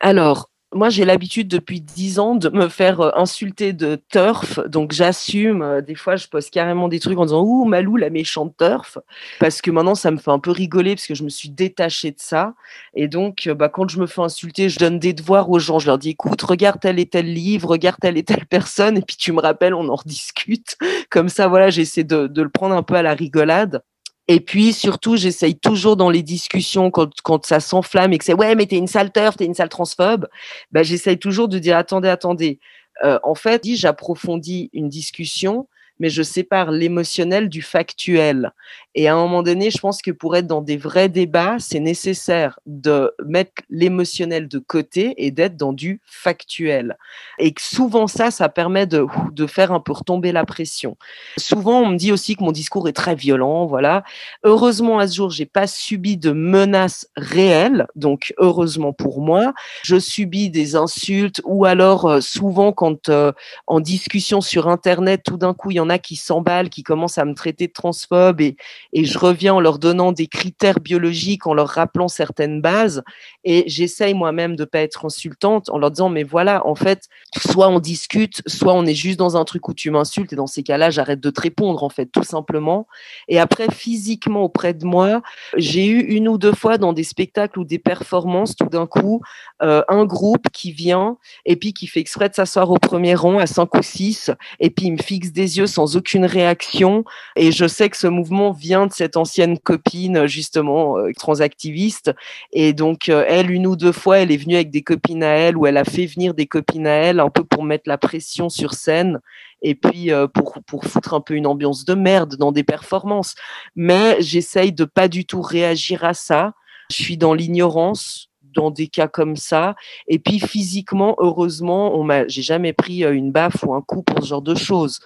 Alors, 0.00 0.50
moi, 0.76 0.90
j'ai 0.90 1.04
l'habitude 1.04 1.48
depuis 1.48 1.80
dix 1.80 2.18
ans 2.18 2.34
de 2.34 2.48
me 2.50 2.68
faire 2.68 3.00
euh, 3.00 3.10
insulter 3.16 3.72
de 3.72 3.98
turf, 4.10 4.60
donc 4.68 4.92
j'assume. 4.92 5.62
Euh, 5.62 5.80
des 5.80 5.94
fois, 5.94 6.16
je 6.16 6.28
poste 6.28 6.52
carrément 6.52 6.88
des 6.88 7.00
trucs 7.00 7.18
en 7.18 7.24
disant 7.24 7.42
ouh 7.42 7.64
Malou 7.64 7.96
la 7.96 8.10
méchante 8.10 8.54
turf, 8.58 8.98
parce 9.40 9.62
que 9.62 9.70
maintenant 9.70 9.94
ça 9.94 10.10
me 10.10 10.18
fait 10.18 10.30
un 10.30 10.38
peu 10.38 10.50
rigoler 10.50 10.94
parce 10.94 11.06
que 11.06 11.14
je 11.14 11.24
me 11.24 11.28
suis 11.28 11.48
détachée 11.48 12.10
de 12.10 12.20
ça. 12.20 12.54
Et 12.94 13.08
donc, 13.08 13.46
euh, 13.46 13.54
bah, 13.54 13.68
quand 13.68 13.88
je 13.88 13.98
me 13.98 14.06
fais 14.06 14.20
insulter, 14.20 14.68
je 14.68 14.78
donne 14.78 14.98
des 14.98 15.12
devoirs 15.12 15.50
aux 15.50 15.58
gens. 15.58 15.78
Je 15.78 15.86
leur 15.86 15.98
dis 15.98 16.10
écoute, 16.10 16.42
regarde 16.42 16.80
tel 16.80 16.98
et 16.98 17.06
tel 17.06 17.32
livre, 17.32 17.70
regarde 17.70 17.98
telle 18.00 18.18
et 18.18 18.24
telle 18.24 18.46
personne, 18.46 18.98
et 18.98 19.02
puis 19.02 19.16
tu 19.16 19.32
me 19.32 19.40
rappelles, 19.40 19.74
on 19.74 19.88
en 19.88 19.94
rediscute. 19.96 20.76
Comme 21.10 21.28
ça, 21.28 21.48
voilà, 21.48 21.70
j'essaie 21.70 22.04
de, 22.04 22.26
de 22.26 22.42
le 22.42 22.50
prendre 22.50 22.74
un 22.74 22.82
peu 22.82 22.94
à 22.94 23.02
la 23.02 23.14
rigolade. 23.14 23.82
Et 24.28 24.40
puis 24.40 24.72
surtout, 24.72 25.16
j'essaye 25.16 25.56
toujours 25.58 25.96
dans 25.96 26.10
les 26.10 26.22
discussions 26.22 26.90
quand, 26.90 27.10
quand 27.22 27.46
ça 27.46 27.60
s'enflamme 27.60 28.12
et 28.12 28.18
que 28.18 28.24
c'est 28.24 28.34
ouais, 28.34 28.54
mais 28.54 28.66
t'es 28.66 28.76
une 28.76 28.88
sale 28.88 29.12
turf, 29.12 29.36
t'es 29.36 29.44
une 29.44 29.54
sale 29.54 29.68
transphobe. 29.68 30.26
Ben, 30.72 30.82
j'essaye 30.82 31.18
toujours 31.18 31.48
de 31.48 31.58
dire 31.58 31.76
attendez, 31.76 32.08
attendez. 32.08 32.58
Euh, 33.04 33.18
en 33.22 33.34
fait, 33.34 33.62
j'approfondis 33.64 34.70
une 34.72 34.88
discussion 34.88 35.68
mais 35.98 36.10
je 36.10 36.22
sépare 36.22 36.70
l'émotionnel 36.70 37.48
du 37.48 37.62
factuel. 37.62 38.52
Et 38.98 39.08
à 39.08 39.14
un 39.14 39.18
moment 39.18 39.42
donné, 39.42 39.70
je 39.70 39.76
pense 39.76 40.00
que 40.00 40.10
pour 40.10 40.36
être 40.36 40.46
dans 40.46 40.62
des 40.62 40.78
vrais 40.78 41.10
débats, 41.10 41.56
c'est 41.58 41.80
nécessaire 41.80 42.58
de 42.64 43.12
mettre 43.26 43.62
l'émotionnel 43.68 44.48
de 44.48 44.58
côté 44.58 45.12
et 45.18 45.30
d'être 45.30 45.54
dans 45.54 45.74
du 45.74 46.00
factuel. 46.06 46.96
Et 47.38 47.54
souvent 47.58 48.06
ça, 48.06 48.30
ça 48.30 48.48
permet 48.48 48.86
de, 48.86 49.06
de 49.32 49.46
faire 49.46 49.70
un 49.70 49.80
peu 49.80 49.92
retomber 49.92 50.32
la 50.32 50.46
pression. 50.46 50.96
Souvent, 51.36 51.82
on 51.82 51.90
me 51.90 51.96
dit 51.96 52.10
aussi 52.10 52.36
que 52.36 52.42
mon 52.42 52.52
discours 52.52 52.88
est 52.88 52.94
très 52.94 53.14
violent, 53.14 53.66
voilà. 53.66 54.02
Heureusement, 54.44 54.98
à 54.98 55.06
ce 55.06 55.16
jour, 55.16 55.30
j'ai 55.30 55.44
pas 55.44 55.66
subi 55.66 56.16
de 56.16 56.32
menaces 56.32 57.06
réelles, 57.16 57.86
donc 57.96 58.32
heureusement 58.38 58.94
pour 58.94 59.20
moi. 59.20 59.52
Je 59.82 59.98
subis 59.98 60.48
des 60.48 60.74
insultes 60.74 61.42
ou 61.44 61.66
alors 61.66 62.06
euh, 62.06 62.20
souvent 62.22 62.72
quand 62.72 63.10
euh, 63.10 63.32
en 63.66 63.80
discussion 63.80 64.40
sur 64.40 64.68
Internet, 64.68 65.22
tout 65.22 65.36
d'un 65.36 65.52
coup, 65.52 65.70
il 65.70 65.74
y 65.74 65.80
en 65.80 65.90
a 65.90 65.98
qui 65.98 66.16
s'emballent, 66.16 66.70
qui 66.70 66.82
commencent 66.82 67.18
à 67.18 67.26
me 67.26 67.34
traiter 67.34 67.66
de 67.66 67.72
transphobe 67.74 68.40
et, 68.40 68.56
et 68.92 69.04
je 69.04 69.18
reviens 69.18 69.54
en 69.54 69.60
leur 69.60 69.78
donnant 69.78 70.12
des 70.12 70.26
critères 70.26 70.80
biologiques, 70.80 71.46
en 71.46 71.54
leur 71.54 71.68
rappelant 71.68 72.08
certaines 72.08 72.60
bases. 72.60 73.02
Et 73.44 73.64
j'essaye 73.66 74.14
moi-même 74.14 74.56
de 74.56 74.64
pas 74.64 74.80
être 74.80 75.06
insultante 75.06 75.68
en 75.70 75.78
leur 75.78 75.90
disant, 75.90 76.08
mais 76.08 76.22
voilà, 76.22 76.66
en 76.66 76.74
fait, 76.74 77.08
soit 77.36 77.68
on 77.68 77.78
discute, 77.78 78.42
soit 78.46 78.74
on 78.74 78.86
est 78.86 78.94
juste 78.94 79.18
dans 79.18 79.36
un 79.36 79.44
truc 79.44 79.68
où 79.68 79.74
tu 79.74 79.90
m'insultes 79.90 80.32
et 80.32 80.36
dans 80.36 80.46
ces 80.46 80.62
cas-là, 80.62 80.90
j'arrête 80.90 81.20
de 81.20 81.30
te 81.30 81.40
répondre, 81.40 81.82
en 81.82 81.88
fait, 81.88 82.06
tout 82.06 82.22
simplement. 82.22 82.86
Et 83.28 83.38
après, 83.38 83.68
physiquement 83.70 84.42
auprès 84.42 84.74
de 84.74 84.84
moi, 84.84 85.22
j'ai 85.56 85.86
eu 85.86 86.00
une 86.00 86.28
ou 86.28 86.38
deux 86.38 86.52
fois 86.52 86.78
dans 86.78 86.92
des 86.92 87.04
spectacles 87.04 87.58
ou 87.58 87.64
des 87.64 87.78
performances, 87.78 88.56
tout 88.56 88.68
d'un 88.68 88.86
coup, 88.86 89.20
euh, 89.62 89.82
un 89.88 90.04
groupe 90.04 90.48
qui 90.52 90.72
vient 90.72 91.16
et 91.44 91.56
puis 91.56 91.72
qui 91.72 91.86
fait 91.86 92.00
exprès 92.00 92.28
de 92.28 92.34
s'asseoir 92.34 92.70
au 92.70 92.78
premier 92.78 93.14
rang 93.14 93.38
à 93.38 93.46
cinq 93.46 93.74
ou 93.74 93.82
six 93.82 94.30
et 94.60 94.70
puis 94.70 94.86
il 94.86 94.92
me 94.92 94.98
fixe 94.98 95.32
des 95.32 95.58
yeux 95.58 95.66
sans 95.66 95.96
aucune 95.96 96.26
réaction. 96.26 97.04
Et 97.36 97.52
je 97.52 97.66
sais 97.66 97.88
que 97.88 97.96
ce 97.96 98.06
mouvement 98.06 98.52
vient 98.52 98.75
de 98.84 98.92
cette 98.92 99.16
ancienne 99.16 99.58
copine, 99.58 100.26
justement, 100.26 100.98
euh, 100.98 101.12
transactiviste. 101.16 102.12
Et 102.52 102.74
donc, 102.74 103.08
euh, 103.08 103.24
elle, 103.26 103.50
une 103.50 103.66
ou 103.66 103.76
deux 103.76 103.92
fois, 103.92 104.18
elle 104.18 104.30
est 104.30 104.36
venue 104.36 104.56
avec 104.56 104.70
des 104.70 104.82
copines 104.82 105.22
à 105.22 105.30
elle, 105.30 105.56
ou 105.56 105.66
elle 105.66 105.78
a 105.78 105.84
fait 105.84 106.04
venir 106.04 106.34
des 106.34 106.46
copines 106.46 106.86
à 106.86 106.92
elle, 106.92 107.20
un 107.20 107.30
peu 107.30 107.44
pour 107.44 107.64
mettre 107.64 107.88
la 107.88 107.96
pression 107.96 108.50
sur 108.50 108.74
scène 108.74 109.20
et 109.62 109.74
puis 109.74 110.12
euh, 110.12 110.26
pour, 110.26 110.58
pour 110.66 110.84
foutre 110.84 111.14
un 111.14 111.20
peu 111.20 111.34
une 111.34 111.46
ambiance 111.46 111.84
de 111.84 111.94
merde 111.94 112.36
dans 112.36 112.52
des 112.52 112.64
performances. 112.64 113.34
Mais 113.74 114.16
j'essaye 114.20 114.72
de 114.72 114.84
pas 114.84 115.08
du 115.08 115.24
tout 115.24 115.40
réagir 115.40 116.04
à 116.04 116.14
ça. 116.14 116.52
Je 116.90 116.96
suis 116.96 117.16
dans 117.16 117.34
l'ignorance 117.34 118.28
dans 118.56 118.70
des 118.70 118.88
cas 118.88 119.08
comme 119.08 119.36
ça. 119.36 119.76
Et 120.08 120.18
puis 120.18 120.40
physiquement, 120.40 121.14
heureusement, 121.18 121.94
on 121.96 122.02
m'a, 122.02 122.26
j'ai 122.26 122.42
jamais 122.42 122.72
pris 122.72 123.04
une 123.04 123.30
baffe 123.30 123.62
ou 123.64 123.74
un 123.74 123.82
coup 123.82 124.02
pour 124.02 124.22
ce 124.22 124.28
genre 124.28 124.42
de 124.42 124.54
choses 124.54 125.00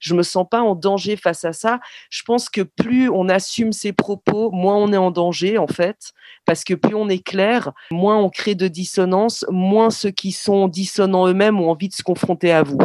je 0.00 0.14
me 0.14 0.22
sens 0.22 0.46
pas 0.48 0.60
en 0.60 0.74
danger 0.74 1.16
face 1.16 1.44
à 1.44 1.52
ça. 1.52 1.80
Je 2.10 2.22
pense 2.22 2.48
que 2.48 2.62
plus 2.62 3.08
on 3.08 3.28
assume 3.28 3.72
ses 3.72 3.92
propos, 3.92 4.50
moins 4.50 4.76
on 4.76 4.92
est 4.92 4.96
en 4.96 5.10
danger 5.10 5.58
en 5.58 5.66
fait, 5.66 6.12
parce 6.44 6.64
que 6.64 6.74
plus 6.74 6.94
on 6.94 7.08
est 7.08 7.24
clair, 7.24 7.72
moins 7.90 8.18
on 8.18 8.28
crée 8.28 8.54
de 8.54 8.68
dissonance, 8.68 9.44
moins 9.50 9.90
ceux 9.90 10.10
qui 10.10 10.32
sont 10.32 10.68
dissonants 10.68 11.26
eux-mêmes 11.26 11.60
ont 11.60 11.70
envie 11.70 11.88
de 11.88 11.94
se 11.94 12.02
confronter 12.02 12.52
à 12.52 12.62
vous. 12.62 12.78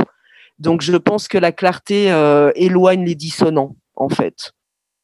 Donc 0.60 0.81
je 0.81 0.95
pense 0.95 1.27
que 1.27 1.38
la 1.38 1.51
clarté 1.51 2.12
euh, 2.12 2.51
éloigne 2.55 3.05
les 3.05 3.15
dissonants 3.15 3.75
en 3.95 4.10
fait 4.10 4.53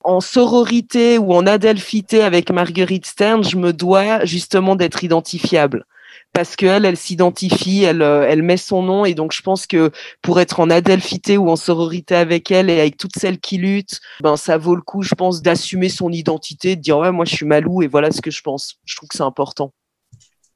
en 0.03 0.21
sororité 0.21 1.17
ou 1.17 1.33
en 1.33 1.45
adelphité 1.47 2.21
avec 2.21 2.51
Marguerite 2.51 3.05
Stern, 3.05 3.43
je 3.43 3.57
me 3.57 3.73
dois 3.73 4.25
justement 4.25 4.75
d'être 4.75 5.03
identifiable 5.03 5.85
parce 6.33 6.55
qu'elle, 6.55 6.85
elle 6.85 6.97
s'identifie, 6.97 7.83
elle, 7.83 8.01
euh, 8.01 8.27
elle 8.29 8.43
met 8.43 8.57
son 8.57 8.83
nom 8.83 9.05
et 9.05 9.15
donc 9.15 9.31
je 9.33 9.41
pense 9.41 9.65
que 9.65 9.91
pour 10.21 10.39
être 10.39 10.59
en 10.59 10.69
adelphité 10.69 11.37
ou 11.37 11.49
en 11.49 11.55
sororité 11.55 12.15
avec 12.15 12.51
elle 12.51 12.69
et 12.69 12.79
avec 12.79 12.97
toutes 12.97 13.17
celles 13.17 13.39
qui 13.39 13.57
luttent, 13.57 13.99
ben 14.21 14.37
ça 14.37 14.57
vaut 14.57 14.75
le 14.75 14.81
coup, 14.81 15.01
je 15.01 15.15
pense, 15.15 15.41
d'assumer 15.41 15.89
son 15.89 16.11
identité, 16.11 16.75
de 16.75 16.81
dire 16.81 16.99
ouais 16.99 17.11
moi 17.11 17.25
je 17.25 17.35
suis 17.35 17.45
Malou 17.45 17.81
et 17.81 17.87
voilà 17.87 18.11
ce 18.11 18.21
que 18.21 18.31
je 18.31 18.41
pense. 18.41 18.75
Je 18.85 18.95
trouve 18.95 19.09
que 19.09 19.17
c'est 19.17 19.23
important. 19.23 19.73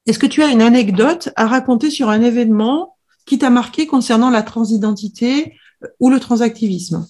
Est-ce 0.05 0.20
que 0.20 0.28
tu 0.28 0.43
as 0.43 0.47
une 0.47 0.61
anecdote 0.61 1.30
à 1.36 1.47
raconter 1.47 1.89
sur 1.89 2.09
un 2.09 2.22
événement 2.22 2.97
qui 3.26 3.38
t'a 3.38 3.49
marqué 3.49 3.88
concernant 3.88 4.30
la 4.30 4.43
transidentité 4.43 5.55
ou 5.99 6.09
le 6.09 6.20
transactivisme? 6.20 7.07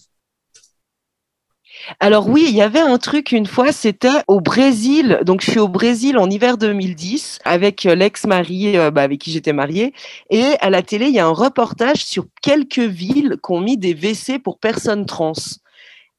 Alors 2.00 2.28
oui, 2.28 2.46
il 2.48 2.56
y 2.56 2.62
avait 2.62 2.80
un 2.80 2.98
truc 2.98 3.32
une 3.32 3.46
fois, 3.46 3.72
c'était 3.72 4.24
au 4.28 4.42
Brésil. 4.42 5.20
Donc 5.26 5.42
je 5.42 5.52
suis 5.52 5.60
au 5.60 5.68
Brésil 5.68 6.18
en 6.18 6.30
hiver 6.30 6.58
2010 6.58 7.40
avec 7.46 7.86
euh, 7.86 7.96
l'ex-mari 7.96 8.78
euh, 8.78 8.92
bah, 8.92 9.04
avec 9.04 9.20
qui 9.20 9.32
j'étais 9.32 9.54
mariée. 9.54 9.94
Et 10.30 10.56
à 10.60 10.70
la 10.70 10.82
télé, 10.82 11.08
il 11.08 11.14
y 11.14 11.20
a 11.20 11.26
un 11.26 11.34
reportage 11.34 12.04
sur 12.04 12.26
quelques 12.42 12.80
villes 12.80 13.38
qui 13.44 13.52
ont 13.52 13.62
mis 13.62 13.78
des 13.78 13.94
WC 13.94 14.40
pour 14.40 14.60
personnes 14.60 15.06
trans. 15.06 15.34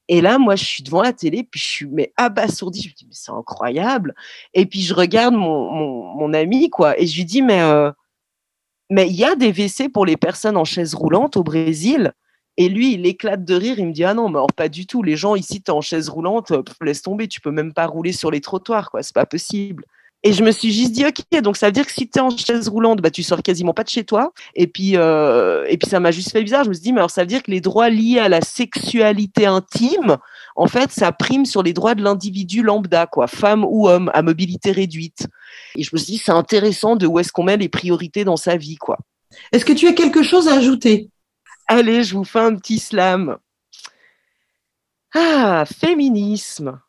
Et 0.09 0.21
là, 0.21 0.39
moi, 0.39 0.57
je 0.57 0.65
suis 0.65 0.83
devant 0.83 1.03
la 1.03 1.13
télé, 1.13 1.45
puis 1.45 1.61
je 1.61 1.67
suis 1.67 1.87
mais 1.87 2.13
abasourdie. 2.17 2.83
Je 2.83 2.89
me 2.89 2.95
dis, 2.95 3.07
mais 3.07 3.15
c'est 3.15 3.33
incroyable. 3.33 4.15
Et 4.53 4.67
puis 4.67 4.83
je 4.83 4.95
regarde 4.95 5.35
mon, 5.35 5.71
mon, 5.71 6.35
ami, 6.35 6.71
quoi, 6.71 6.99
et 7.01 7.07
je 7.07 7.17
lui 7.17 7.25
dis, 7.25 7.43
mais 7.43 7.61
euh, 7.61 7.91
mais 8.91 9.09
il 9.09 9.15
y 9.15 9.25
a 9.25 9.35
des 9.37 9.53
WC 9.53 9.89
pour 9.89 10.05
les 10.05 10.19
personnes 10.19 10.57
en 10.57 10.65
chaise 10.65 10.95
roulante 10.95 11.39
au 11.39 11.43
Brésil? 11.43 12.13
Et 12.57 12.69
lui, 12.69 12.95
il 12.95 13.07
éclate 13.07 13.45
de 13.45 13.55
rire. 13.55 13.79
Il 13.79 13.89
me 13.89 13.93
dit 13.93 14.05
Ah 14.05 14.15
non, 14.15 14.29
mais 14.29 14.41
pas 14.57 14.69
du 14.69 14.87
tout. 14.87 15.03
Les 15.03 15.17
gens 15.17 15.35
ici, 15.35 15.63
tu 15.63 15.71
es 15.71 15.75
en 15.75 15.81
chaise 15.81 16.09
roulante, 16.09 16.53
laisse 16.81 17.03
tomber. 17.03 17.29
Tu 17.29 17.41
peux 17.41 17.51
même 17.51 17.73
pas 17.73 17.87
rouler 17.87 18.13
sur 18.13 18.31
les 18.31 18.41
trottoirs, 18.41 18.91
quoi. 18.91 19.03
C'est 19.03 19.15
pas 19.15 19.27
possible. 19.27 19.85
Et 20.25 20.33
je 20.33 20.45
me 20.45 20.53
suis 20.53 20.73
juste 20.73 20.93
dit, 20.93 21.05
ok, 21.05 21.41
donc 21.41 21.57
ça 21.57 21.67
veut 21.67 21.73
dire 21.73 21.85
que 21.85 21.93
si 21.93 22.09
tu 22.09 22.19
es 22.19 22.23
en 22.23 22.31
chaise 22.31 22.69
roulante, 22.69 23.01
bah, 23.01 23.11
tu 23.11 23.25
sors 23.25 23.43
quasiment 23.43 23.75
pas 23.75 23.83
de 23.83 23.89
chez 23.89 24.05
toi. 24.05 24.33
Et 24.55 24.69
puis, 24.69 24.97
euh, 24.97 25.67
et 25.69 25.77
puis 25.77 25.91
ça 25.91 25.99
m'a 25.99 26.13
juste 26.13 26.31
fait 26.31 26.45
bizarre. 26.45 26.63
Je 26.63 26.69
me 26.69 26.75
suis 26.75 26.83
dit, 26.83 26.93
mais 26.93 27.01
alors 27.01 27.11
ça 27.11 27.23
veut 27.23 27.27
dire 27.27 27.43
que 27.43 27.51
les 27.51 27.61
droits 27.61 27.91
liés 27.91 28.21
à 28.21 28.29
la 28.29 28.41
sexualité 28.41 29.47
intime, 29.47 30.19
en 30.55 30.67
fait, 30.69 30.93
ça 30.93 31.11
prime 31.11 31.45
sur 31.45 31.65
les 31.65 31.73
droits 31.73 31.97
de 31.97 32.05
l'individu 32.05 32.63
lambda, 32.63 33.07
quoi, 33.07 33.27
femme 33.27 33.65
ou 33.65 33.89
homme, 33.89 34.13
à 34.15 34.23
mobilité 34.23 34.71
réduite. 34.71 35.27
Et 35.75 35.83
je 35.83 35.91
me 35.93 35.99
suis 35.99 36.13
dit, 36.13 36.19
c'est 36.19 36.31
intéressant 36.31 36.95
de 36.95 37.07
où 37.07 37.19
est-ce 37.19 37.33
qu'on 37.33 37.43
met 37.43 37.57
les 37.57 37.69
priorités 37.69 38.25
dans 38.25 38.37
sa 38.37 38.57
vie, 38.57 38.77
quoi. 38.77 38.99
Est-ce 39.51 39.65
que 39.65 39.73
tu 39.73 39.89
as 39.89 39.93
quelque 39.93 40.23
chose 40.23 40.47
à 40.47 40.55
ajouter? 40.55 41.09
Allez, 41.67 42.05
je 42.05 42.15
vous 42.15 42.25
fais 42.25 42.41
un 42.41 42.55
petit 42.57 42.79
slam. 42.79 43.39
Ah, 45.15 45.65
féminisme. 45.67 46.81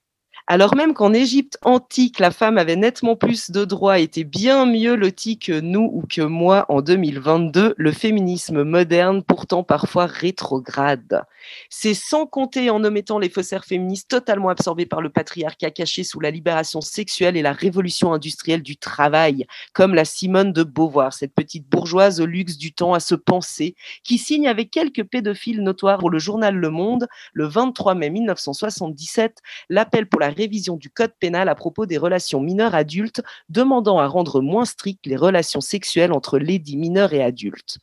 Alors 0.45 0.75
même 0.75 0.93
qu'en 0.93 1.13
Égypte 1.13 1.57
antique, 1.61 2.19
la 2.19 2.29
femme 2.29 2.57
avait 2.57 2.75
nettement 2.75 3.15
plus 3.15 3.49
de 3.49 3.63
droits, 3.63 3.99
était 3.99 4.25
bien 4.25 4.65
mieux 4.65 4.95
lotie 4.95 5.39
que 5.39 5.57
nous 5.61 5.89
ou 5.93 6.03
que 6.05 6.21
moi 6.21 6.65
en 6.67 6.81
2022, 6.81 7.75
le 7.77 7.91
féminisme 7.93 8.63
moderne, 8.63 9.23
pourtant 9.23 9.63
parfois 9.63 10.05
rétrograde. 10.05 11.21
C'est 11.69 11.93
sans 11.93 12.25
compter 12.25 12.69
en 12.69 12.83
omettant 12.83 13.19
les 13.19 13.29
faussaires 13.29 13.63
féministes 13.63 14.09
totalement 14.09 14.49
absorbés 14.49 14.85
par 14.85 15.01
le 15.01 15.09
patriarcat 15.09 15.71
caché 15.71 16.03
sous 16.03 16.19
la 16.19 16.29
libération 16.29 16.81
sexuelle 16.81 17.37
et 17.37 17.41
la 17.41 17.53
révolution 17.53 18.11
industrielle 18.11 18.63
du 18.63 18.75
travail, 18.75 19.45
comme 19.71 19.95
la 19.95 20.03
Simone 20.03 20.51
de 20.51 20.63
Beauvoir, 20.63 21.13
cette 21.13 21.33
petite 21.33 21.69
bourgeoise 21.69 22.19
au 22.19 22.25
luxe 22.25 22.57
du 22.57 22.73
temps 22.73 22.93
à 22.93 22.99
se 22.99 23.15
penser, 23.15 23.75
qui 24.03 24.17
signe 24.17 24.49
avec 24.49 24.71
quelques 24.71 25.05
pédophiles 25.05 25.63
notoires 25.63 25.99
pour 25.99 26.09
le 26.09 26.19
journal 26.19 26.55
Le 26.55 26.69
Monde, 26.69 27.07
le 27.31 27.45
23 27.45 27.95
mai 27.95 28.09
1977, 28.09 29.37
l'appel 29.69 30.07
pour 30.07 30.19
la 30.19 30.32
révision 30.33 30.75
du 30.75 30.89
code 30.89 31.13
pénal 31.19 31.49
à 31.49 31.55
propos 31.55 31.85
des 31.85 31.97
relations 31.97 32.41
mineurs-adultes, 32.41 33.21
demandant 33.49 33.99
à 33.99 34.07
rendre 34.07 34.41
moins 34.41 34.65
strictes 34.65 35.05
les 35.05 35.15
relations 35.15 35.61
sexuelles 35.61 36.11
entre 36.11 36.37
les 36.37 36.59
dits 36.59 36.77
mineurs 36.77 37.13
et 37.13 37.23
adultes. 37.23 37.79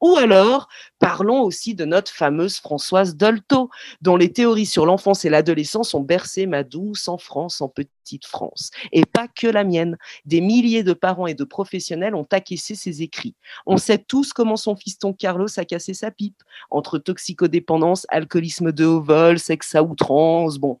Ou 0.00 0.16
alors, 0.16 0.68
parlons 0.98 1.42
aussi 1.42 1.74
de 1.74 1.84
notre 1.84 2.10
fameuse 2.10 2.56
Françoise 2.56 3.16
Dolto, 3.16 3.68
dont 4.00 4.16
les 4.16 4.32
théories 4.32 4.66
sur 4.66 4.86
l'enfance 4.86 5.26
et 5.26 5.28
l'adolescence 5.28 5.92
ont 5.92 6.00
bercé 6.00 6.46
ma 6.46 6.64
douce 6.64 7.06
enfance 7.06 7.60
en 7.60 7.68
petite 7.68 8.24
France. 8.24 8.70
Et 8.92 9.04
pas 9.04 9.28
que 9.28 9.46
la 9.46 9.62
mienne. 9.62 9.98
Des 10.24 10.40
milliers 10.40 10.82
de 10.82 10.94
parents 10.94 11.26
et 11.26 11.34
de 11.34 11.44
professionnels 11.44 12.14
ont 12.14 12.26
acquiescé 12.30 12.74
ses 12.74 13.02
écrits. 13.02 13.34
On 13.66 13.76
sait 13.76 13.98
tous 13.98 14.32
comment 14.32 14.56
son 14.56 14.74
fiston 14.74 15.12
Carlos 15.12 15.48
a 15.58 15.66
cassé 15.66 15.92
sa 15.92 16.10
pipe. 16.10 16.42
Entre 16.70 16.98
toxicodépendance, 16.98 18.06
alcoolisme 18.08 18.72
de 18.72 18.86
haut 18.86 19.02
vol, 19.02 19.38
sexe 19.38 19.74
à 19.74 19.82
outrance, 19.82 20.58
bon, 20.58 20.78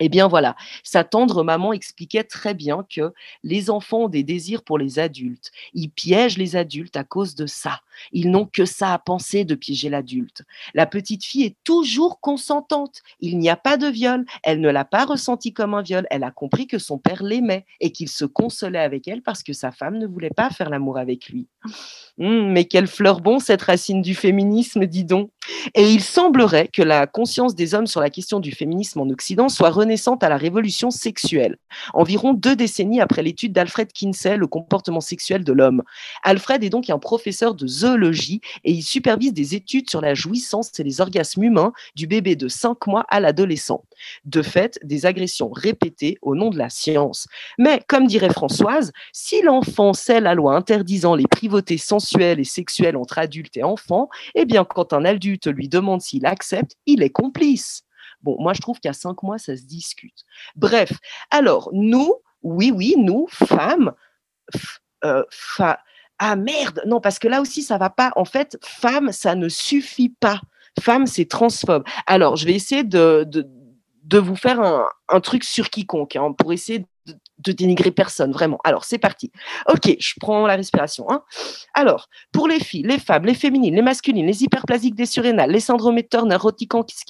eh 0.00 0.08
bien 0.08 0.28
voilà, 0.28 0.56
sa 0.82 1.04
tendre 1.04 1.42
maman 1.42 1.72
expliquait 1.72 2.24
très 2.24 2.54
bien 2.54 2.84
que 2.88 3.12
les 3.42 3.70
enfants 3.70 4.04
ont 4.04 4.08
des 4.08 4.22
désirs 4.22 4.62
pour 4.62 4.78
les 4.78 4.98
adultes. 4.98 5.50
Ils 5.74 5.90
piègent 5.90 6.38
les 6.38 6.56
adultes 6.56 6.96
à 6.96 7.04
cause 7.04 7.34
de 7.34 7.46
ça. 7.46 7.80
Ils 8.12 8.30
n'ont 8.30 8.46
que 8.46 8.64
ça 8.64 8.94
à 8.94 8.98
penser 8.98 9.44
de 9.44 9.54
piéger 9.54 9.88
l'adulte. 9.88 10.42
La 10.74 10.86
petite 10.86 11.24
fille 11.24 11.44
est 11.44 11.56
toujours 11.64 12.20
consentante. 12.20 13.02
Il 13.20 13.38
n'y 13.38 13.50
a 13.50 13.56
pas 13.56 13.76
de 13.76 13.86
viol. 13.86 14.24
Elle 14.42 14.60
ne 14.60 14.70
l'a 14.70 14.84
pas 14.84 15.04
ressenti 15.04 15.52
comme 15.52 15.74
un 15.74 15.82
viol. 15.82 16.06
Elle 16.10 16.24
a 16.24 16.30
compris 16.30 16.66
que 16.66 16.78
son 16.78 16.98
père 16.98 17.22
l'aimait 17.22 17.66
et 17.80 17.90
qu'il 17.90 18.08
se 18.08 18.24
consolait 18.24 18.78
avec 18.78 19.08
elle 19.08 19.22
parce 19.22 19.42
que 19.42 19.52
sa 19.52 19.72
femme 19.72 19.98
ne 19.98 20.06
voulait 20.06 20.30
pas 20.30 20.50
faire 20.50 20.70
l'amour 20.70 20.98
avec 20.98 21.28
lui. 21.28 21.48
Hum, 22.20 22.50
mais 22.50 22.64
quelle 22.64 22.88
fleur 22.88 23.20
bon 23.20 23.38
cette 23.38 23.62
racine 23.62 24.02
du 24.02 24.12
féminisme, 24.12 24.86
dis 24.86 25.04
donc. 25.04 25.30
Et 25.76 25.92
il 25.92 26.02
semblerait 26.02 26.66
que 26.66 26.82
la 26.82 27.06
conscience 27.06 27.54
des 27.54 27.74
hommes 27.74 27.86
sur 27.86 28.00
la 28.00 28.10
question 28.10 28.40
du 28.40 28.50
féminisme 28.50 28.98
en 28.98 29.08
Occident 29.08 29.48
soit 29.48 29.70
à 30.20 30.28
la 30.28 30.36
révolution 30.36 30.90
sexuelle, 30.90 31.56
environ 31.94 32.34
deux 32.34 32.56
décennies 32.56 33.00
après 33.00 33.22
l'étude 33.22 33.52
d'Alfred 33.52 33.90
Kinsey, 33.92 34.36
Le 34.36 34.46
comportement 34.46 35.00
sexuel 35.00 35.44
de 35.44 35.52
l'homme. 35.52 35.82
Alfred 36.22 36.62
est 36.62 36.70
donc 36.70 36.90
un 36.90 36.98
professeur 36.98 37.54
de 37.54 37.66
zoologie 37.66 38.40
et 38.64 38.72
il 38.72 38.82
supervise 38.82 39.32
des 39.32 39.54
études 39.54 39.88
sur 39.88 40.00
la 40.00 40.14
jouissance 40.14 40.70
et 40.78 40.84
les 40.84 41.00
orgasmes 41.00 41.42
humains 41.42 41.72
du 41.94 42.06
bébé 42.06 42.36
de 42.36 42.48
5 42.48 42.86
mois 42.86 43.04
à 43.08 43.20
l'adolescent. 43.20 43.84
De 44.24 44.42
fait, 44.42 44.78
des 44.82 45.06
agressions 45.06 45.50
répétées 45.50 46.18
au 46.22 46.34
nom 46.34 46.50
de 46.50 46.58
la 46.58 46.70
science. 46.70 47.26
Mais, 47.58 47.80
comme 47.88 48.06
dirait 48.06 48.30
Françoise, 48.30 48.92
si 49.12 49.42
l'enfant 49.42 49.92
sait 49.92 50.20
la 50.20 50.34
loi 50.34 50.54
interdisant 50.54 51.14
les 51.14 51.26
privautés 51.26 51.78
sensuelles 51.78 52.40
et 52.40 52.44
sexuelles 52.44 52.96
entre 52.96 53.18
adultes 53.18 53.56
et 53.56 53.62
enfants, 53.62 54.08
eh 54.34 54.44
bien, 54.44 54.64
quand 54.64 54.92
un 54.92 55.04
adulte 55.04 55.46
lui 55.46 55.68
demande 55.68 56.00
s'il 56.00 56.26
accepte, 56.26 56.76
il 56.86 57.02
est 57.02 57.10
complice. 57.10 57.84
Bon, 58.22 58.36
moi, 58.38 58.52
je 58.52 58.60
trouve 58.60 58.80
qu'à 58.80 58.92
cinq 58.92 59.22
mois, 59.22 59.38
ça 59.38 59.56
se 59.56 59.62
discute. 59.62 60.24
Bref, 60.56 60.92
alors, 61.30 61.70
nous, 61.72 62.14
oui, 62.42 62.72
oui, 62.74 62.94
nous, 62.96 63.26
femmes, 63.30 63.92
euh, 65.04 65.24
ah 66.18 66.36
merde, 66.36 66.82
non, 66.86 67.00
parce 67.00 67.18
que 67.18 67.28
là 67.28 67.40
aussi, 67.40 67.62
ça 67.62 67.78
va 67.78 67.90
pas. 67.90 68.12
En 68.16 68.24
fait, 68.24 68.58
femme, 68.62 69.12
ça 69.12 69.34
ne 69.34 69.48
suffit 69.48 70.08
pas. 70.08 70.40
Femme, 70.80 71.06
c'est 71.06 71.26
transphobe. 71.26 71.84
Alors, 72.06 72.36
je 72.36 72.46
vais 72.46 72.54
essayer 72.54 72.84
de, 72.84 73.28
de, 74.04 74.18
vous 74.18 74.36
faire 74.36 74.60
un, 75.08 75.20
truc 75.20 75.44
sur 75.44 75.70
quiconque, 75.70 76.16
hein, 76.16 76.32
pour 76.32 76.52
essayer 76.52 76.80
de 76.80 76.86
dénigrer 77.46 77.90
personne, 77.90 78.32
vraiment. 78.32 78.58
Alors, 78.64 78.84
c'est 78.84 78.98
parti. 78.98 79.30
Ok, 79.70 79.96
je 79.98 80.14
prends 80.20 80.46
la 80.46 80.56
respiration. 80.56 81.06
Hein. 81.10 81.22
Alors, 81.74 82.08
pour 82.32 82.48
les 82.48 82.60
filles, 82.60 82.84
les 82.84 82.98
femmes, 82.98 83.24
les 83.24 83.34
féminines, 83.34 83.74
les 83.74 83.82
masculines, 83.82 84.26
les 84.26 84.42
hyperplasiques 84.42 84.94
des 84.94 85.06
surrénales, 85.06 85.50
les 85.50 85.60
syndromes 85.60 85.98
Turner, 86.02 86.36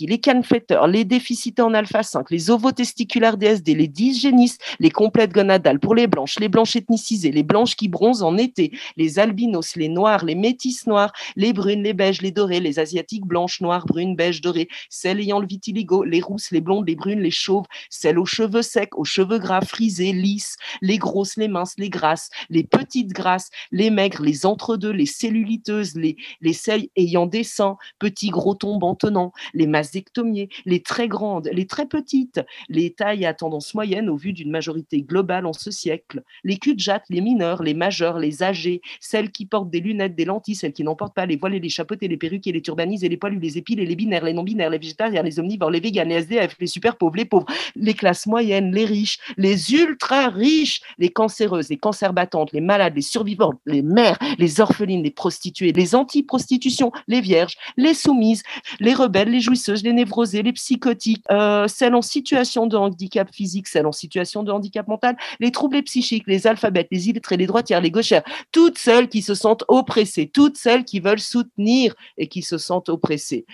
les 0.01 0.21
canfetteurs, 0.21 0.87
les 0.87 1.05
déficités 1.05 1.63
en 1.63 1.75
alpha-5, 1.75 2.27
les 2.31 2.51
ovotesticulaires 2.51 3.37
DSD, 3.37 3.75
les 3.75 3.89
dysgénistes, 3.89 4.63
les 4.79 4.91
complètes 4.91 5.33
gonadales 5.33 5.81
pour 5.81 5.95
les 5.95 6.07
blanches, 6.07 6.39
les 6.39 6.49
blanches 6.49 6.77
ethnicisées, 6.77 7.33
les 7.33 7.43
blanches 7.43 7.77
qui 7.77 7.89
bronzent 7.89 8.23
en 8.23 8.37
été, 8.37 8.73
les 8.97 9.19
albinos, 9.19 9.77
les 9.77 9.89
noirs, 9.89 10.25
les 10.25 10.35
métis 10.35 10.87
noirs, 10.87 11.13
les 11.37 11.53
brunes, 11.53 11.83
les 11.83 11.93
beiges, 11.93 12.23
les 12.23 12.31
dorés, 12.31 12.61
les 12.61 12.79
asiatiques 12.79 13.27
blanches, 13.27 13.61
noires, 13.61 13.87
brunes, 13.87 14.17
beiges, 14.17 14.41
dorées, 14.41 14.69
celles 14.89 15.21
ayant 15.21 15.41
le 15.41 15.47
vitiligo, 15.47 16.05
les 16.05 16.21
rousses, 16.21 16.51
les 16.51 16.61
blondes, 16.61 16.87
les 16.89 16.97
brunes, 16.97 17.21
les 17.21 17.31
chauves, 17.31 17.67
celles 17.91 18.19
aux 18.19 18.27
cheveux 18.27 18.63
secs, 18.63 18.97
aux 18.97 19.05
cheveux 19.05 19.39
gras, 19.39 19.61
frisés, 19.61 20.13
lisses, 20.19 20.57
les 20.83 20.99
grosses, 20.99 21.37
les 21.37 21.49
minces, 21.49 21.75
les 21.79 21.91
grasses, 21.91 22.31
les 22.51 22.65
petites 22.65 23.13
grasses, 23.13 23.51
les 23.73 23.91
maigres, 23.91 24.23
les 24.23 24.45
entre-deux, 24.45 24.91
les 24.91 25.07
celluliteuses, 25.07 25.95
les, 25.95 26.17
les 26.41 26.53
celles 26.53 26.89
ayant 26.97 27.27
des 27.27 27.45
seins, 27.45 27.77
petits 27.99 28.31
gros 28.31 28.55
tombants 28.55 28.95
tenants, 28.95 29.33
les 29.55 29.67
mastectomiers, 29.67 30.49
les 30.67 30.83
très 30.83 31.09
grandes, 31.09 31.49
les 31.53 31.67
très 31.67 31.87
petites, 31.87 32.41
les 32.69 32.93
tailles 32.93 33.27
à 33.27 33.35
tendance 33.35 33.75
moyenne 33.75 34.09
au 34.09 34.17
vu 34.17 34.33
d'une 34.33 34.51
majorité 34.51 35.03
globale 35.03 35.47
en 35.47 35.53
ce 35.53 35.71
siècle, 35.71 36.23
les 36.45 36.59
cul 36.59 36.75
de 36.75 36.83
les 37.11 37.21
mineurs, 37.21 37.63
les 37.63 37.75
majeurs, 37.75 38.19
les 38.19 38.43
âgés, 38.43 38.81
celles 39.01 39.31
qui 39.31 39.47
portent 39.47 39.71
des 39.71 39.81
lunettes, 39.81 40.15
des 40.15 40.25
lentilles, 40.25 40.55
celles 40.55 40.73
qui 40.73 40.85
n'en 40.85 40.95
portent 40.95 41.15
pas, 41.15 41.27
les 41.27 41.37
voiles 41.37 41.55
et 41.55 41.61
les 41.61 41.69
chapeautés, 41.69 42.09
les 42.09 42.17
perruques 42.17 42.47
et 42.47 42.53
les 42.53 42.63
turbanisés, 42.63 43.09
les 43.09 43.17
poilus, 43.17 43.39
les 43.39 43.59
épilés, 43.59 43.87
les 43.87 43.97
binaires, 43.97 44.25
les 44.25 44.33
non-binaires, 44.33 44.71
les 44.71 44.79
végétariens, 44.79 45.23
les 45.23 45.39
omnivores, 45.39 45.71
les 45.71 45.81
véganes, 45.81 46.09
les 46.09 46.23
SDF, 46.23 46.57
les 46.59 46.67
super 46.67 46.97
pauvres, 46.97 47.17
les 47.17 47.25
pauvres, 47.25 47.47
les 47.77 47.95
classes 47.95 48.27
moyennes, 48.27 48.75
les 48.75 48.85
riches, 48.85 49.19
les 49.37 49.75
ultra 49.75 50.08
riches, 50.11 50.81
les 50.99 51.11
cancéreuses, 51.11 51.69
les 51.69 51.77
cancers 51.77 52.13
battantes, 52.13 52.53
les 52.53 52.61
malades, 52.61 52.95
les 52.95 53.03
survivantes, 53.03 53.59
les 53.67 53.83
mères, 53.83 54.19
les 54.39 54.61
orphelines, 54.61 55.03
les 55.03 55.11
prostituées, 55.11 55.73
les 55.73 55.95
anti-prostitutions, 55.95 56.93
les 57.07 57.21
vierges, 57.21 57.57
les 57.77 57.95
soumises, 57.95 58.43
les 58.81 58.95
rebelles, 58.95 59.31
les 59.31 59.41
jouisseuses, 59.41 59.83
les 59.83 59.93
névrosées, 59.93 60.43
les 60.43 60.53
psychotiques, 60.53 61.25
euh, 61.31 61.69
celles 61.69 61.95
en 61.95 62.03
situation 62.03 62.67
de 62.67 62.77
handicap 62.77 63.33
physique, 63.33 63.69
celles 63.69 63.87
en 63.87 63.93
situation 63.93 64.43
de 64.43 64.53
handicap 64.53 64.87
mental, 64.89 65.17
les 65.41 65.51
troubles 65.51 65.83
psychiques, 65.83 66.25
les 66.27 66.47
alphabètes, 66.47 66.89
les 66.91 67.09
illettrés, 67.09 67.37
les 67.37 67.47
droitières, 67.47 67.81
les 67.81 67.91
gauchères, 67.91 68.23
toutes 68.53 68.79
celles 68.79 69.09
qui 69.09 69.23
se 69.23 69.35
sentent 69.35 69.65
oppressées, 69.69 70.31
toutes 70.33 70.57
celles 70.57 70.85
qui 70.85 71.01
veulent 71.01 71.21
soutenir 71.21 71.95
et 72.17 72.29
qui 72.29 72.43
se 72.43 72.59
sentent 72.59 72.89
oppressées. 72.89 73.47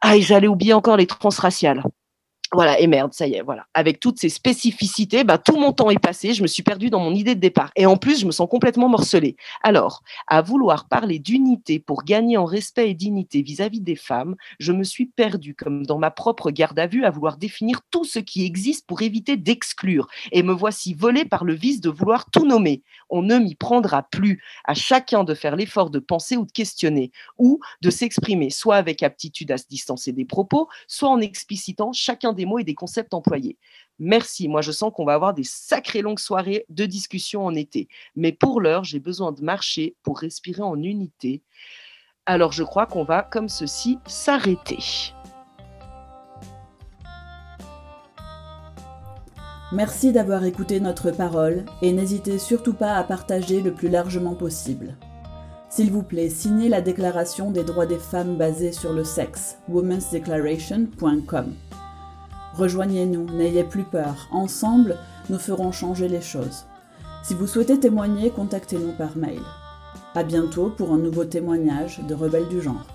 Ah, 0.00 0.16
et 0.16 0.20
j'allais 0.20 0.48
oublier 0.48 0.74
encore 0.74 0.96
les 0.96 1.06
transraciales. 1.06 1.82
Voilà, 2.54 2.78
et 2.78 2.86
merde, 2.86 3.12
ça 3.12 3.26
y 3.26 3.34
est, 3.34 3.42
voilà. 3.42 3.66
Avec 3.74 3.98
toutes 3.98 4.20
ces 4.20 4.28
spécificités, 4.28 5.24
bah, 5.24 5.38
tout 5.38 5.56
mon 5.56 5.72
temps 5.72 5.90
est 5.90 5.98
passé, 5.98 6.34
je 6.34 6.42
me 6.42 6.46
suis 6.46 6.62
perdue 6.62 6.88
dans 6.88 7.00
mon 7.00 7.12
idée 7.12 7.34
de 7.34 7.40
départ. 7.40 7.72
Et 7.74 7.84
en 7.84 7.96
plus, 7.96 8.20
je 8.20 8.26
me 8.26 8.30
sens 8.30 8.48
complètement 8.48 8.88
morcelée. 8.88 9.34
Alors, 9.64 10.02
à 10.28 10.40
vouloir 10.40 10.86
parler 10.86 11.18
d'unité 11.18 11.80
pour 11.80 12.04
gagner 12.04 12.36
en 12.36 12.44
respect 12.44 12.90
et 12.90 12.94
dignité 12.94 13.42
vis-à-vis 13.42 13.80
des 13.80 13.96
femmes, 13.96 14.36
je 14.60 14.70
me 14.70 14.84
suis 14.84 15.06
perdue, 15.06 15.56
comme 15.56 15.84
dans 15.84 15.98
ma 15.98 16.12
propre 16.12 16.52
garde 16.52 16.78
à 16.78 16.86
vue, 16.86 17.04
à 17.04 17.10
vouloir 17.10 17.38
définir 17.38 17.80
tout 17.90 18.04
ce 18.04 18.20
qui 18.20 18.44
existe 18.44 18.86
pour 18.86 19.02
éviter 19.02 19.36
d'exclure. 19.36 20.06
Et 20.30 20.44
me 20.44 20.52
voici 20.52 20.94
volée 20.94 21.24
par 21.24 21.44
le 21.44 21.54
vice 21.54 21.80
de 21.80 21.90
vouloir 21.90 22.30
tout 22.30 22.46
nommer. 22.46 22.84
On 23.10 23.22
ne 23.22 23.38
m'y 23.38 23.56
prendra 23.56 24.04
plus. 24.04 24.40
À 24.64 24.74
chacun 24.74 25.24
de 25.24 25.34
faire 25.34 25.56
l'effort 25.56 25.90
de 25.90 25.98
penser 25.98 26.36
ou 26.36 26.46
de 26.46 26.52
questionner, 26.52 27.10
ou 27.36 27.58
de 27.82 27.90
s'exprimer, 27.90 28.50
soit 28.50 28.76
avec 28.76 29.02
aptitude 29.02 29.50
à 29.50 29.58
se 29.58 29.66
distancer 29.68 30.12
des 30.12 30.24
propos, 30.24 30.68
soit 30.86 31.08
en 31.08 31.20
explicitant 31.20 31.92
chacun 31.92 32.32
des 32.44 32.50
mots 32.50 32.58
et 32.58 32.64
des 32.64 32.74
concepts 32.74 33.14
employés. 33.14 33.56
Merci, 33.98 34.48
moi 34.48 34.60
je 34.60 34.72
sens 34.72 34.92
qu'on 34.94 35.04
va 35.04 35.14
avoir 35.14 35.34
des 35.34 35.44
sacrées 35.44 36.02
longues 36.02 36.18
soirées 36.18 36.66
de 36.68 36.84
discussion 36.84 37.46
en 37.46 37.54
été. 37.54 37.88
Mais 38.16 38.32
pour 38.32 38.60
l'heure, 38.60 38.84
j'ai 38.84 39.00
besoin 39.00 39.32
de 39.32 39.42
marcher 39.42 39.96
pour 40.02 40.18
respirer 40.18 40.62
en 40.62 40.80
unité. 40.82 41.42
Alors 42.26 42.52
je 42.52 42.62
crois 42.62 42.86
qu'on 42.86 43.04
va, 43.04 43.22
comme 43.22 43.48
ceci, 43.48 43.98
s'arrêter. 44.06 44.78
Merci 49.72 50.12
d'avoir 50.12 50.44
écouté 50.44 50.78
notre 50.78 51.10
parole 51.10 51.64
et 51.82 51.92
n'hésitez 51.92 52.38
surtout 52.38 52.74
pas 52.74 52.94
à 52.94 53.02
partager 53.02 53.60
le 53.60 53.72
plus 53.72 53.88
largement 53.88 54.34
possible. 54.34 54.96
S'il 55.68 55.90
vous 55.90 56.04
plaît, 56.04 56.28
signez 56.28 56.68
la 56.68 56.80
déclaration 56.80 57.50
des 57.50 57.64
droits 57.64 57.86
des 57.86 57.98
femmes 57.98 58.36
basée 58.36 58.70
sur 58.70 58.92
le 58.92 59.02
sexe, 59.02 59.56
womensdeclaration.com. 59.68 61.52
Rejoignez-nous, 62.54 63.24
n'ayez 63.32 63.64
plus 63.64 63.82
peur. 63.82 64.28
Ensemble, 64.30 64.96
nous 65.28 65.38
ferons 65.38 65.72
changer 65.72 66.06
les 66.06 66.20
choses. 66.20 66.66
Si 67.24 67.34
vous 67.34 67.48
souhaitez 67.48 67.80
témoigner, 67.80 68.30
contactez-nous 68.30 68.92
par 68.92 69.16
mail. 69.16 69.40
À 70.14 70.22
bientôt 70.22 70.70
pour 70.70 70.92
un 70.92 70.98
nouveau 70.98 71.24
témoignage 71.24 72.00
de 72.06 72.14
Rebelles 72.14 72.48
du 72.48 72.62
genre. 72.62 72.86